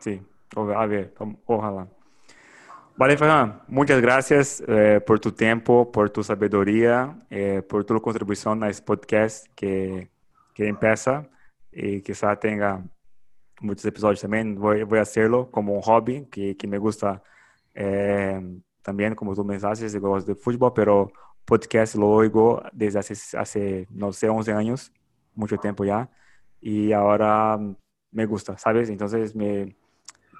Sí, 0.00 0.20
a 0.54 0.86
ver, 0.86 1.14
ojalá. 1.46 1.88
Vale, 2.96 3.16
Ferran, 3.18 3.60
muchas 3.68 4.00
gracias 4.00 4.62
eh, 4.66 5.00
por 5.06 5.20
tu 5.20 5.32
tiempo, 5.32 5.92
por 5.92 6.08
tu 6.08 6.22
sabiduría, 6.22 7.26
eh, 7.28 7.62
por 7.68 7.84
tu 7.84 8.00
contribución 8.00 8.62
a 8.64 8.70
este 8.70 8.84
podcast 8.84 9.46
que, 9.54 10.10
que 10.54 10.66
empieza 10.66 11.28
y 11.70 12.00
quizá 12.00 12.36
tenga 12.36 12.82
muchos 13.60 13.84
episodios 13.84 14.22
también. 14.22 14.54
Voy, 14.58 14.82
voy 14.84 14.98
a 14.98 15.02
hacerlo 15.02 15.50
como 15.50 15.74
un 15.74 15.82
hobby 15.82 16.26
que, 16.30 16.56
que 16.56 16.66
me 16.66 16.78
gusta 16.78 17.22
eh, 17.74 18.40
como 19.16 19.34
tú 19.34 19.44
me 19.44 19.58
dices, 19.58 19.92
de 19.92 20.34
fútbol, 20.34 20.72
pero 20.74 21.12
podcast 21.44 21.96
lo 21.96 22.08
oigo 22.08 22.62
desde 22.72 22.98
hace, 22.98 23.36
hace, 23.36 23.86
no 23.90 24.12
sé, 24.12 24.28
11 24.28 24.52
años, 24.52 24.92
mucho 25.34 25.56
tiempo 25.58 25.84
ya, 25.84 26.08
y 26.60 26.92
ahora 26.92 27.58
me 28.10 28.26
gusta, 28.26 28.56
¿sabes? 28.56 28.88
Entonces 28.88 29.34
me 29.34 29.76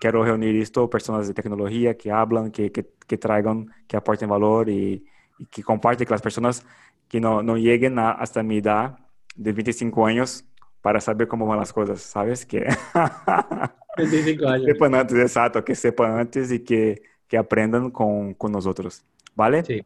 quiero 0.01 0.25
reunir 0.25 0.57
esto, 0.57 0.89
personas 0.89 1.29
de 1.29 1.35
tecnología 1.35 1.97
que 1.97 2.11
hablan, 2.11 2.51
que, 2.51 2.71
que, 2.71 2.87
que 3.07 3.19
traigan, 3.19 3.71
que 3.87 3.97
aporten 3.97 4.29
valor 4.29 4.69
y, 4.69 5.05
y, 5.39 5.47
que 5.47 5.63
comparten 5.63 6.07
con 6.07 6.15
las 6.15 6.23
personas 6.23 6.65
que 7.09 7.21
no, 7.21 7.43
no 7.43 7.57
lleguen 7.57 7.99
a, 7.99 8.13
hasta 8.13 8.43
mi 8.43 8.59
edad 8.59 8.99
de 9.35 9.53
25 9.53 10.07
años 10.07 10.45
para 10.83 11.01
saber 11.01 11.29
cómo 11.29 11.47
van 11.47 11.59
las 11.59 11.73
cosas, 11.73 12.01
¿sabes? 12.01 12.47
Que, 12.47 12.67
25 13.97 14.49
años. 14.49 14.67
que 14.67 14.73
sepan 14.73 14.95
antes, 14.95 15.19
exacto, 15.19 15.65
que 15.65 15.75
sepan 15.75 16.19
antes 16.19 16.53
y 16.53 16.61
que, 16.61 17.03
que 17.27 17.37
aprendan 17.37 17.91
con, 17.91 18.35
con 18.35 18.53
nosotros, 18.53 19.05
¿vale? 19.35 19.65
Sí. 19.65 19.83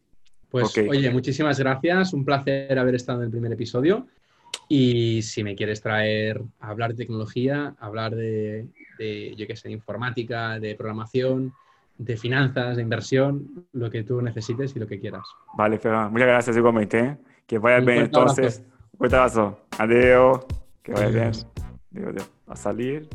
Pues 0.50 0.76
oye, 0.78 1.10
muchísimas 1.10 1.60
gracias, 1.60 2.12
un 2.12 2.24
placer 2.24 2.76
haber 2.76 2.96
estado 2.96 3.20
en 3.20 3.26
el 3.26 3.30
primer 3.30 3.52
episodio. 3.52 4.08
Y 4.68 5.22
si 5.22 5.44
me 5.44 5.54
quieres 5.54 5.80
traer 5.80 6.42
a 6.58 6.70
hablar 6.70 6.90
de 6.90 6.96
tecnología, 6.96 7.76
hablar 7.78 8.16
de, 8.16 8.66
de 9.00 9.34
yo 9.34 9.46
qué 9.46 9.56
sé, 9.56 9.68
de 9.68 9.74
informática, 9.74 10.60
de 10.60 10.74
programación, 10.74 11.52
de 11.96 12.16
finanzas, 12.16 12.76
de 12.76 12.82
inversión, 12.82 13.66
lo 13.72 13.90
que 13.90 14.04
tú 14.04 14.20
necesites 14.20 14.76
y 14.76 14.78
lo 14.78 14.86
que 14.86 15.00
quieras. 15.00 15.22
Vale, 15.56 15.78
Ferran, 15.78 16.12
muchas 16.12 16.28
gracias 16.28 16.56
igualmente. 16.56 16.98
¿eh? 16.98 17.16
Que 17.46 17.58
vaya 17.58 17.80
bien 17.80 18.04
entonces. 18.04 18.62
Un 18.98 19.06
abrazo. 19.06 19.60
Adiós. 19.78 20.40
Que 20.82 20.92
vaya 20.92 21.08
bien. 21.08 21.32
Adiós. 22.06 22.30
A 22.46 22.56
salir. 22.56 23.08